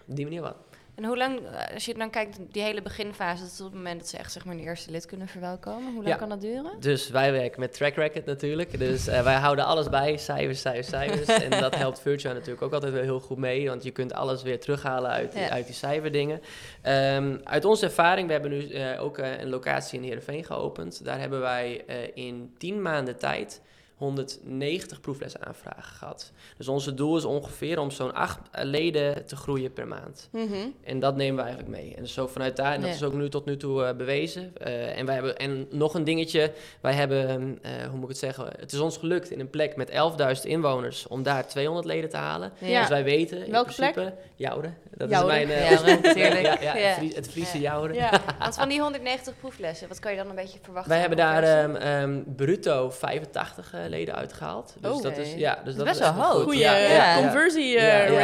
Op 0.06 0.16
die 0.16 0.24
manier 0.24 0.40
wat. 0.42 0.56
En 1.00 1.06
hoe 1.06 1.16
lang, 1.16 1.38
eh, 1.46 1.74
als 1.74 1.84
je 1.84 1.94
dan 1.94 2.10
kijkt, 2.10 2.38
die 2.50 2.62
hele 2.62 2.82
beginfase, 2.82 3.42
dat 3.42 3.52
is 3.52 3.60
op 3.60 3.66
het 3.66 3.74
moment 3.74 4.00
dat 4.00 4.08
ze 4.08 4.16
echt 4.16 4.32
zeg 4.32 4.44
maar 4.44 4.54
een 4.54 4.60
eerste 4.60 4.90
lid 4.90 5.06
kunnen 5.06 5.28
verwelkomen. 5.28 5.84
Hoe 5.84 5.94
lang 5.94 6.06
Ja. 6.08 6.14
kan 6.16 6.28
dat 6.28 6.40
duren? 6.40 6.70
Dus 6.80 7.08
wij 7.10 7.32
werken 7.32 7.60
met 7.60 7.72
track 7.72 7.94
record 7.94 8.24
natuurlijk. 8.24 8.78
Dus 8.78 9.06
eh, 9.06 9.22
wij 9.22 9.34
houden 9.34 9.64
alles 9.64 9.88
bij, 9.88 10.16
cijfers, 10.16 10.60
cijfers, 10.60 10.88
cijfers. 10.88 11.26
en 11.44 11.50
dat 11.60 11.74
helpt 11.74 12.00
Virtua 12.00 12.32
natuurlijk 12.32 12.62
ook 12.62 12.72
altijd 12.72 12.92
wel 12.92 13.02
heel 13.02 13.20
goed 13.20 13.38
mee. 13.38 13.68
Want 13.68 13.82
je 13.82 13.90
kunt 13.90 14.12
alles 14.12 14.42
weer 14.42 14.60
terughalen 14.60 15.10
uit, 15.10 15.32
die- 15.32 15.40
Ja. 15.40 15.48
uit 15.50 15.66
die 15.66 15.74
cijferdingen. 15.74 16.40
Ehm, 16.82 17.36
uit 17.44 17.64
onze 17.64 17.84
ervaring, 17.84 18.26
we 18.26 18.32
hebben 18.32 18.50
nu 18.50 18.68
eh, 18.70 19.02
ook 19.02 19.18
een 19.18 19.48
locatie 19.48 19.98
in 19.98 20.04
Heerenveen 20.04 20.44
geopend. 20.44 21.04
Daar 21.04 21.20
hebben 21.20 21.40
wij 21.40 21.84
in 22.14 22.54
10 22.58 22.82
maanden 22.82 23.18
tijd 23.18 23.60
190 24.00 25.00
proeflessen 25.00 25.46
aanvragen 25.46 25.82
gehad. 25.82 26.32
Dus 26.56 26.68
onze 26.68 26.94
doel 26.94 27.16
is 27.16 27.24
ongeveer 27.24 27.78
om 27.78 27.90
zo'n 27.90 28.14
8 28.14 28.38
leden 28.62 29.26
te 29.26 29.36
groeien 29.36 29.72
per 29.72 29.86
maand. 29.88 30.28
Mhm. 30.32 30.54
En 30.84 31.00
dat 31.00 31.16
nemen 31.16 31.36
we 31.36 31.42
eigenlijk 31.42 31.70
mee. 31.82 31.94
En 31.94 32.08
zo 32.08 32.26
vanuit 32.26 32.56
daar, 32.56 32.72
en 32.74 32.80
dat 32.80 32.88
Ja. 32.90 32.94
is 32.94 33.02
ook 33.02 33.12
nu 33.12 33.28
tot 33.28 33.44
nu 33.44 33.56
toe 33.56 33.84
eh, 33.84 33.96
bewezen. 33.96 34.52
Eh, 34.56 34.98
en 34.98 35.06
wij 35.06 35.14
hebben 35.14 35.36
en 35.36 35.66
nog 35.70 35.94
een 35.94 36.04
dingetje. 36.04 36.52
Wij 36.80 36.92
hebben, 36.92 37.58
eh, 37.62 37.70
hoe 37.88 37.94
moet 37.94 38.02
ik 38.02 38.08
het 38.08 38.18
zeggen? 38.18 38.48
Het 38.58 38.72
is 38.72 38.78
ons 38.78 38.96
gelukt 38.96 39.30
in 39.30 39.40
een 39.40 39.50
plek 39.50 39.76
met 39.76 39.90
11.000 39.90 40.46
inwoners 40.46 41.06
om 41.06 41.22
daar 41.22 41.46
200 41.48 41.86
leden 41.86 42.10
te 42.10 42.16
halen. 42.16 42.52
Ja. 42.58 42.80
Dus 42.80 42.88
wij 42.88 43.04
weten 43.04 43.44
in 43.44 43.50
Welke 43.52 43.72
principe. 43.74 44.14
Joure. 44.36 44.72
Dat 44.96 45.10
is 45.10 45.24
mijn. 45.24 45.50
eh, 45.50 45.70
Joure, 45.70 45.98
natuurlijk. 46.02 46.40
ja, 46.42 46.56
ja, 46.72 46.76
Ja. 46.76 46.86
Het, 46.88 46.96
Fries- 46.96 47.14
het 47.14 47.30
Friese 47.30 47.60
Ja. 47.60 47.72
Joure. 47.72 47.94
ja. 47.94 48.10
Want 48.38 48.54
van 48.54 48.68
die 48.68 48.80
190 48.80 49.34
proeflessen, 49.40 49.88
wat 49.88 49.98
kan 49.98 50.10
je 50.10 50.16
dan 50.16 50.28
een 50.28 50.34
beetje 50.34 50.58
verwachten? 50.62 50.90
Wij 50.90 51.00
hebben 51.00 51.18
daar 51.18 51.42
ehm, 51.42 51.74
ehm, 51.76 52.20
bruto 52.36 52.90
85 52.90 53.72
eh, 53.74 53.80
leden 53.88 54.14
uitgehaald. 54.14 54.74
Dus 54.80 54.90
Oh, 54.90 55.02
dat 55.02 55.16
is, 55.16 55.34
ja, 55.34 55.54
dus 55.64 55.74
Dat 55.76 55.86
dat 55.86 55.94
is 55.94 56.00
best 56.00 56.14
wel 56.14 56.22
hoog. 56.24 56.32
goed. 56.34 56.42
Goeie 56.42 56.58
Ja, 56.60 56.76
ja, 56.76 56.88
ja. 56.88 57.16
conversie 57.22 57.66
Ja, 57.68 57.80
eh, 58.04 58.12
ja. 58.12 58.18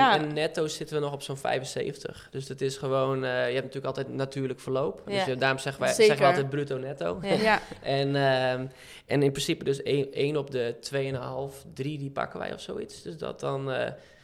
rate. 0.00 0.18
En, 0.18 0.32
netto 0.34 0.66
zitten 0.66 0.96
we 0.96 1.02
nog 1.02 1.12
op 1.12 1.22
zo'n 1.22 1.36
75. 1.36 2.28
Dus 2.30 2.46
dat 2.46 2.60
is 2.60 2.76
gewoon, 2.76 3.24
eh, 3.24 3.30
je 3.30 3.36
hebt 3.54 3.54
natuurlijk 3.54 3.84
altijd 3.96 4.08
natuurlijk 4.14 4.60
verloop. 4.60 5.02
Dus 5.06 5.38
daarom 5.38 5.58
zeggen 5.58 5.82
wij 5.82 5.92
zeggen 5.92 6.18
we 6.18 6.24
altijd 6.24 6.50
bruto 6.50 6.76
netto. 6.78 7.20
Ja. 7.42 7.60
En, 7.82 8.16
ehm, 8.16 8.66
en 9.06 9.22
in 9.22 9.30
principe 9.32 9.64
dus 9.64 9.82
1 9.82 10.36
op 10.36 10.50
de 10.50 10.76
2,5, 10.80 11.64
3 11.74 11.98
die 11.98 12.10
pakken 12.10 12.38
wij 12.38 12.52
of 12.54 12.60
zoiets. 12.60 13.02
Dus 13.02 13.16
dat 13.18 13.40
dan, 13.40 13.70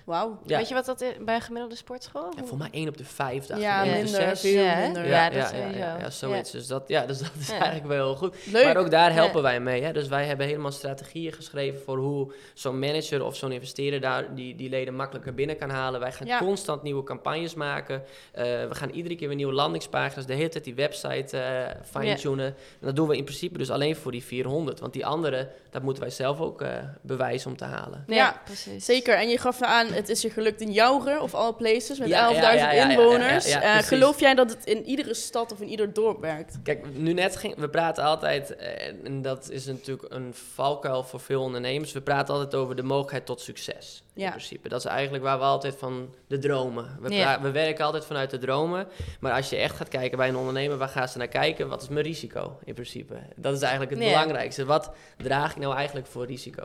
Wauw. 0.09 0.39
ja, 0.47 0.57
Weet 0.57 0.69
je 0.69 0.75
wat 0.75 0.85
dat 0.87 1.01
is 1.01 1.13
bij 1.25 1.35
een 1.35 1.41
gemiddelde 1.41 1.77
sportschool? 1.77 2.33
en 2.37 2.47
voor 2.47 2.59
mij 2.59 2.69
1 2.73 2.89
op 2.89 2.97
de 2.97 3.05
5 3.05 3.47
dacht 3.47 3.61
Ja, 3.61 3.83
één 3.85 3.89
de 3.93 4.03
minder, 4.03 4.21
zes. 4.21 4.41
veel 4.41 4.63
Ja, 4.65 4.79
minder. 4.81 5.07
Ja, 5.07 5.11
Ja, 5.25 5.31
dat 5.31 5.51
ja, 5.51 5.57
ja, 5.59 5.69
ja, 5.77 5.99
ja, 5.99 6.11
zoiets. 6.11 6.51
Dus 6.51 6.67
dat, 6.67 6.85
ja, 6.87 7.07
dus 7.07 7.19
dat 7.19 7.31
is 7.41 7.47
Ja. 7.49 7.53
eigenlijk 7.55 7.87
wel 7.87 8.05
heel 8.07 8.15
goed. 8.17 8.35
Leuk. 8.53 8.65
Maar 8.65 8.77
ook 8.77 8.91
daar 8.91 9.13
helpen 9.13 9.37
Ja. 9.37 9.43
wij 9.43 9.61
mee. 9.61 9.83
Hè? 9.83 9.93
Dus 9.93 10.09
wij 10.09 10.25
hebben 10.27 10.47
helemaal 10.47 10.71
strategieën 10.73 11.33
geschreven 11.33 11.81
voor 11.85 11.97
hoe 11.99 12.33
zo'n 12.55 12.79
manager 12.79 13.25
of 13.25 13.37
zo'n 13.37 13.53
investeerder 13.53 14.01
daar 14.01 14.35
die, 14.35 14.55
die 14.57 14.69
leden 14.69 14.95
makkelijker 14.95 15.35
binnen 15.35 15.57
kan 15.59 15.71
halen. 15.71 16.01
Wij 16.01 16.13
gaan 16.13 16.27
Ja. 16.27 16.39
constant 16.39 16.83
nieuwe 16.83 17.03
campagnes 17.03 17.55
maken. 17.55 18.03
Eh, 18.33 18.45
we 18.45 18.75
gaan 18.75 18.91
iedere 18.91 19.15
keer 19.17 19.27
weer 19.29 19.37
nieuwe 19.37 19.53
landingspagina's, 19.53 20.27
de 20.27 20.35
hele 20.35 20.49
tijd 20.49 20.65
die 20.65 20.75
website 20.75 21.39
eh 21.39 21.67
fine-tunen. 21.91 22.47
En 22.47 22.55
dat 22.87 22.97
doen 22.97 23.09
we 23.09 23.17
in 23.17 23.25
principe 23.25 23.59
dus 23.59 23.71
alleen 23.71 23.97
voor 23.97 24.13
die 24.13 24.25
400. 24.25 24.81
Want 24.81 24.93
die 24.93 25.07
andere, 25.07 25.49
dat 25.71 25.83
moeten 25.83 26.03
wij 26.03 26.13
zelf 26.13 26.41
ook 26.41 26.63
eh, 26.63 26.71
bewijzen 27.03 27.51
om 27.51 27.57
te 27.57 27.65
halen. 27.65 28.05
Ja, 28.07 28.15
Ja, 28.17 28.41
precies. 28.45 28.85
Zeker, 28.85 29.15
en 29.15 29.29
je 29.29 29.39
gaf 29.39 29.63
aan, 29.63 29.87
het 29.99 30.09
is 30.09 30.23
je 30.23 30.31
gelukt 30.31 30.61
in 30.61 30.73
Jouren 30.73 31.23
of 31.23 31.35
all 31.35 31.53
places 31.53 31.99
met 31.99 32.09
11.000 32.09 32.11
Ja, 32.11 32.31
ja, 32.31 32.53
ja, 32.53 32.53
ja, 32.53 32.73
ja, 32.73 32.91
inwoners. 32.91 33.49
ja, 33.49 33.63
ja, 33.63 33.73
precies. 33.73 33.89
geloof 33.89 34.21
jij 34.21 34.35
dat 34.35 34.51
het 34.51 34.65
in 34.65 34.85
iedere 34.85 35.15
stad 35.15 35.53
of 35.53 35.61
in 35.61 35.69
ieder 35.69 35.93
dorp 35.93 36.21
werkt? 36.21 36.59
Kijk, 36.63 36.87
nu 36.95 37.13
net 37.13 37.37
ging, 37.37 37.55
we 37.57 37.69
praten 37.69 38.05
altijd, 38.05 38.57
eh, 38.57 38.87
en 39.05 39.23
dat 39.23 39.51
is 39.51 39.67
natuurlijk 39.67 40.13
een 40.15 40.35
valkuil 40.55 41.05
voor 41.05 41.21
veel 41.21 41.43
ondernemers, 41.43 41.93
we 41.93 42.01
praten 42.01 42.35
altijd 42.35 42.55
over 42.55 42.77
de 42.77 42.83
mogelijkheid 42.83 43.27
tot 43.27 43.41
succes. 43.41 44.03
In 44.15 44.31
principe. 44.31 44.69
Dat 44.69 44.81
is 44.81 44.87
eigenlijk 44.87 45.25
waar 45.25 45.39
we 45.39 45.45
altijd 45.45 45.75
van 45.79 46.15
de 46.27 46.39
dromen. 46.39 46.99
We, 47.01 47.37
we 47.43 47.51
werken 47.51 47.85
altijd 47.85 48.05
vanuit 48.05 48.31
de 48.31 48.39
dromen. 48.39 48.89
Maar 49.21 49.33
als 49.33 49.51
je 49.51 49.57
echt 49.57 49.77
gaat 49.77 49.89
kijken 49.89 50.19
bij 50.19 50.29
een 50.29 50.37
ondernemer, 50.37 50.77
waar 50.77 50.89
gaan 50.89 51.09
ze 51.09 51.19
naar 51.19 51.29
kijken? 51.29 51.69
Wat 51.69 51.83
is 51.83 51.89
mijn 51.89 52.05
risico 52.05 52.59
in 52.65 52.75
principe? 52.75 53.15
Dat 53.37 53.55
is 53.55 53.61
eigenlijk 53.61 53.91
het 53.91 54.01
belangrijkste. 54.01 54.65
Wat 54.65 54.91
draag 55.17 55.51
ik 55.51 55.57
nou 55.57 55.75
eigenlijk 55.75 56.07
voor 56.07 56.27
risico? 56.27 56.65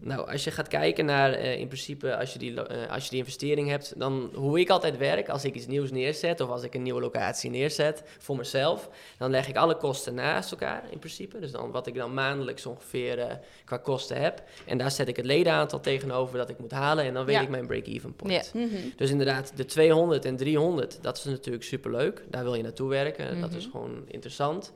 Nou, 0.00 0.30
als 0.30 0.44
je 0.44 0.50
gaat 0.50 0.68
kijken 0.68 1.04
naar 1.04 1.32
eh, 1.32 1.58
in 1.58 1.66
principe, 1.66 2.16
als 2.16 2.32
je, 2.32 2.38
die, 2.38 2.62
eh, 2.62 2.90
als 2.90 3.04
je 3.04 3.10
die 3.10 3.18
investering 3.18 3.68
hebt, 3.68 3.94
dan 3.98 4.30
hoe 4.34 4.60
ik 4.60 4.70
altijd 4.70 4.96
werk, 4.98 5.28
als 5.28 5.44
ik 5.44 5.54
iets 5.54 5.66
nieuws 5.66 5.90
neerzet 5.90 6.40
of 6.40 6.48
als 6.48 6.62
ik 6.62 6.74
een 6.74 6.82
nieuwe 6.82 7.00
locatie 7.00 7.50
neerzet 7.50 8.02
voor 8.18 8.36
mezelf, 8.36 8.88
dan 9.18 9.30
leg 9.30 9.48
ik 9.48 9.56
alle 9.56 9.76
kosten 9.76 10.14
naast 10.14 10.50
elkaar 10.50 10.82
in 10.90 10.98
principe. 10.98 11.38
Dus 11.38 11.50
dan 11.52 11.70
wat 11.70 11.86
ik 11.86 11.94
dan 11.94 12.14
maandelijks 12.14 12.66
ongeveer 12.66 13.18
eh, 13.18 13.34
qua 13.64 13.76
kosten 13.76 14.20
heb. 14.20 14.42
En 14.66 14.78
daar 14.78 14.90
zet 14.90 15.08
ik 15.08 15.16
het 15.16 15.24
ledenaantal 15.26 15.80
tegenover 15.80 16.38
dat 16.38 16.48
ik 16.48 16.58
moet 16.58 16.70
halen 16.72 17.04
en 17.04 17.14
dan 17.14 17.24
weet 17.24 17.34
Ja. 17.34 17.40
ik 17.40 17.48
mijn 17.48 17.66
break-even 17.66 18.14
point. 18.14 18.50
Ja. 18.54 18.60
Mhm. 18.60 18.76
Dus 18.96 19.10
inderdaad, 19.10 19.52
de 19.56 19.64
200 19.64 20.24
en 20.24 20.36
300, 20.36 20.98
dat 21.02 21.16
is 21.16 21.24
natuurlijk 21.24 21.64
superleuk. 21.64 22.22
Daar 22.30 22.42
wil 22.42 22.54
je 22.54 22.62
naartoe 22.62 22.88
werken. 22.88 23.40
Dat 23.40 23.48
Mhm. 23.50 23.58
is 23.58 23.68
gewoon 23.72 24.04
interessant. 24.08 24.72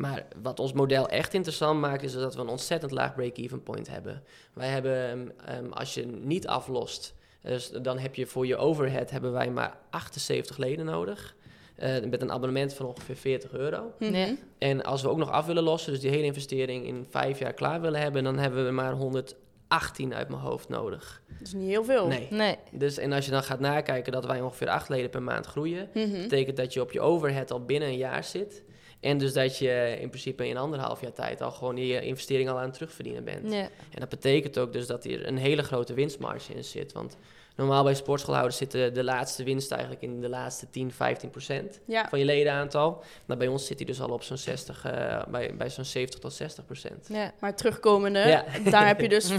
Maar 0.00 0.26
wat 0.42 0.60
ons 0.60 0.72
model 0.72 1.08
echt 1.08 1.34
interessant 1.34 1.80
maakt, 1.80 2.02
is 2.02 2.12
dat 2.12 2.34
we 2.34 2.40
een 2.40 2.48
ontzettend 2.48 2.92
laag 2.92 3.14
break-even 3.14 3.62
point 3.62 3.88
hebben. 3.88 4.22
Wij 4.52 4.68
hebben, 4.68 5.08
ehm, 5.10 5.28
ehm, 5.64 5.72
als 5.72 5.94
je 5.94 6.06
niet 6.06 6.46
aflost, 6.46 7.14
dus 7.42 7.70
dan 7.70 7.98
heb 7.98 8.14
je 8.14 8.26
voor 8.26 8.46
je 8.46 8.56
overhead 8.56 9.10
hebben 9.10 9.32
wij 9.32 9.50
maar 9.50 9.76
78 9.90 10.56
leden 10.56 10.84
nodig. 10.84 11.36
Eh, 11.76 12.04
met 12.04 12.22
een 12.22 12.32
abonnement 12.32 12.74
van 12.74 12.86
ongeveer 12.86 13.16
40 13.16 13.52
euro. 13.52 13.92
Mhm. 13.98 14.14
Ja. 14.14 14.34
En 14.58 14.84
als 14.84 15.02
we 15.02 15.08
ook 15.08 15.18
nog 15.18 15.30
af 15.30 15.46
willen 15.46 15.62
lossen, 15.62 15.92
dus 15.92 16.00
die 16.00 16.10
hele 16.10 16.24
investering 16.24 16.86
in 16.86 17.06
vijf 17.10 17.38
jaar 17.38 17.52
klaar 17.52 17.80
willen 17.80 18.00
hebben, 18.00 18.24
dan 18.24 18.38
hebben 18.38 18.64
we 18.64 18.70
maar 18.70 18.92
118 18.92 20.14
uit 20.14 20.28
mijn 20.28 20.40
hoofd 20.40 20.68
nodig. 20.68 21.22
Dat 21.38 21.46
is 21.46 21.52
niet 21.52 21.68
heel 21.68 21.84
veel. 21.84 22.06
Nee. 22.06 22.26
Nee. 22.30 22.56
Dus, 22.72 22.98
en 22.98 23.12
als 23.12 23.24
je 23.24 23.30
dan 23.30 23.42
gaat 23.42 23.60
nakijken 23.60 24.12
dat 24.12 24.26
wij 24.26 24.40
ongeveer 24.40 24.68
acht 24.68 24.88
leden 24.88 25.10
per 25.10 25.22
maand 25.22 25.46
groeien, 25.46 25.88
Mhm. 25.94 26.10
betekent 26.22 26.56
dat 26.56 26.72
je 26.72 26.80
op 26.80 26.92
je 26.92 27.00
overhead 27.00 27.50
al 27.50 27.64
binnen 27.64 27.88
een 27.88 27.96
jaar 27.96 28.24
zit. 28.24 28.62
En 29.00 29.18
dus 29.18 29.32
dat 29.32 29.58
je 29.58 29.96
in 30.00 30.08
principe 30.08 30.48
in 30.48 30.56
anderhalf 30.56 31.00
jaar 31.00 31.12
tijd 31.12 31.40
al 31.40 31.50
gewoon 31.50 31.76
je 31.76 32.00
investering 32.00 32.48
al 32.48 32.58
aan 32.58 32.64
het 32.64 32.72
terugverdienen 32.72 33.24
bent. 33.24 33.52
Ja. 33.52 33.68
En 33.90 34.00
dat 34.00 34.08
betekent 34.08 34.58
ook 34.58 34.72
dus 34.72 34.86
dat 34.86 35.04
hier 35.04 35.26
een 35.26 35.36
hele 35.36 35.62
grote 35.62 35.94
winstmarge 35.94 36.54
in 36.54 36.64
zit. 36.64 36.92
Want 36.92 37.16
normaal 37.60 37.84
bij 37.84 37.94
sportschoolhouders 37.94 38.56
zitten 38.56 38.94
de 38.94 39.04
laatste 39.04 39.44
winst 39.44 39.70
eigenlijk 39.72 40.02
in 40.02 40.20
de 40.20 40.28
laatste 40.28 40.70
10, 40.70 40.92
15 40.92 41.30
procent 41.30 41.80
Ja. 41.86 42.08
van 42.08 42.18
je 42.18 42.24
ledenaantal. 42.24 43.02
Nou, 43.26 43.38
bij 43.38 43.48
ons 43.48 43.66
zit 43.66 43.76
hij 43.78 43.86
dus 43.86 44.00
al 44.00 44.08
op 44.08 44.22
zo'n 44.22 44.36
60, 44.36 44.84
eh, 44.84 45.22
bij, 45.30 45.54
bij 45.56 45.70
zo'n 45.70 45.84
70 45.84 46.20
tot 46.20 46.32
60 46.32 46.64
procent. 46.64 47.06
Ja. 47.12 47.32
Maar 47.40 47.56
terugkomende, 47.56 48.18
Ja. 48.18 48.44
daar 48.70 48.86
heb 48.86 49.00
je 49.00 49.08
dus 49.08 49.32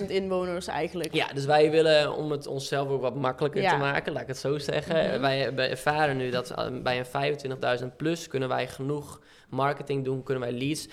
25.000 0.00 0.10
inwoners 0.10 0.66
eigenlijk. 0.66 1.14
Ja, 1.14 1.26
dus 1.34 1.44
wij 1.44 1.70
willen, 1.70 2.16
om 2.16 2.30
het 2.30 2.46
onszelf 2.46 2.88
ook 2.88 3.00
wat 3.00 3.14
makkelijker 3.14 3.68
te 3.68 3.76
maken, 3.76 4.12
laat 4.12 4.22
ik 4.22 4.28
het 4.28 4.38
zo 4.38 4.58
zeggen. 4.58 5.10
Mhm. 5.10 5.20
wij, 5.20 5.54
wij 5.54 5.70
ervaren 5.70 6.16
nu 6.16 6.30
dat 6.30 6.50
eh, 6.50 6.66
bij 6.82 6.98
een 6.98 7.38
25.000 7.80 7.96
plus 7.96 8.28
kunnen 8.28 8.48
wij 8.48 8.68
genoeg 8.68 9.20
marketing 9.48 10.04
doen, 10.04 10.22
kunnen 10.22 10.42
wij 10.48 10.52
leads. 10.58 10.88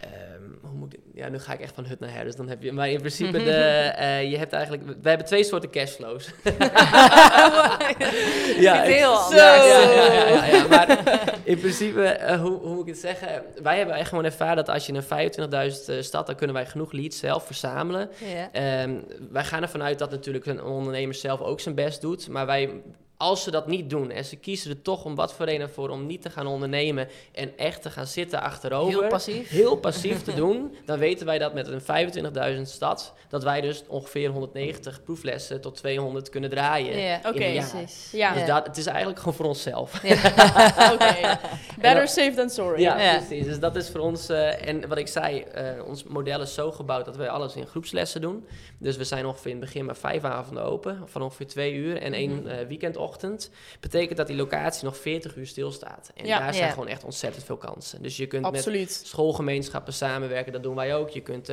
Ehm, 0.00 0.42
hoe 0.60 0.78
moet 0.78 0.94
ik, 0.94 1.00
ja, 1.14 1.28
nu 1.28 1.38
ga 1.38 1.52
ik 1.52 1.60
echt 1.60 1.74
van 1.74 1.86
hut 1.86 2.00
naar 2.00 2.12
her, 2.12 2.24
dus 2.24 2.36
dan 2.36 2.48
heb 2.48 2.62
je... 2.62 2.72
Maar 2.72 2.90
in 2.90 2.98
principe, 2.98 3.44
de, 3.50 3.50
eh, 3.50 4.30
je 4.30 4.36
hebt 4.36 4.52
eigenlijk... 4.52 4.84
We 5.02 5.08
hebben 5.08 5.26
twee 5.26 5.44
soorten 5.44 5.70
cashflows. 5.70 6.26
ja, 8.66 8.82
Heel 8.82 9.12
ja, 9.12 9.54
ja, 9.54 9.54
ja, 9.54 9.92
ja, 9.92 10.28
ja, 10.28 10.44
ja, 10.44 10.66
maar 10.66 11.02
in 11.44 11.58
principe, 11.58 12.02
eh, 12.02 12.40
hoe, 12.40 12.58
hoe 12.58 12.74
moet 12.74 12.82
ik 12.82 12.88
het 12.88 12.98
zeggen? 12.98 13.42
Wij 13.62 13.76
hebben 13.76 13.94
echt 13.94 14.08
gewoon 14.08 14.24
ervaren 14.24 14.56
dat 14.56 14.68
als 14.68 14.86
je 14.86 14.92
een 14.92 15.72
25.000 15.72 15.88
eh, 15.88 16.00
stad, 16.00 16.26
dan 16.26 16.36
kunnen 16.36 16.56
wij 16.56 16.66
genoeg 16.66 16.92
leads 16.92 17.18
zelf 17.18 17.46
verzamelen. 17.46 18.08
Ehm, 18.52 19.00
wij 19.30 19.44
gaan 19.44 19.62
ervan 19.62 19.82
uit 19.82 19.98
dat 19.98 20.10
natuurlijk 20.10 20.46
een 20.46 20.62
ondernemer 20.62 21.14
zelf 21.14 21.40
ook 21.40 21.60
zijn 21.60 21.74
best 21.74 22.00
doet. 22.00 22.28
Maar 22.28 22.46
wij, 22.46 22.82
als 23.16 23.42
ze 23.42 23.50
dat 23.50 23.66
niet 23.66 23.90
doen 23.90 24.10
en 24.10 24.24
ze 24.24 24.36
kiezen 24.36 24.70
er 24.70 24.82
toch 24.82 25.04
om 25.04 25.14
wat 25.14 25.32
voor 25.34 25.46
reden 25.46 25.70
voor 25.70 25.88
om 25.88 26.06
niet 26.06 26.22
te 26.22 26.30
gaan 26.30 26.46
ondernemen 26.46 27.08
en 27.32 27.58
echt 27.58 27.82
te 27.82 27.90
gaan 27.90 28.06
zitten 28.06 28.42
achterover. 28.42 28.98
Heel 29.00 29.08
passief. 29.08 29.48
heel 29.48 29.76
passief 29.76 30.22
te 30.22 30.34
doen, 30.44 30.76
dan 30.84 30.98
weten 30.98 31.26
wij 31.26 31.38
dat 31.38 31.54
met 31.54 31.66
een 31.68 32.56
25.000 32.56 32.60
stad, 32.62 33.14
dat 33.28 33.42
wij 33.42 33.60
dus 33.60 33.84
ongeveer 33.88 34.28
190 34.30 35.02
proeflessen 35.02 35.60
tot 35.60 35.76
200 35.76 36.28
kunnen 36.28 36.50
draaien. 36.50 36.98
Ja, 36.98 37.20
Oké. 37.26 37.44
jaar. 37.44 37.70
precies. 37.70 38.10
Ja. 38.12 38.34
Dus 38.34 38.46
dat, 38.46 38.66
het 38.66 38.76
is 38.76 38.86
eigenlijk 38.86 39.18
gewoon 39.18 39.34
voor 39.34 39.46
onszelf. 39.46 39.94
Oké. 40.92 41.38
Better 41.80 42.08
safe 42.08 42.32
than 42.36 42.50
sorry. 42.50 42.80
Ja, 42.80 43.16
precies. 43.18 43.46
Dus 43.46 43.58
dat 43.58 43.76
is 43.76 43.88
voor 43.90 44.00
ons. 44.00 44.28
eh, 44.28 44.68
en 44.68 44.88
wat 44.88 44.98
ik 44.98 45.08
zei, 45.08 45.40
eh, 45.40 45.64
ons 45.86 46.04
model 46.04 46.40
is 46.40 46.54
zo 46.54 46.72
gebouwd 46.72 47.04
dat 47.04 47.16
wij 47.16 47.28
alles 47.28 47.56
in 47.56 47.66
groepslessen 47.66 48.20
doen. 48.20 48.46
Dus 48.78 48.96
we 48.96 49.04
zijn 49.04 49.26
ongeveer 49.26 49.50
in 49.50 49.56
het 49.56 49.64
begin 49.66 49.84
maar 49.84 49.96
vijf 49.96 50.24
avonden 50.24 50.64
open, 50.64 51.02
van 51.04 51.22
ongeveer 51.22 51.46
twee 51.46 51.72
uur 51.74 52.02
en 52.02 52.12
één 52.12 52.34
Mhm. 52.36 52.46
eh, 52.46 52.66
Betekent 53.80 54.16
dat 54.16 54.26
die 54.26 54.36
locatie 54.36 54.84
nog 54.84 54.96
40 54.96 55.36
uur 55.36 55.46
stilstaat. 55.46 56.10
En 56.14 56.26
Ja. 56.26 56.38
daar 56.38 56.54
zijn 56.54 56.66
Ja. 56.66 56.72
gewoon 56.72 56.88
echt 56.88 57.04
ontzettend 57.04 57.44
veel 57.44 57.56
kansen. 57.56 58.02
Dus 58.02 58.16
je 58.16 58.26
kunt 58.26 58.42
met 58.42 58.54
Absoluut. 58.54 59.00
schoolgemeenschappen 59.04 59.92
samenwerken, 59.92 60.52
dat 60.52 60.62
doen 60.62 60.74
wij 60.74 60.94
ook. 60.96 61.10
Je 61.10 61.20
kunt 61.20 61.50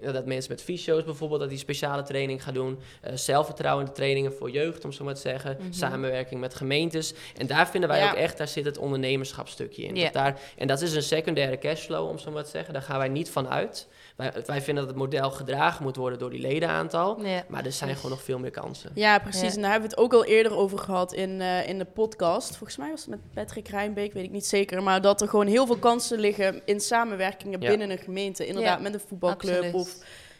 ja, 0.00 0.12
dat 0.12 0.26
mensen 0.26 0.50
met 0.52 0.62
fysio's 0.62 1.04
bijvoorbeeld, 1.04 1.40
dat 1.40 1.48
die 1.48 1.58
speciale 1.58 2.02
training 2.02 2.42
gaan 2.42 2.54
doen. 2.54 2.78
Eh 3.00 3.12
zelfvertrouwende 3.16 3.92
trainingen 3.92 4.32
voor 4.32 4.50
jeugd, 4.50 4.84
om 4.84 4.92
zo 4.92 5.04
maar 5.04 5.14
te 5.14 5.20
zeggen. 5.20 5.56
Mhm. 5.60 5.72
Samenwerking 5.72 6.40
met 6.40 6.54
gemeentes. 6.54 7.14
En 7.36 7.46
daar 7.46 7.68
vinden 7.68 7.88
wij 7.88 7.98
Ja. 7.98 8.10
ook 8.10 8.16
echt, 8.16 8.38
daar 8.38 8.48
zit 8.48 8.64
het 8.64 8.78
ondernemerschapstukje 8.78 9.82
in. 9.82 9.96
Ja. 9.96 10.04
Dat 10.04 10.12
daar, 10.12 10.40
en 10.56 10.66
dat 10.66 10.80
is 10.80 10.94
een 10.94 11.02
secundaire 11.02 11.58
cashflow, 11.58 12.08
om 12.08 12.18
zo 12.18 12.30
maar 12.30 12.44
te 12.44 12.50
zeggen. 12.50 12.72
Daar 12.72 12.82
gaan 12.82 12.98
wij 12.98 13.08
niet 13.08 13.30
van 13.30 13.48
uit. 13.48 13.88
Wij, 14.16 14.32
wij 14.46 14.62
vinden 14.62 14.84
dat 14.84 14.92
het 14.92 15.02
model 15.02 15.30
gedragen 15.30 15.82
moet 15.82 15.96
worden 15.96 16.18
door 16.18 16.30
die 16.30 16.40
ledenaantal. 16.40 17.24
Ja. 17.24 17.44
Maar 17.48 17.64
er 17.64 17.72
zijn 17.72 17.96
gewoon 17.96 18.10
nog 18.10 18.22
veel 18.22 18.38
meer 18.38 18.50
kansen. 18.50 18.90
Ja, 18.94 19.18
precies. 19.18 19.40
Ja. 19.50 19.54
En 19.54 19.60
daar 19.62 19.70
hebben 19.70 19.88
we 19.90 19.94
het 19.94 20.04
ook 20.04 20.12
al 20.12 20.24
eerder 20.24 20.56
over 20.56 20.78
gehad 20.78 21.12
in, 21.12 21.40
eh, 21.40 21.68
in 21.68 21.78
de 21.78 21.84
podcast. 21.84 22.56
Volgens 22.56 22.76
mij 22.78 22.90
was 22.90 23.00
het 23.00 23.08
met 23.10 23.20
Patrick 23.34 23.68
Rijnbeek, 23.68 24.12
weet 24.12 24.24
ik 24.24 24.30
niet 24.30 24.46
zeker. 24.46 24.82
Maar 24.82 25.00
dat 25.00 25.20
er 25.20 25.28
gewoon 25.28 25.46
heel 25.46 25.66
veel 25.66 25.78
kansen 25.78 26.18
liggen 26.18 26.62
in 26.64 26.80
samenwerkingen 26.80 27.60
Ja. 27.60 27.68
binnen 27.68 27.90
een 27.90 27.98
gemeente. 27.98 28.46
Inderdaad, 28.46 28.76
Ja, 28.76 28.82
met 28.82 28.94
een 28.94 29.00
voetbalclub 29.08 29.54
Absoluut. 29.54 29.74
of 29.74 29.96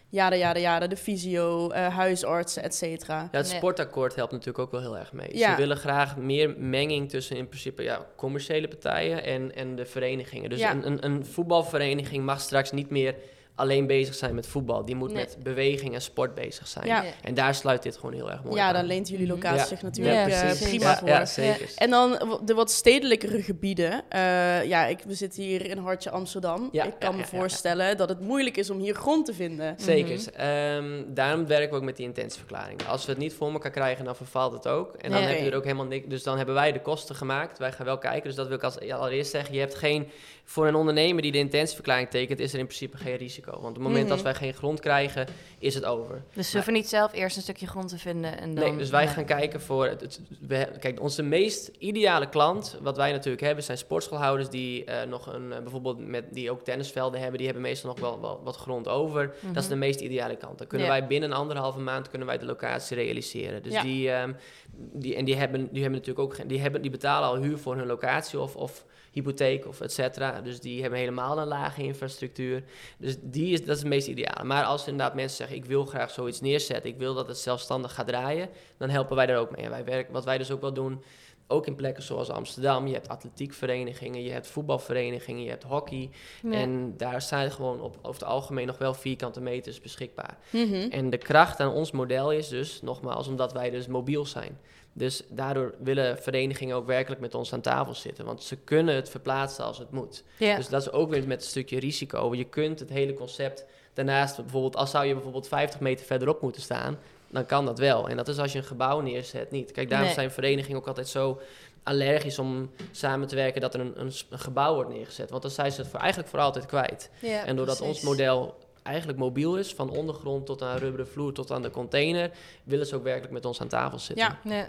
jada, 0.09 0.37
jada, 0.37 0.61
jada, 0.61 0.87
de 0.87 0.97
fysio, 0.97 1.70
eh, 1.70 1.97
huisartsen, 1.97 2.62
et 2.62 2.75
cetera. 2.75 3.29
Ja, 3.33 3.39
het 3.39 3.51
Ja. 3.51 3.57
sportakkoord 3.57 4.14
helpt 4.14 4.33
natuurlijk 4.33 4.59
ook 4.59 4.70
wel 4.70 4.81
heel 4.81 4.99
erg 4.99 5.12
mee. 5.12 5.37
Ja. 5.39 5.51
Ze 5.51 5.57
willen 5.57 5.77
graag 5.77 6.16
meer 6.16 6.55
menging 6.59 7.11
tussen 7.11 7.37
in 7.37 7.49
principe 7.49 7.83
ja, 7.83 8.07
commerciële 8.16 8.68
partijen 8.68 9.25
en, 9.25 9.55
en 9.55 9.77
de 9.77 9.87
verenigingen. 9.87 10.51
Dus 10.51 10.59
Ja. 10.59 10.70
een, 10.70 10.87
een, 10.87 11.05
een 11.05 11.27
voetbalvereniging 11.27 12.25
mag 12.25 12.41
straks 12.41 12.70
niet 12.73 12.91
meer 12.91 13.14
alleen 13.62 13.86
bezig 13.86 14.14
zijn 14.14 14.34
met 14.34 14.46
voetbal. 14.46 14.84
Die 14.84 14.94
moet 14.96 15.12
Nee. 15.12 15.24
met 15.24 15.36
beweging 15.42 15.94
en 15.94 16.02
sport 16.02 16.34
bezig 16.34 16.68
zijn. 16.68 16.86
Ja. 16.86 17.04
En 17.22 17.34
daar 17.34 17.54
sluit 17.54 17.82
dit 17.82 17.96
gewoon 17.96 18.12
heel 18.14 18.30
erg 18.30 18.42
mooi 18.44 18.56
Ja, 18.56 18.66
aan. 18.66 18.74
daar 18.74 18.84
leent 18.84 19.08
jullie 19.08 19.26
Mhm. 19.26 19.34
locatie 19.34 19.58
Ja. 19.58 19.64
zich 19.66 19.82
natuurlijk 19.82 20.16
Ja, 20.16 20.26
eh, 20.36 20.40
precies. 20.46 20.68
prima 20.68 20.84
ja, 20.90 20.98
voor. 20.98 21.08
Ja, 21.08 21.26
zeker. 21.26 21.70
En 21.76 21.90
dan 21.90 22.38
de 22.44 22.54
wat 22.54 22.70
stedelijkere 22.70 23.42
gebieden. 23.42 24.02
Eh, 24.08 24.64
ja, 24.64 24.86
ik, 24.86 24.98
we 25.06 25.14
zitten 25.14 25.42
hier 25.42 25.66
in 25.66 25.78
Hartje 25.78 26.10
Amsterdam. 26.10 26.68
Ja, 26.72 26.84
ik 26.84 26.90
kan 26.98 27.10
ja, 27.10 27.16
me 27.16 27.22
ja, 27.22 27.28
ja, 27.32 27.38
voorstellen 27.38 27.96
dat 27.96 28.08
het 28.08 28.20
moeilijk 28.20 28.56
is 28.56 28.70
om 28.70 28.78
hier 28.78 28.94
grond 28.94 29.26
te 29.26 29.34
vinden. 29.34 29.74
Zeker. 29.78 30.16
Mhm. 30.16 30.28
Ehm, 30.40 31.02
daarom 31.14 31.46
werken 31.46 31.70
we 31.70 31.76
ook 31.76 31.82
met 31.82 31.96
die 31.96 32.06
intentieverklaring. 32.06 32.86
Als 32.88 33.04
we 33.04 33.10
het 33.10 33.20
niet 33.20 33.34
voor 33.34 33.52
elkaar 33.52 33.70
krijgen, 33.70 34.04
dan 34.04 34.16
vervalt 34.16 34.52
het 34.52 34.68
ook. 34.68 34.94
En 34.94 35.10
dan 35.10 35.20
Ja. 35.20 35.26
heb 35.26 35.38
je 35.38 35.50
er 35.50 35.56
ook 35.56 35.64
helemaal 35.64 35.86
niks. 35.86 36.06
Dus 36.08 36.22
dan 36.22 36.36
hebben 36.36 36.54
wij 36.54 36.72
de 36.72 36.80
kosten 36.80 37.14
gemaakt. 37.14 37.58
Wij 37.58 37.72
gaan 37.72 37.86
wel 37.86 37.98
kijken. 37.98 38.22
Dus 38.22 38.34
dat 38.34 38.46
wil 38.46 38.56
ik 38.56 38.62
als 38.62 38.80
allereerst 38.90 39.30
zeggen. 39.30 39.54
Je 39.54 39.60
hebt 39.60 39.74
geen. 39.74 40.08
Voor 40.45 40.66
een 40.66 40.74
ondernemer 40.74 41.22
die 41.22 41.32
de 41.32 41.38
intentieverklaring 41.38 42.09
tekent, 42.11 42.38
is 42.40 42.53
er 42.53 42.59
in 42.59 42.64
principe 42.66 42.97
geen 42.97 43.16
risico. 43.16 43.51
Want 43.51 43.64
op 43.66 43.74
het 43.74 43.82
moment 43.82 44.01
Mhm. 44.07 44.09
dat 44.14 44.22
wij 44.22 44.34
geen 44.34 44.55
grond 44.55 44.80
krijgen, 44.80 45.26
is 45.59 45.74
het 45.74 45.84
over. 45.84 46.22
Dus 46.34 46.49
ze 46.51 46.55
hoeven 46.57 46.72
niet 46.72 46.88
zelf 46.88 47.12
eerst 47.12 47.36
een 47.36 47.43
stukje 47.43 47.66
grond 47.66 47.88
te 47.88 47.99
vinden 47.99 48.38
en 48.38 48.55
dan... 48.55 48.64
Nee, 48.64 48.76
dus 48.76 48.90
wij 48.90 49.09
gaan 49.09 49.24
kijken 49.24 49.61
voor. 49.61 49.86
Het, 49.86 50.01
het- 50.01 50.20
we, 50.47 50.68
kijk, 50.80 51.01
onze 51.01 51.22
meest 51.22 51.70
ideale 51.78 52.28
klant, 52.28 52.78
wat 52.82 52.97
wij 52.97 53.12
natuurlijk 53.12 53.43
hebben, 53.43 53.64
zijn 53.64 53.78
sportschoolhouders 53.78 54.49
die 54.49 54.84
eh, 54.84 55.09
nog 55.09 55.26
een, 55.34 55.53
eh, 55.53 55.59
bijvoorbeeld 55.61 56.07
met 56.07 56.24
die 56.30 56.51
ook 56.51 56.64
tennisvelden 56.64 57.18
hebben, 57.20 57.36
die 57.38 57.47
hebben 57.47 57.64
meestal 57.64 57.90
nog 57.90 58.01
wel, 58.01 58.20
wel 58.20 58.40
wat 58.45 58.57
grond 58.57 58.88
over. 58.88 59.34
Dat 59.40 59.57
is 59.62 59.68
de 59.68 59.74
Mhm. 59.74 59.84
meest 59.84 60.01
ideale 60.01 60.36
kant. 60.36 60.59
Dan 60.59 60.66
kunnen 60.66 60.86
Ja. 60.86 60.93
wij 60.99 61.07
binnen 61.07 61.30
een 61.30 61.36
anderhalve 61.36 61.80
maand 61.80 62.09
kunnen 62.09 62.28
wij 62.28 62.38
de 62.38 62.45
locatie 62.47 62.97
realiseren. 62.97 63.62
Dus 63.62 63.72
Ja. 63.72 63.82
die, 63.82 64.11
ehm, 64.11 64.32
die 64.76 65.14
en 65.16 65.24
die 65.24 65.36
hebben, 65.36 65.61
die 65.72 65.82
hebben 65.82 65.99
natuurlijk 66.01 66.26
ook 66.28 66.34
geen, 66.34 66.47
die 66.47 66.61
hebben, 66.61 66.82
die 66.82 66.90
betalen 66.90 67.28
al 67.28 67.36
huur 67.36 67.59
voor 67.59 67.76
hun 67.76 67.86
locatie 67.86 68.38
of, 68.40 68.57
of 68.57 68.84
hypotheek 69.12 69.66
of 69.66 69.80
et 69.80 69.92
cetera. 69.92 70.40
Dus 70.40 70.60
die 70.60 70.80
hebben 70.80 70.98
helemaal 70.98 71.38
een 71.38 71.46
lage 71.46 71.82
infrastructuur. 71.82 72.64
Dus 72.98 73.16
die 73.20 73.52
is, 73.52 73.60
dat 73.60 73.76
is 73.76 73.82
het 73.82 73.88
meest 73.88 74.08
ideale. 74.08 74.44
Maar 74.44 74.64
als 74.64 74.86
inderdaad 74.86 75.14
mensen 75.14 75.36
zeggen, 75.36 75.56
ik 75.56 75.64
wil 75.64 75.84
graag 75.84 76.10
zoiets 76.10 76.40
neerzetten, 76.40 76.90
ik 76.90 76.98
wil 76.98 77.14
dat 77.14 77.28
het 77.28 77.38
zelfstandig 77.38 77.94
gaat 77.94 78.06
draaien, 78.06 78.48
dan 78.76 78.88
helpen 78.88 79.16
wij 79.16 79.26
daar 79.26 79.38
ook 79.38 79.56
mee. 79.56 79.64
En 79.64 79.70
wij 79.70 79.84
werken, 79.84 80.12
wat 80.12 80.24
wij 80.24 80.38
dus 80.38 80.50
ook 80.50 80.60
wel 80.60 80.72
doen, 80.72 81.02
ook 81.46 81.66
in 81.66 81.74
plekken 81.74 82.02
zoals 82.02 82.30
Amsterdam, 82.30 82.86
je 82.86 82.92
hebt 82.92 83.08
atletiekverenigingen, 83.08 84.22
je 84.22 84.30
hebt 84.30 84.46
voetbalverenigingen, 84.46 85.42
je 85.42 85.50
hebt 85.50 85.62
hockey. 85.62 86.10
Ja. 86.42 86.50
En 86.50 86.96
daar 86.96 87.22
zijn 87.22 87.52
gewoon 87.52 87.80
op, 87.80 87.98
over 88.02 88.20
het 88.20 88.30
algemeen 88.30 88.66
nog 88.66 88.78
wel 88.78 88.94
vierkante 88.94 89.40
meters 89.40 89.80
beschikbaar. 89.80 90.38
Mhm. 90.50 90.90
En 90.90 91.10
de 91.10 91.18
kracht 91.18 91.60
aan 91.60 91.72
ons 91.72 91.90
model 91.90 92.32
is 92.32 92.48
dus, 92.48 92.82
nogmaals, 92.82 93.28
omdat 93.28 93.52
wij 93.52 93.70
dus 93.70 93.86
mobiel 93.86 94.26
zijn. 94.26 94.58
Dus 94.93 95.22
daardoor 95.28 95.74
willen 95.78 96.18
verenigingen 96.22 96.76
ook 96.76 96.86
werkelijk 96.86 97.20
met 97.20 97.34
ons 97.34 97.53
aan 97.53 97.61
tafel 97.61 97.95
zitten. 97.95 98.24
Want 98.24 98.43
ze 98.43 98.57
kunnen 98.57 98.95
het 98.95 99.09
verplaatsen 99.11 99.64
als 99.64 99.78
het 99.78 99.90
moet. 99.90 100.22
Ja. 100.38 100.57
Dus 100.57 100.68
dat 100.68 100.80
is 100.80 100.90
ook 100.93 101.11
weer 101.11 101.26
met 101.26 101.40
een 101.43 101.49
stukje 101.49 101.78
risico. 101.78 102.34
Je 102.34 102.45
kunt 102.45 102.78
het 102.80 102.90
hele 102.90 103.14
concept 103.14 103.64
daarnaast, 103.95 104.36
bijvoorbeeld, 104.36 104.76
als 104.76 104.90
zou 104.90 105.05
je 105.07 105.12
bijvoorbeeld 105.14 105.49
50 105.49 105.80
meter 105.80 106.07
verderop 106.07 106.43
moeten 106.43 106.62
staan, 106.62 106.99
dan 107.28 107.47
kan 107.47 107.64
dat 107.66 107.78
wel. 107.78 108.09
En 108.09 108.16
dat 108.16 108.28
is 108.28 108.38
als 108.38 108.53
je 108.53 108.59
een 108.59 108.64
gebouw 108.64 109.01
neerzet 109.01 109.51
niet. 109.51 109.72
Kijk, 109.72 109.88
daarom 109.88 110.07
Nee. 110.07 110.16
zijn 110.16 110.30
verenigingen 110.30 110.78
ook 110.78 110.86
altijd 110.86 111.09
zo 111.09 111.40
allergisch 111.82 112.38
om 112.38 112.70
samen 112.90 113.28
te 113.28 113.34
werken 113.34 113.61
dat 113.61 113.74
er 113.74 113.80
een, 113.80 113.93
een, 114.01 114.12
een 114.30 114.38
gebouw 114.38 114.74
wordt 114.74 114.90
neergezet. 114.90 115.30
Want 115.30 115.43
dan 115.43 115.51
zijn 115.51 115.72
ze 115.72 115.80
het 115.80 115.90
voor, 115.90 116.01
eigenlijk 116.01 116.30
voor 116.30 116.38
altijd 116.40 116.66
kwijt. 116.66 117.11
Ja, 117.20 117.45
En 117.45 117.57
doordat 117.57 117.76
precies. 117.76 117.95
ons 117.97 118.05
model 118.05 118.59
eigenlijk 118.82 119.18
mobiel 119.18 119.57
is, 119.57 119.74
van 119.74 119.90
ondergrond 119.90 120.47
tot 120.47 120.62
aan 120.62 120.76
rubberen 120.78 121.09
vloer 121.09 121.32
tot 121.32 121.51
aan 121.51 121.62
de 121.62 121.70
container, 121.70 122.30
willen 122.64 122.86
ze 122.86 122.97
ook 122.97 123.03
werkelijk 123.03 123.32
met 123.32 123.45
ons 123.45 123.61
aan 123.61 123.68
tafel 123.68 123.99
zitten. 123.99 124.38
Ja. 124.45 124.55
Ja. 124.55 124.68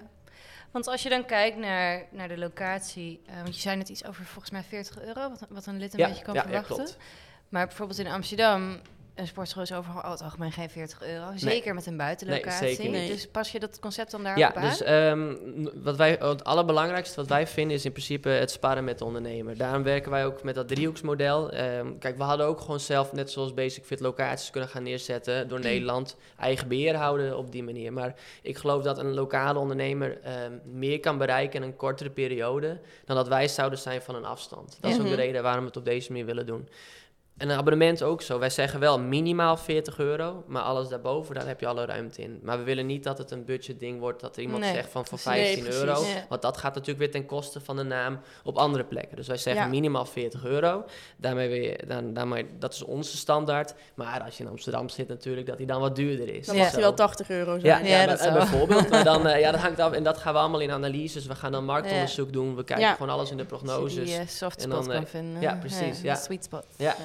Want 0.73 0.87
als 0.87 1.03
je 1.03 1.09
dan 1.09 1.25
kijkt 1.25 1.57
naar, 1.57 2.05
naar 2.11 2.27
de 2.27 2.37
locatie, 2.37 3.21
eh, 3.25 3.35
want 3.35 3.55
je 3.55 3.61
zei 3.61 3.75
net 3.77 3.89
iets 3.89 4.05
over 4.05 4.25
volgens 4.25 4.51
mij 4.51 4.63
40 4.63 5.01
euro, 5.01 5.29
wat, 5.29 5.45
wat 5.49 5.65
een 5.65 5.77
lid 5.77 5.93
een 5.93 5.99
ja, 5.99 6.07
beetje 6.07 6.23
kan 6.23 6.33
ja, 6.33 6.41
ja, 6.41 6.47
verwachten. 6.47 6.75
klopt. 6.75 6.97
maar 7.49 7.67
bijvoorbeeld 7.67 7.99
in 7.99 8.07
Amsterdam, 8.07 8.79
een 9.15 9.27
sportschool 9.27 9.61
is 9.63 9.73
over 9.73 10.09
het 10.09 10.21
algemeen 10.21 10.51
geen 10.51 10.69
40 10.69 11.01
euro. 11.03 11.25
Zeker 11.35 11.73
met 11.73 11.85
een 11.85 11.97
buitenlocatie. 11.97 12.75
zeker 12.75 12.91
niet. 12.99 13.07
Dus 13.11 13.27
pas 13.27 13.51
je 13.51 13.59
dat 13.59 13.79
concept 13.79 14.11
dan 14.11 14.23
daarop 14.23 14.41
Ja, 14.41 14.53
aan? 14.53 14.69
dus 14.69 14.81
ehm, 14.81 15.33
wat 15.83 15.95
wij, 15.95 16.17
het 16.19 16.43
allerbelangrijkste 16.43 17.15
wat 17.15 17.27
wij 17.29 17.47
vinden 17.47 17.75
is 17.77 17.85
in 17.85 17.91
principe 17.91 18.29
het 18.29 18.51
sparren 18.51 18.83
met 18.83 18.97
de 18.97 19.05
ondernemer. 19.05 19.57
Daarom 19.57 19.83
werken 19.83 20.11
wij 20.11 20.25
ook 20.25 20.43
met 20.43 20.55
dat 20.55 20.67
driehoeksmodel. 20.67 21.51
Ehm, 21.51 21.97
kijk, 21.99 22.17
we 22.17 22.23
hadden 22.23 22.45
ook 22.45 22.59
gewoon 22.59 22.79
zelf, 22.79 23.11
net 23.13 23.31
zoals 23.31 23.53
Basic 23.53 23.85
Fit, 23.85 23.99
locaties 23.99 24.49
kunnen 24.49 24.69
gaan 24.69 24.83
neerzetten 24.83 25.47
door 25.47 25.59
Nederland. 25.59 26.15
Eigen 26.39 26.67
beheer 26.67 26.95
houden 26.95 27.37
op 27.37 27.51
die 27.51 27.63
manier. 27.63 27.93
Maar 27.93 28.15
ik 28.41 28.57
geloof 28.57 28.83
dat 28.83 28.97
een 28.97 29.13
lokale 29.13 29.59
ondernemer 29.59 30.21
ehm, 30.21 30.51
meer 30.63 30.99
kan 30.99 31.17
bereiken 31.17 31.61
in 31.61 31.67
een 31.67 31.75
kortere 31.75 32.09
periode 32.09 32.79
dan 33.05 33.15
dat 33.15 33.27
wij 33.27 33.47
zouden 33.47 33.79
zijn 33.79 34.01
van 34.01 34.15
een 34.15 34.25
afstand. 34.25 34.77
Dat 34.79 34.91
is 34.91 34.97
ook 34.97 35.03
Mhm. 35.03 35.11
de 35.15 35.21
reden 35.21 35.43
waarom 35.43 35.61
we 35.61 35.67
het 35.67 35.77
op 35.77 35.85
deze 35.85 36.11
manier 36.11 36.25
willen 36.25 36.45
doen. 36.45 36.67
En 37.37 37.49
een 37.49 37.57
abonnement 37.57 38.03
ook 38.03 38.21
zo. 38.21 38.39
Wij 38.39 38.49
zeggen 38.49 38.79
wel 38.79 38.99
minimaal 38.99 39.57
40 39.57 39.99
euro, 39.99 40.43
maar 40.47 40.61
alles 40.61 40.87
daarboven, 40.87 41.35
daar 41.35 41.47
heb 41.47 41.59
je 41.59 41.67
alle 41.67 41.85
ruimte 41.85 42.21
in. 42.21 42.39
Maar 42.43 42.57
we 42.57 42.63
willen 42.63 42.85
niet 42.85 43.03
dat 43.03 43.17
het 43.17 43.31
een 43.31 43.45
budget 43.45 43.79
ding 43.79 43.99
wordt, 43.99 44.21
dat 44.21 44.37
iemand 44.37 44.63
Nee, 44.63 44.73
zegt 44.73 44.89
van 44.91 45.05
voor 45.05 45.19
precies. 45.19 45.41
15 45.43 45.63
Nee, 45.63 45.73
euro. 45.73 46.01
Ja. 46.01 46.25
Want 46.29 46.41
dat 46.41 46.57
gaat 46.57 46.71
natuurlijk 46.73 46.99
weer 46.99 47.11
ten 47.11 47.25
koste 47.25 47.59
van 47.61 47.75
de 47.75 47.83
naam 47.83 48.19
op 48.43 48.57
andere 48.57 48.83
plekken. 48.83 49.15
Dus 49.15 49.27
wij 49.27 49.37
zeggen 49.37 49.63
Ja. 49.63 49.69
minimaal 49.69 50.05
40 50.05 50.45
euro. 50.45 50.83
Daarmee 51.17 51.49
weer, 51.49 51.87
dan, 51.87 52.13
daarmee, 52.13 52.45
dat 52.59 52.73
is 52.73 52.83
onze 52.83 53.17
standaard. 53.17 53.73
Maar 53.95 54.21
als 54.23 54.37
je 54.37 54.43
in 54.43 54.49
Amsterdam 54.49 54.89
zit 54.89 55.07
natuurlijk, 55.07 55.47
dat 55.47 55.57
die 55.57 55.67
dan 55.67 55.81
wat 55.81 55.95
duurder 55.95 56.35
is. 56.35 56.45
Dan 56.45 56.57
mag 56.57 56.71
hij 56.71 56.81
wel 56.81 56.93
80 56.93 57.29
euro 57.29 57.53
Ja, 57.55 57.59
zijn. 57.59 57.85
Ja, 57.85 58.01
ja, 58.01 58.05
dat 58.05 58.19
maar- 58.19 58.27
zou- 58.27 58.37
bijvoorbeeld. 58.37 58.89
Maar 58.89 59.03
dan, 59.03 59.27
eh, 59.27 59.39
ja, 59.39 59.51
dat 59.51 59.61
hangt 59.67 59.79
af. 59.79 59.91
En 59.91 60.03
dat 60.03 60.17
gaan 60.17 60.33
we 60.33 60.39
allemaal 60.39 60.59
in 60.59 60.71
analyses. 60.71 61.25
We 61.25 61.35
gaan 61.35 61.51
dan 61.51 61.65
marktonderzoek 61.65 62.33
doen. 62.33 62.55
We 62.55 62.63
kijken 62.63 62.87
gewoon 62.95 63.09
alles 63.09 63.31
in 63.31 63.37
de 63.37 63.43
je 63.43 63.49
prognoses. 63.49 64.05
die 64.05 64.17
eh, 64.17 64.27
soft 64.27 64.63
En 64.63 64.71
spot 64.71 64.85
dan, 64.85 64.93
eh, 64.93 65.01
vinden. 65.05 65.41
ja, 65.41 65.55
precies, 65.55 66.01
ja. 66.01 66.15
sweet 66.15 66.43
spot. 66.43 66.65
Ja. 66.77 66.95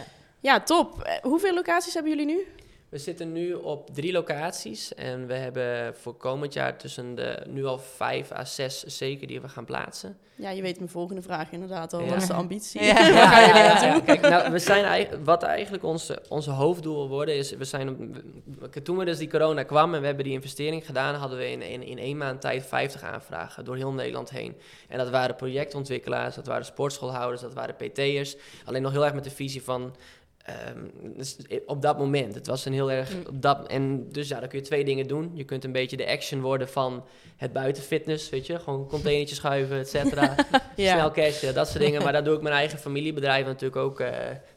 Ja, 0.40 0.60
top. 0.60 1.02
Eh, 1.02 1.14
hoeveel 1.22 1.54
locaties 1.54 1.94
hebben 1.94 2.12
jullie 2.16 2.26
nu? 2.26 2.46
We 2.88 2.98
zitten 2.98 3.32
nu 3.32 3.52
op 3.54 3.90
drie 3.94 4.12
locaties 4.12 4.94
en 4.94 5.26
we 5.26 5.34
hebben 5.34 5.94
voor 5.96 6.14
komend 6.16 6.52
jaar 6.52 6.76
tussen 6.76 7.14
de 7.14 7.42
nu 7.48 7.64
al 7.64 7.78
vijf 7.78 8.32
à 8.32 8.44
zes 8.44 8.82
zeker 8.84 9.26
die 9.26 9.40
we 9.40 9.48
gaan 9.48 9.64
plaatsen. 9.64 10.18
Ja, 10.34 10.50
je 10.50 10.62
weet 10.62 10.76
mijn 10.78 10.90
volgende 10.90 11.22
vraag 11.22 11.52
inderdaad 11.52 11.92
al. 11.92 12.00
Ja. 12.00 12.06
Wat 12.08 12.16
is 12.22 12.26
de 12.26 12.32
ambitie? 12.32 12.82
Ja. 12.82 12.94
Waar 13.14 13.28
gaan 13.28 13.46
jullie 13.46 13.62
Ja, 13.62 13.68
naartoe? 13.68 13.88
ja, 13.88 14.00
kijk, 14.00 14.20
nou, 14.20 14.52
we 14.52 14.58
zijn 14.58 14.84
eigenlijk, 14.84 15.24
wat 15.24 15.42
eigenlijk 15.42 15.84
onze, 15.84 16.22
onze 16.28 16.50
hoofddoel 16.50 16.94
wil 16.96 17.08
worden 17.08 17.36
is, 17.36 17.50
we 17.50 17.64
zijn, 17.64 17.88
op- 18.62 18.74
toen 18.74 18.96
we 18.96 19.04
dus 19.04 19.18
die 19.18 19.28
corona 19.28 19.62
kwam 19.62 19.94
en 19.94 20.00
we 20.00 20.06
hebben 20.06 20.24
die 20.24 20.32
investering 20.32 20.86
gedaan, 20.86 21.14
hadden 21.14 21.38
we 21.38 21.50
in, 21.50 21.62
in, 21.62 21.82
in 21.82 21.98
één 21.98 22.16
maand 22.16 22.40
tijd 22.40 22.66
50 22.66 23.02
aanvragen 23.02 23.64
door 23.64 23.76
heel 23.76 23.92
Nederland 23.92 24.30
heen. 24.30 24.56
En 24.88 24.98
dat 24.98 25.10
waren 25.10 25.36
projectontwikkelaars, 25.36 26.34
dat 26.34 26.46
waren 26.46 26.64
sportschoolhouders, 26.64 27.40
dat 27.42 27.54
waren 27.54 27.76
PT'ers. 27.76 28.36
Alleen 28.64 28.82
nog 28.82 28.92
heel 28.92 29.04
erg 29.04 29.14
met 29.14 29.24
de 29.24 29.30
visie 29.30 29.62
van, 29.62 29.94
ehm, 30.48 30.78
dus 31.16 31.36
op 31.66 31.82
dat 31.82 31.98
moment. 31.98 32.34
Het 32.34 32.46
was 32.46 32.64
een 32.64 32.72
heel 32.72 32.90
erg, 32.90 33.14
Mm. 33.14 33.22
op 33.28 33.42
dat, 33.42 33.66
en 33.66 34.08
dus 34.12 34.28
ja, 34.28 34.40
dan 34.40 34.48
kun 34.48 34.58
je 34.58 34.64
twee 34.64 34.84
dingen 34.84 35.06
doen. 35.06 35.30
Je 35.34 35.44
kunt 35.44 35.64
een 35.64 35.72
beetje 35.72 35.96
de 35.96 36.06
action 36.06 36.40
worden 36.40 36.68
van 36.68 37.04
het 37.36 37.52
buitenfitness, 37.52 38.28
weet 38.30 38.46
je, 38.46 38.58
gewoon 38.58 38.86
containertjes 38.88 39.38
schuiven, 39.38 39.78
et 39.78 39.88
cetera. 39.88 40.34
Ja. 40.76 40.92
Snel 40.94 41.10
cashen, 41.10 41.54
dat 41.54 41.68
soort 41.68 41.80
dingen. 41.84 42.02
Maar 42.02 42.12
daar 42.12 42.24
doe 42.24 42.34
ik 42.36 42.42
mijn 42.42 42.54
eigen 42.54 42.78
familiebedrijf 42.78 43.46
natuurlijk 43.46 43.76
ook 43.76 44.00
eh 44.00 44.08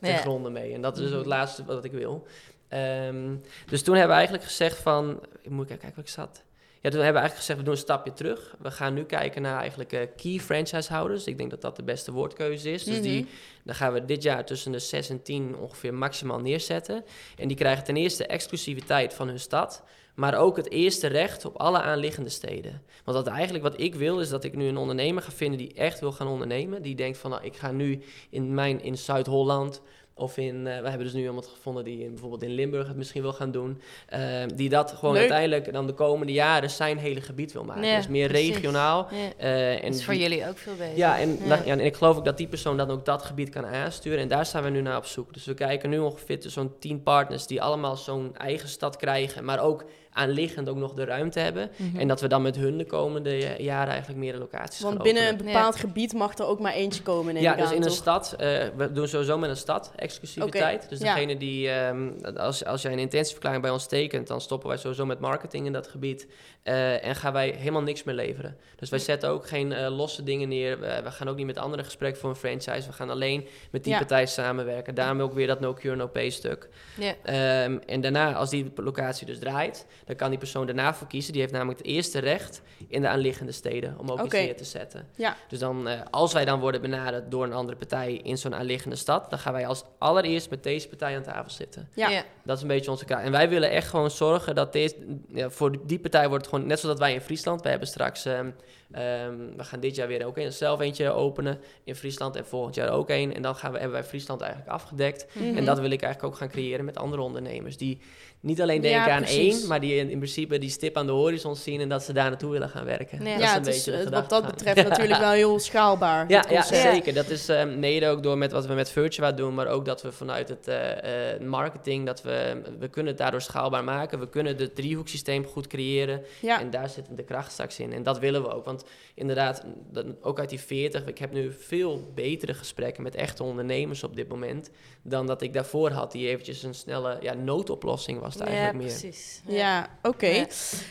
ten 0.02 0.12
Ja. 0.12 0.18
gronde 0.18 0.50
mee. 0.50 0.74
En 0.74 0.82
dat 0.82 0.98
is 0.98 1.10
Mhm. 1.10 1.18
het 1.18 1.26
laatste 1.26 1.66
wat 1.66 1.84
ik 1.84 1.92
wil. 1.92 2.26
Ehm, 2.68 3.36
dus 3.70 3.82
toen 3.84 3.94
hebben 3.96 4.12
we 4.12 4.18
eigenlijk 4.18 4.44
gezegd 4.44 4.78
van... 4.78 5.20
Ik 5.42 5.50
moet 5.50 5.66
even 5.66 5.78
kijken 5.78 5.96
waar 5.96 6.06
ik 6.06 6.12
zat. 6.12 6.44
Ja, 6.82 6.90
toen 6.90 7.02
hebben 7.02 7.22
we 7.22 7.28
eigenlijk 7.28 7.36
gezegd, 7.36 7.60
we 7.60 7.66
doen 7.66 7.74
een 7.74 7.80
stapje 7.80 8.14
terug. 8.14 8.56
We 8.60 8.72
gaan 8.72 8.94
nu 8.94 9.04
kijken 9.04 9.42
naar 9.42 9.60
eigenlijk 9.60 9.94
eh, 9.94 10.08
key 10.16 10.40
franchisehouders. 10.40 11.26
Ik 11.26 11.38
denk 11.38 11.50
dat 11.50 11.62
dat 11.62 11.76
de 11.76 11.84
beste 11.84 12.12
woordkeuze 12.12 12.72
is. 12.72 12.84
Dus 12.84 12.94
Mhm. 12.94 13.04
die, 13.04 13.28
dan 13.64 13.76
gaan 13.76 13.94
we 13.94 14.06
dit 14.06 14.24
jaar 14.24 14.46
tussen 14.46 14.72
de 14.72 14.80
6 14.80 15.10
en 15.10 15.22
10 15.22 15.56
ongeveer 15.56 15.94
maximaal 15.94 16.40
neerzetten. 16.40 17.04
En 17.38 17.48
die 17.48 17.58
krijgen 17.58 17.84
ten 17.84 17.98
eerste 17.98 18.26
exclusiviteit 18.26 19.14
van 19.14 19.28
hun 19.28 19.40
stad... 19.40 19.84
Maar 20.16 20.38
ook 20.38 20.58
het 20.58 20.70
eerste 20.72 21.08
recht 21.08 21.46
op 21.46 21.56
alle 21.56 21.82
aanliggende 21.82 22.30
steden. 22.30 22.82
Want 23.04 23.18
wat 23.18 23.28
eigenlijk 23.28 23.64
wat 23.64 23.80
ik 23.80 23.96
wil, 23.96 24.20
is 24.20 24.30
dat 24.30 24.44
ik 24.44 24.56
nu 24.56 24.68
een 24.68 24.78
ondernemer 24.78 25.24
ga 25.24 25.32
vinden 25.32 25.58
die 25.58 25.74
echt 25.74 26.00
wil 26.00 26.12
gaan 26.12 26.28
ondernemen. 26.28 26.82
Die 26.82 26.96
denkt 26.96 27.18
van, 27.18 27.32
nou, 27.32 27.44
ik 27.44 27.56
ga 27.56 27.72
nu 27.72 28.02
in 28.30 28.54
mijn 28.54 28.84
in 28.84 28.98
Zuid-Holland 28.98 29.82
of 30.22 30.38
in, 30.38 30.56
eh, 30.68 30.82
we 30.82 30.88
hebben 30.90 31.00
dus 31.08 31.14
nu 31.14 31.22
iemand 31.24 31.48
gevonden 31.48 31.84
die 31.84 32.00
in, 32.04 32.10
bijvoorbeeld 32.10 32.44
in 32.44 32.50
Limburg 32.50 32.88
het 32.88 32.98
misschien 32.98 33.22
wil 33.22 33.34
gaan 33.34 33.52
doen. 33.52 33.82
eh, 34.08 34.22
die 34.56 34.70
dat 34.70 34.92
gewoon 34.92 35.12
Leuk. 35.14 35.22
uiteindelijk 35.22 35.74
dan 35.74 35.88
de 35.88 35.94
komende 35.94 36.34
jaren 36.34 36.70
zijn 36.70 36.98
hele 36.98 37.22
gebied 37.22 37.52
wil 37.54 37.64
maken. 37.64 37.84
Ja, 37.84 37.96
dus 37.98 38.08
meer 38.08 38.28
precies. 38.28 38.56
regionaal. 38.56 39.08
Ja. 39.12 39.18
eh, 39.38 39.74
en 39.76 39.82
Dat 39.82 39.94
is 40.00 40.04
voor 40.06 40.14
die- 40.14 40.22
jullie 40.24 40.48
ook 40.48 40.58
veel 40.58 40.76
beter. 40.76 40.98
ja 40.98 41.20
en, 41.20 41.38
Ja. 41.44 41.48
dat- 41.56 41.66
ja, 41.66 41.72
en 41.72 41.80
ik 41.80 41.96
geloof 41.96 42.18
ook 42.18 42.26
dat 42.26 42.38
die 42.38 42.48
persoon 42.48 42.78
dan 42.78 42.90
ook 42.92 43.06
dat 43.06 43.22
gebied 43.24 43.50
kan 43.50 43.66
aansturen. 43.66 44.20
En 44.20 44.28
daar 44.28 44.46
zijn 44.46 44.64
we 44.64 44.70
nu 44.70 44.82
naar 44.82 44.98
op 44.98 45.06
zoek. 45.06 45.34
Dus 45.34 45.46
we 45.46 45.54
kijken 45.54 45.90
nu 45.90 46.00
ongeveer 46.00 46.38
zo'n 46.40 46.74
tien 46.80 47.04
partners 47.04 47.48
die 47.48 47.62
allemaal 47.62 47.96
zo'n 47.98 48.36
eigen 48.38 48.70
stad 48.70 48.96
krijgen. 48.98 49.46
Maar 49.46 49.60
ook 49.60 49.84
aanliggend 50.14 50.70
ook 50.70 50.78
nog 50.78 50.94
de 50.94 51.04
ruimte 51.04 51.40
hebben. 51.40 51.72
Mhm. 51.76 51.98
En 52.00 52.08
dat 52.08 52.22
we 52.22 52.28
dan 52.28 52.42
met 52.42 52.56
hun 52.56 52.78
de 52.78 52.86
komende 52.86 53.30
ja- 53.30 53.56
jaren 53.58 53.90
eigenlijk 53.90 54.20
meerdere 54.20 54.44
locaties 54.44 54.80
Want 54.82 54.94
gaan 54.96 55.04
binnen 55.04 55.28
een 55.28 55.38
bepaald 55.38 55.76
gebied 55.76 56.14
mag 56.14 56.38
er 56.38 56.46
ook 56.46 56.60
maar 56.60 56.74
eentje 56.74 57.02
komen, 57.02 57.40
Ja, 57.42 57.56
dus 57.56 57.66
aan, 57.66 57.74
in 57.74 57.84
een 57.84 57.90
stad, 57.92 58.36
eh, 58.38 58.48
we 58.76 58.92
doen 58.92 59.08
sowieso 59.08 59.38
met 59.38 59.50
een 59.50 59.58
stad 59.58 59.92
exclusiviteit. 59.96 60.90
Dus 60.90 61.00
ja. 61.00 61.14
degene 61.14 61.38
die, 61.38 61.70
ehm, 61.70 62.10
als, 62.38 62.66
als 62.66 62.82
jij 62.82 62.92
een 62.92 63.00
intentieverklaring 63.00 63.62
bij 63.62 63.72
ons 63.72 63.88
tekent, 63.88 64.28
dan 64.28 64.42
stoppen 64.42 64.70
wij 64.70 64.78
sowieso 64.78 65.06
met 65.06 65.20
marketing 65.20 65.66
in 65.66 65.74
dat 65.74 65.88
gebied. 65.88 66.28
eh, 66.64 67.06
en 67.06 67.16
gaan 67.16 67.34
wij 67.34 67.50
helemaal 67.58 67.82
niks 67.82 68.04
meer 68.04 68.16
leveren. 68.16 68.58
Dus 68.76 68.90
wij 68.90 69.00
zetten 69.00 69.30
ook 69.30 69.48
geen 69.48 69.72
eh, 69.72 69.96
losse 69.98 70.24
dingen 70.24 70.50
neer. 70.50 70.80
We, 70.80 71.12
gaan 71.12 71.28
ook 71.30 71.36
niet 71.36 71.46
met 71.46 71.58
anderen 71.58 71.86
gesprek 71.86 72.16
voor 72.18 72.30
een 72.30 72.36
franchise. 72.36 72.88
We 72.88 72.94
gaan 72.94 73.10
alleen 73.10 73.48
met 73.72 73.84
die 73.84 73.92
Ja. 73.94 73.98
partij 74.00 74.26
samenwerken. 74.26 74.96
Daarom 74.96 75.22
ook 75.22 75.34
weer 75.34 75.48
dat 75.48 75.60
no 75.60 75.74
cure, 75.74 75.96
no 75.96 76.08
pay 76.08 76.30
stuk. 76.30 76.70
Ja. 76.98 77.14
Ehm, 77.24 77.78
en 77.86 78.02
daarna, 78.02 78.34
als 78.34 78.50
die 78.50 78.72
locatie 78.76 79.26
dus 79.26 79.40
draait, 79.40 79.86
dan 80.06 80.16
kan 80.16 80.30
die 80.30 80.40
persoon 80.40 80.66
daarna 80.66 80.94
voor 80.94 81.08
kiezen. 81.08 81.32
Die 81.32 81.42
heeft 81.42 81.54
namelijk 81.54 81.78
het 81.78 81.88
eerste 81.88 82.20
recht 82.20 82.62
in 82.88 83.02
de 83.02 83.08
aanliggende 83.08 83.52
steden 83.52 83.96
om 83.98 84.10
ook 84.10 84.20
Oké. 84.24 84.24
iets 84.26 84.46
neer 84.46 84.58
te 84.58 84.64
zetten. 84.64 85.08
Ja. 85.16 85.36
Dus 85.48 85.60
dan, 85.60 85.88
eh, 85.88 86.00
als 86.10 86.34
wij 86.34 86.46
dan 86.46 86.60
worden 86.60 86.82
benaderd 86.82 87.32
door 87.32 87.44
een 87.44 87.54
andere 87.54 87.78
partij 87.78 88.14
in 88.14 88.38
zo'n 88.38 88.56
aanliggende 88.56 88.96
stad, 88.96 89.30
dan 89.30 89.40
gaan 89.40 89.54
wij 89.54 89.68
als 89.68 89.84
allereerst 89.98 90.50
met 90.50 90.64
deze 90.64 90.88
partij 90.88 91.16
aan 91.16 91.24
tafel 91.24 91.52
zitten. 91.52 91.90
Ja. 91.94 92.10
Ja. 92.10 92.24
Dat 92.44 92.56
is 92.56 92.62
een 92.62 92.68
beetje 92.68 92.92
onze 92.92 93.06
kracht. 93.06 93.24
En 93.24 93.32
wij 93.32 93.50
willen 93.50 93.70
echt 93.72 93.88
gewoon 93.90 94.12
zorgen 94.12 94.56
dat 94.56 94.74
deze, 94.74 94.96
ja, 95.28 95.50
voor 95.50 95.86
die 95.88 96.00
partij 96.00 96.28
wordt 96.30 96.46
het 96.46 96.54
gewoon, 96.54 96.68
net 96.68 96.80
zoals 96.80 96.98
dat 96.98 97.06
wij 97.08 97.16
in 97.16 97.22
Friesland, 97.22 97.62
we 97.62 97.70
hebben 97.70 97.88
straks, 97.88 98.26
ehm, 98.26 98.50
ehm, 98.92 99.36
we 99.58 99.64
gaan 99.64 99.80
dit 99.80 99.96
jaar 99.96 100.08
weer 100.08 100.26
ook 100.26 100.38
een, 100.38 100.54
zelf 100.54 100.80
eentje 100.80 101.10
openen 101.12 101.60
in 101.84 101.96
Friesland 101.96 102.36
en 102.36 102.46
volgend 102.46 102.76
jaar 102.76 102.90
ook 102.90 103.10
een. 103.10 103.34
En 103.34 103.42
dan 103.42 103.56
gaan 103.56 103.72
we, 103.72 103.78
hebben 103.80 104.00
wij 104.00 104.08
Friesland 104.08 104.42
eigenlijk 104.42 104.72
afgedekt. 104.72 105.26
Mhm. 105.34 105.58
En 105.58 105.66
dat 105.66 105.80
wil 105.80 105.92
ik 105.92 106.02
eigenlijk 106.02 106.34
ook 106.34 106.40
gaan 106.40 106.50
creëren 106.50 106.86
met 106.86 106.98
andere 106.98 107.22
ondernemers. 107.22 107.78
Die 107.78 108.00
niet 108.40 108.62
alleen 108.62 108.82
Ja, 108.82 108.90
denken 108.90 109.12
aan 109.14 109.22
precies. 109.22 109.60
één, 109.60 109.68
maar 109.68 109.80
die 109.80 109.91
in, 110.00 110.10
in 110.10 110.18
principe 110.18 110.58
die 110.58 110.70
stip 110.70 110.98
aan 110.98 111.06
de 111.06 111.12
horizon 111.12 111.56
zien 111.56 111.82
en 111.82 111.90
dat 111.90 112.04
ze 112.04 112.14
daar 112.14 112.30
naartoe 112.30 112.52
willen 112.52 112.70
gaan 112.70 112.86
werken. 112.86 113.24
Ja. 113.24 113.32
Dat 113.32 113.42
ja, 113.42 113.50
een 113.56 113.58
het 113.64 113.68
is 113.68 113.84
beetje 113.84 113.92
de 113.92 114.06
eh, 114.06 114.12
wat 114.12 114.30
dat 114.30 114.46
betreft 114.46 114.84
natuurlijk 114.90 115.20
wel 115.20 115.32
heel 115.32 115.60
schaalbaar. 115.60 116.30
Ja, 116.30 116.46
ja, 116.50 116.62
zeker. 116.62 117.14
Dat 117.14 117.30
is 117.30 117.50
eh, 117.50 117.66
mede 117.66 118.08
ook 118.08 118.24
door 118.24 118.38
met 118.38 118.52
wat 118.52 118.66
we 118.66 118.74
met 118.74 118.92
Virtua 118.92 119.32
doen, 119.32 119.54
maar 119.54 119.68
ook 119.68 119.86
dat 119.86 120.02
we 120.02 120.12
vanuit 120.12 120.50
het 120.50 120.68
eh, 120.68 121.34
eh, 121.34 121.42
marketing, 121.42 122.06
dat 122.06 122.22
we, 122.22 122.62
we 122.80 122.88
kunnen 122.88 123.12
het 123.12 123.22
daardoor 123.22 123.42
schaalbaar 123.42 123.84
maken. 123.84 124.20
We 124.20 124.30
kunnen 124.30 124.58
het 124.58 124.76
driehoeksysteem 124.76 125.46
goed 125.46 125.68
creëren 125.68 126.22
Ja. 126.42 126.60
en 126.60 126.70
daar 126.70 126.90
zit 126.90 127.06
de 127.16 127.24
kracht 127.24 127.52
straks 127.52 127.80
in. 127.80 127.94
En 127.94 128.04
dat 128.04 128.20
willen 128.20 128.42
we 128.42 128.54
ook, 128.54 128.66
want 128.66 128.84
inderdaad, 129.14 129.64
dat, 129.92 130.06
ook 130.22 130.40
uit 130.40 130.50
die 130.50 130.60
40, 130.60 131.06
ik 131.06 131.18
heb 131.18 131.32
nu 131.32 131.52
veel 131.60 132.12
betere 132.16 132.54
gesprekken 132.54 133.04
met 133.04 133.16
echte 133.16 133.44
ondernemers 133.44 134.04
op 134.04 134.16
dit 134.16 134.28
moment, 134.28 134.70
dan 135.02 135.28
dat 135.28 135.42
ik 135.42 135.54
daarvoor 135.54 135.90
had, 135.92 136.12
die 136.12 136.28
eventjes 136.28 136.64
een 136.64 136.74
snelle 136.74 137.18
ja, 137.22 137.34
noodoplossing 137.34 138.20
was 138.20 138.34
het 138.34 138.44
Ja, 138.44 138.50
eigenlijk 138.50 138.78
meer. 138.78 138.88
precies. 139.00 139.42
Ja, 139.48 139.81
oké. 140.02 140.28
Ja. 140.28 140.46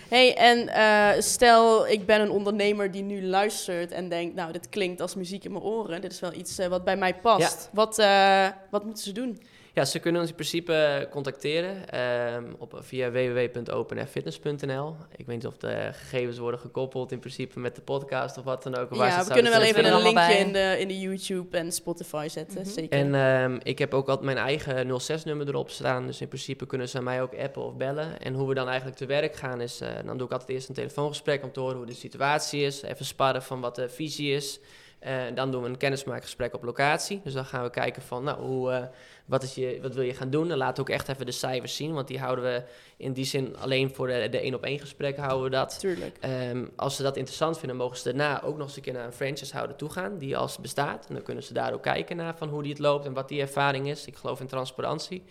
Hey, 0.09 0.37
en 0.37 0.69
eh, 0.69 1.21
stel 1.21 1.89
ik 1.89 2.07
ben 2.07 2.21
een 2.21 2.31
ondernemer 2.31 2.91
die 2.91 3.03
nu 3.03 3.27
luistert 3.27 3.93
en 3.93 4.09
denkt, 4.09 4.35
nou, 4.35 4.53
dit 4.53 4.69
klinkt 4.69 5.01
als 5.01 5.15
muziek 5.15 5.45
in 5.45 5.53
mijn 5.53 5.65
oren. 5.65 6.01
Dit 6.01 6.13
is 6.13 6.21
wel 6.21 6.33
iets 6.33 6.59
eh, 6.59 6.67
wat 6.67 6.85
bij 6.85 6.97
mij 6.97 7.15
past. 7.15 7.69
Wat, 7.73 7.99
eh, 7.99 8.49
wat 8.71 8.85
moeten 8.85 9.03
ze 9.03 9.13
doen? 9.13 9.41
Ja, 9.75 9.85
ze 9.85 9.99
kunnen 9.99 10.21
ons 10.21 10.31
in 10.31 10.37
principe 10.37 11.07
contacteren 11.11 11.89
ehm, 11.89 12.45
op, 12.59 12.79
via 12.83 13.11
www.openfitness.nl. 13.11 14.97
Ik 15.17 15.27
weet 15.27 15.37
niet 15.37 15.47
of 15.47 15.57
de 15.57 15.91
gegevens 15.93 16.39
worden 16.39 16.61
gekoppeld 16.61 17.13
in 17.13 17.19
principe 17.19 17.59
met 17.61 17.75
de 17.75 17.81
podcast 17.83 18.39
of 18.39 18.45
wat 18.45 18.63
dan 18.63 18.77
ook. 18.77 18.91
waar 18.95 19.09
Ja, 19.09 19.25
we 19.25 19.33
kunnen 19.33 19.53
wel 19.53 19.61
even 19.63 19.85
een 19.85 20.03
linkje 20.03 20.35
in 20.35 20.53
de, 20.53 20.77
in 20.79 20.89
de 20.89 21.01
YouTube 21.01 21.57
en 21.59 21.73
Spotify 21.73 22.27
zetten, 22.31 22.61
Mhm. 22.61 22.71
zeker. 22.71 22.99
En 22.99 23.15
ehm, 23.15 23.59
ik 23.63 23.79
heb 23.79 23.95
ook 23.95 24.09
altijd 24.09 24.27
mijn 24.27 24.39
eigen 24.47 24.87
06-nummer 25.01 25.49
erop 25.49 25.71
staan. 25.71 26.07
Dus 26.07 26.21
in 26.21 26.29
principe 26.29 26.67
kunnen 26.67 26.89
ze 26.89 27.03
mij 27.03 27.23
ook 27.23 27.35
appen 27.39 27.63
of 27.65 27.75
bellen. 27.77 28.21
En 28.21 28.35
hoe 28.35 28.49
we 28.49 28.55
dan 28.55 28.67
eigenlijk 28.69 28.97
te 28.97 29.07
werk 29.07 29.37
gaan 29.37 29.61
is... 29.61 29.81
eh, 29.81 29.89
dan 30.05 30.17
doe 30.17 30.27
ik 30.27 30.33
altijd 30.33 30.51
eerst 30.51 30.69
een 30.69 30.75
telefoongesprek 30.75 31.43
om 31.45 31.53
te 31.53 31.61
horen 31.61 31.77
hoe 31.77 31.87
de 31.87 31.95
situatie 31.95 32.63
is. 32.63 32.83
Even 32.83 33.05
sparren 33.05 33.43
van 33.43 33.61
wat 33.61 33.75
de 33.75 33.89
visie 33.89 34.35
is. 34.35 34.61
Eh, 34.99 35.13
dan 35.35 35.51
doen 35.51 35.63
we 35.63 35.69
een 35.69 35.77
kennismaakgesprek 35.77 36.55
op 36.55 36.63
locatie. 36.63 37.21
Dus 37.25 37.33
dan 37.33 37.45
gaan 37.45 37.63
we 37.63 37.71
kijken 37.71 38.03
van, 38.03 38.25
nou, 38.25 38.41
hoe, 38.41 38.71
eh, 38.71 38.83
wat, 39.31 39.43
is 39.43 39.55
je, 39.55 39.79
wat 39.83 39.95
wil 39.95 40.05
je 40.05 40.15
gaan 40.15 40.31
doen? 40.31 40.49
Dan 40.49 40.59
laten 40.59 40.85
we 40.85 40.91
ook 40.91 40.97
echt 40.97 41.09
even 41.09 41.27
de 41.27 41.33
cijfers 41.33 41.77
zien. 41.77 41.93
Want 41.93 42.09
die 42.09 42.19
houden 42.19 42.45
we 42.45 42.63
in 42.97 43.13
die 43.13 43.25
zin 43.25 43.57
alleen 43.57 43.95
voor 43.95 44.07
de, 44.07 44.29
de 44.31 44.41
één-op-één 44.41 44.79
gesprekken 44.79 45.23
houden 45.23 45.45
we 45.45 45.57
dat. 45.57 45.79
Tuurlijk. 45.79 46.17
Ehm, 46.21 46.65
als 46.77 46.97
ze 46.97 47.03
dat 47.03 47.17
interessant 47.17 47.59
vinden, 47.59 47.77
mogen 47.77 47.97
ze 47.97 48.05
daarna 48.05 48.43
ook 48.43 48.57
nog 48.57 48.67
eens 48.67 48.77
een 48.77 48.83
keer 48.83 48.93
naar 48.93 49.07
een 49.07 49.13
franchisehouder 49.13 49.77
toe 49.77 49.91
gaan, 49.91 50.19
die 50.19 50.37
als 50.37 50.59
bestaat. 50.59 51.07
En 51.09 51.15
dan 51.15 51.23
kunnen 51.23 51.43
ze 51.43 51.53
daar 51.53 51.73
ook 51.73 51.83
kijken 51.83 52.17
naar 52.17 52.37
van 52.37 52.49
hoe 52.49 52.63
die 52.63 52.71
het 52.73 52.81
loopt 52.81 53.07
en 53.07 53.13
wat 53.13 53.29
die 53.29 53.41
ervaring 53.41 53.89
is. 53.89 54.07
Ik 54.07 54.17
geloof 54.17 54.41
in 54.41 54.47
transparantie. 54.47 55.23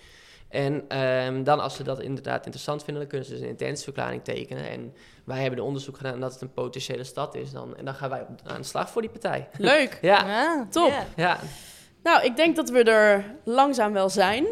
En 0.50 0.86
ehm, 0.88 1.43
dan 1.43 1.60
als 1.60 1.76
ze 1.76 1.84
dat 1.84 2.02
inderdaad 2.02 2.45
interessant 2.45 2.84
vinden, 2.84 3.02
dan 3.02 3.12
kunnen 3.12 3.28
ze 3.28 3.34
dus 3.34 3.43
een 3.43 3.50
intentieverklaring 3.50 4.24
tekenen. 4.24 4.70
En 4.70 4.93
wij 5.24 5.39
hebben 5.39 5.60
de 5.60 5.66
onderzoek 5.66 5.97
gedaan 5.97 6.20
dat 6.20 6.34
het 6.34 6.41
een 6.41 6.54
potentiële 6.54 7.04
stad 7.04 7.36
is. 7.36 7.52
Dan, 7.52 7.78
en 7.78 7.86
dan 7.86 7.93
gaan 7.93 8.10
wij 8.10 8.22
op, 8.22 8.30
aan 8.43 8.62
de 8.62 8.68
slag 8.68 8.89
voor 8.89 9.02
die 9.02 9.12
partij. 9.12 9.50
Leuk. 9.58 9.97
Ja, 10.10 10.68
Top. 10.70 10.93
ja. 11.16 11.39
Nou, 12.04 12.24
ik 12.26 12.36
denk 12.36 12.56
dat 12.56 12.70
we 12.70 12.84
er 12.84 13.26
langzaam 13.43 13.93
wel 13.93 14.10
zijn. 14.10 14.45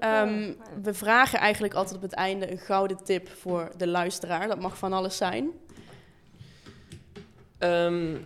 Ehm, 0.00 0.40
Ja. 0.40 0.52
we 0.82 0.94
vragen 0.94 1.38
eigenlijk 1.38 1.74
altijd 1.74 1.96
op 1.96 2.02
het 2.02 2.12
einde 2.12 2.50
een 2.50 2.58
gouden 2.58 3.04
tip 3.04 3.28
voor 3.28 3.70
de 3.76 3.86
luisteraar. 3.86 4.48
Dat 4.48 4.60
mag 4.60 4.78
van 4.78 4.92
alles 4.92 5.16
zijn. 5.16 5.50
Ehm, 7.58 8.16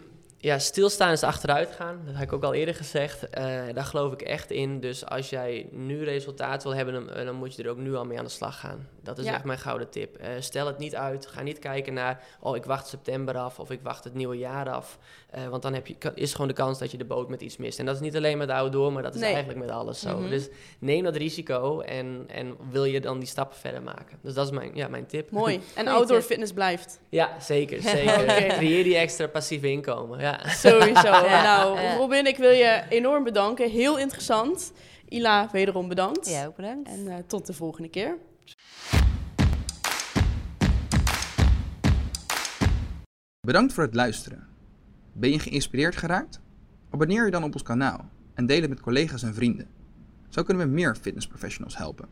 ja, 0.40 0.58
stilstaan 0.58 1.12
is 1.12 1.22
achteruit 1.22 1.70
gaan. 1.70 2.00
Dat 2.06 2.14
heb 2.14 2.22
ik 2.22 2.32
ook 2.32 2.42
al 2.44 2.54
eerder 2.54 2.74
gezegd. 2.74 3.30
Eh, 3.30 3.44
daar 3.74 3.84
geloof 3.84 4.12
ik 4.12 4.22
echt 4.22 4.50
in. 4.50 4.80
Dus 4.80 5.06
als 5.06 5.30
jij 5.30 5.68
nu 5.72 6.04
resultaat 6.04 6.62
wil 6.62 6.74
hebben, 6.74 6.94
dan, 6.94 7.24
dan 7.24 7.34
moet 7.34 7.54
je 7.56 7.62
er 7.62 7.70
ook 7.70 7.76
nu 7.78 7.94
al 7.94 8.04
mee 8.04 8.18
aan 8.18 8.24
de 8.24 8.30
slag 8.30 8.60
gaan. 8.60 8.88
Dat 9.02 9.18
is 9.18 9.24
Ja. 9.24 9.34
echt 9.34 9.44
mijn 9.44 9.58
gouden 9.58 9.90
tip. 9.90 10.16
Eh, 10.16 10.28
stel 10.38 10.66
het 10.66 10.78
niet 10.78 10.96
uit. 10.96 11.26
Ga 11.26 11.42
niet 11.42 11.58
kijken 11.58 11.94
naar, 11.94 12.22
oh, 12.40 12.56
ik 12.56 12.64
wacht 12.64 12.86
september 12.86 13.36
af 13.36 13.58
of 13.58 13.70
ik 13.70 13.80
wacht 13.82 14.04
het 14.04 14.14
nieuwe 14.14 14.38
jaar 14.38 14.70
af. 14.70 14.98
Eh, 15.30 15.46
want 15.48 15.62
dan 15.62 15.74
heb 15.74 15.86
je, 15.86 15.94
is 16.14 16.32
gewoon 16.32 16.48
de 16.48 16.54
kans 16.54 16.78
dat 16.78 16.90
je 16.90 16.96
de 16.98 17.04
boot 17.04 17.28
met 17.28 17.40
iets 17.40 17.56
mist. 17.56 17.78
En 17.78 17.86
dat 17.86 17.94
is 17.94 18.00
niet 18.00 18.16
alleen 18.16 18.38
met 18.38 18.50
outdoor, 18.50 18.92
maar 18.92 19.02
dat 19.02 19.14
is 19.14 19.20
Nee. 19.20 19.32
eigenlijk 19.32 19.60
met 19.60 19.70
alles 19.70 20.00
zo. 20.00 20.18
Mhm. 20.18 20.30
Dus 20.30 20.48
neem 20.78 21.04
dat 21.04 21.16
risico 21.16 21.80
en, 21.80 22.24
en 22.26 22.56
wil 22.70 22.84
je 22.84 23.00
dan 23.00 23.18
die 23.18 23.28
stappen 23.28 23.58
verder 23.58 23.82
maken. 23.82 24.18
Dus 24.22 24.34
dat 24.34 24.44
is 24.46 24.52
mijn, 24.52 24.70
ja, 24.74 24.88
mijn 24.88 25.06
tip. 25.06 25.30
Mooi. 25.30 25.60
En 25.74 25.88
outdoor 25.88 26.22
fitness 26.22 26.52
blijft. 26.52 27.00
Ja, 27.08 27.40
zeker. 27.40 27.82
zeker. 27.82 28.24
Creëer 28.58 28.84
die 28.84 28.96
extra 28.96 29.26
passieve 29.26 29.70
inkomen. 29.70 30.18
Ja. 30.20 30.27
Sowieso. 30.46 31.08
Ja, 31.28 31.42
nou, 31.42 31.80
ja. 31.80 31.96
Robin, 31.96 32.26
ik 32.26 32.36
wil 32.36 32.50
je 32.50 32.82
enorm 32.88 33.24
bedanken. 33.24 33.70
Heel 33.70 33.98
interessant. 33.98 34.72
Ila, 35.08 35.48
wederom 35.52 35.88
bedankt. 35.88 36.28
Ja, 36.28 36.46
ook 36.46 36.56
bedankt. 36.56 36.88
En 36.88 37.08
eh, 37.08 37.16
tot 37.26 37.46
de 37.46 37.52
volgende 37.52 37.88
keer. 37.88 38.16
Bedankt 43.46 43.72
voor 43.72 43.84
het 43.84 43.94
luisteren. 43.94 44.46
Ben 45.12 45.30
je 45.30 45.38
geïnspireerd 45.38 45.96
geraakt? 45.96 46.40
Abonneer 46.90 47.24
je 47.24 47.30
dan 47.30 47.44
op 47.44 47.52
ons 47.52 47.62
kanaal 47.62 48.08
en 48.34 48.46
deel 48.46 48.60
het 48.60 48.70
met 48.70 48.80
collega's 48.80 49.22
en 49.22 49.34
vrienden. 49.34 49.68
Zo 50.28 50.42
kunnen 50.42 50.66
we 50.66 50.72
meer 50.72 50.96
fitnessprofessionals 51.00 51.76
helpen. 51.76 52.08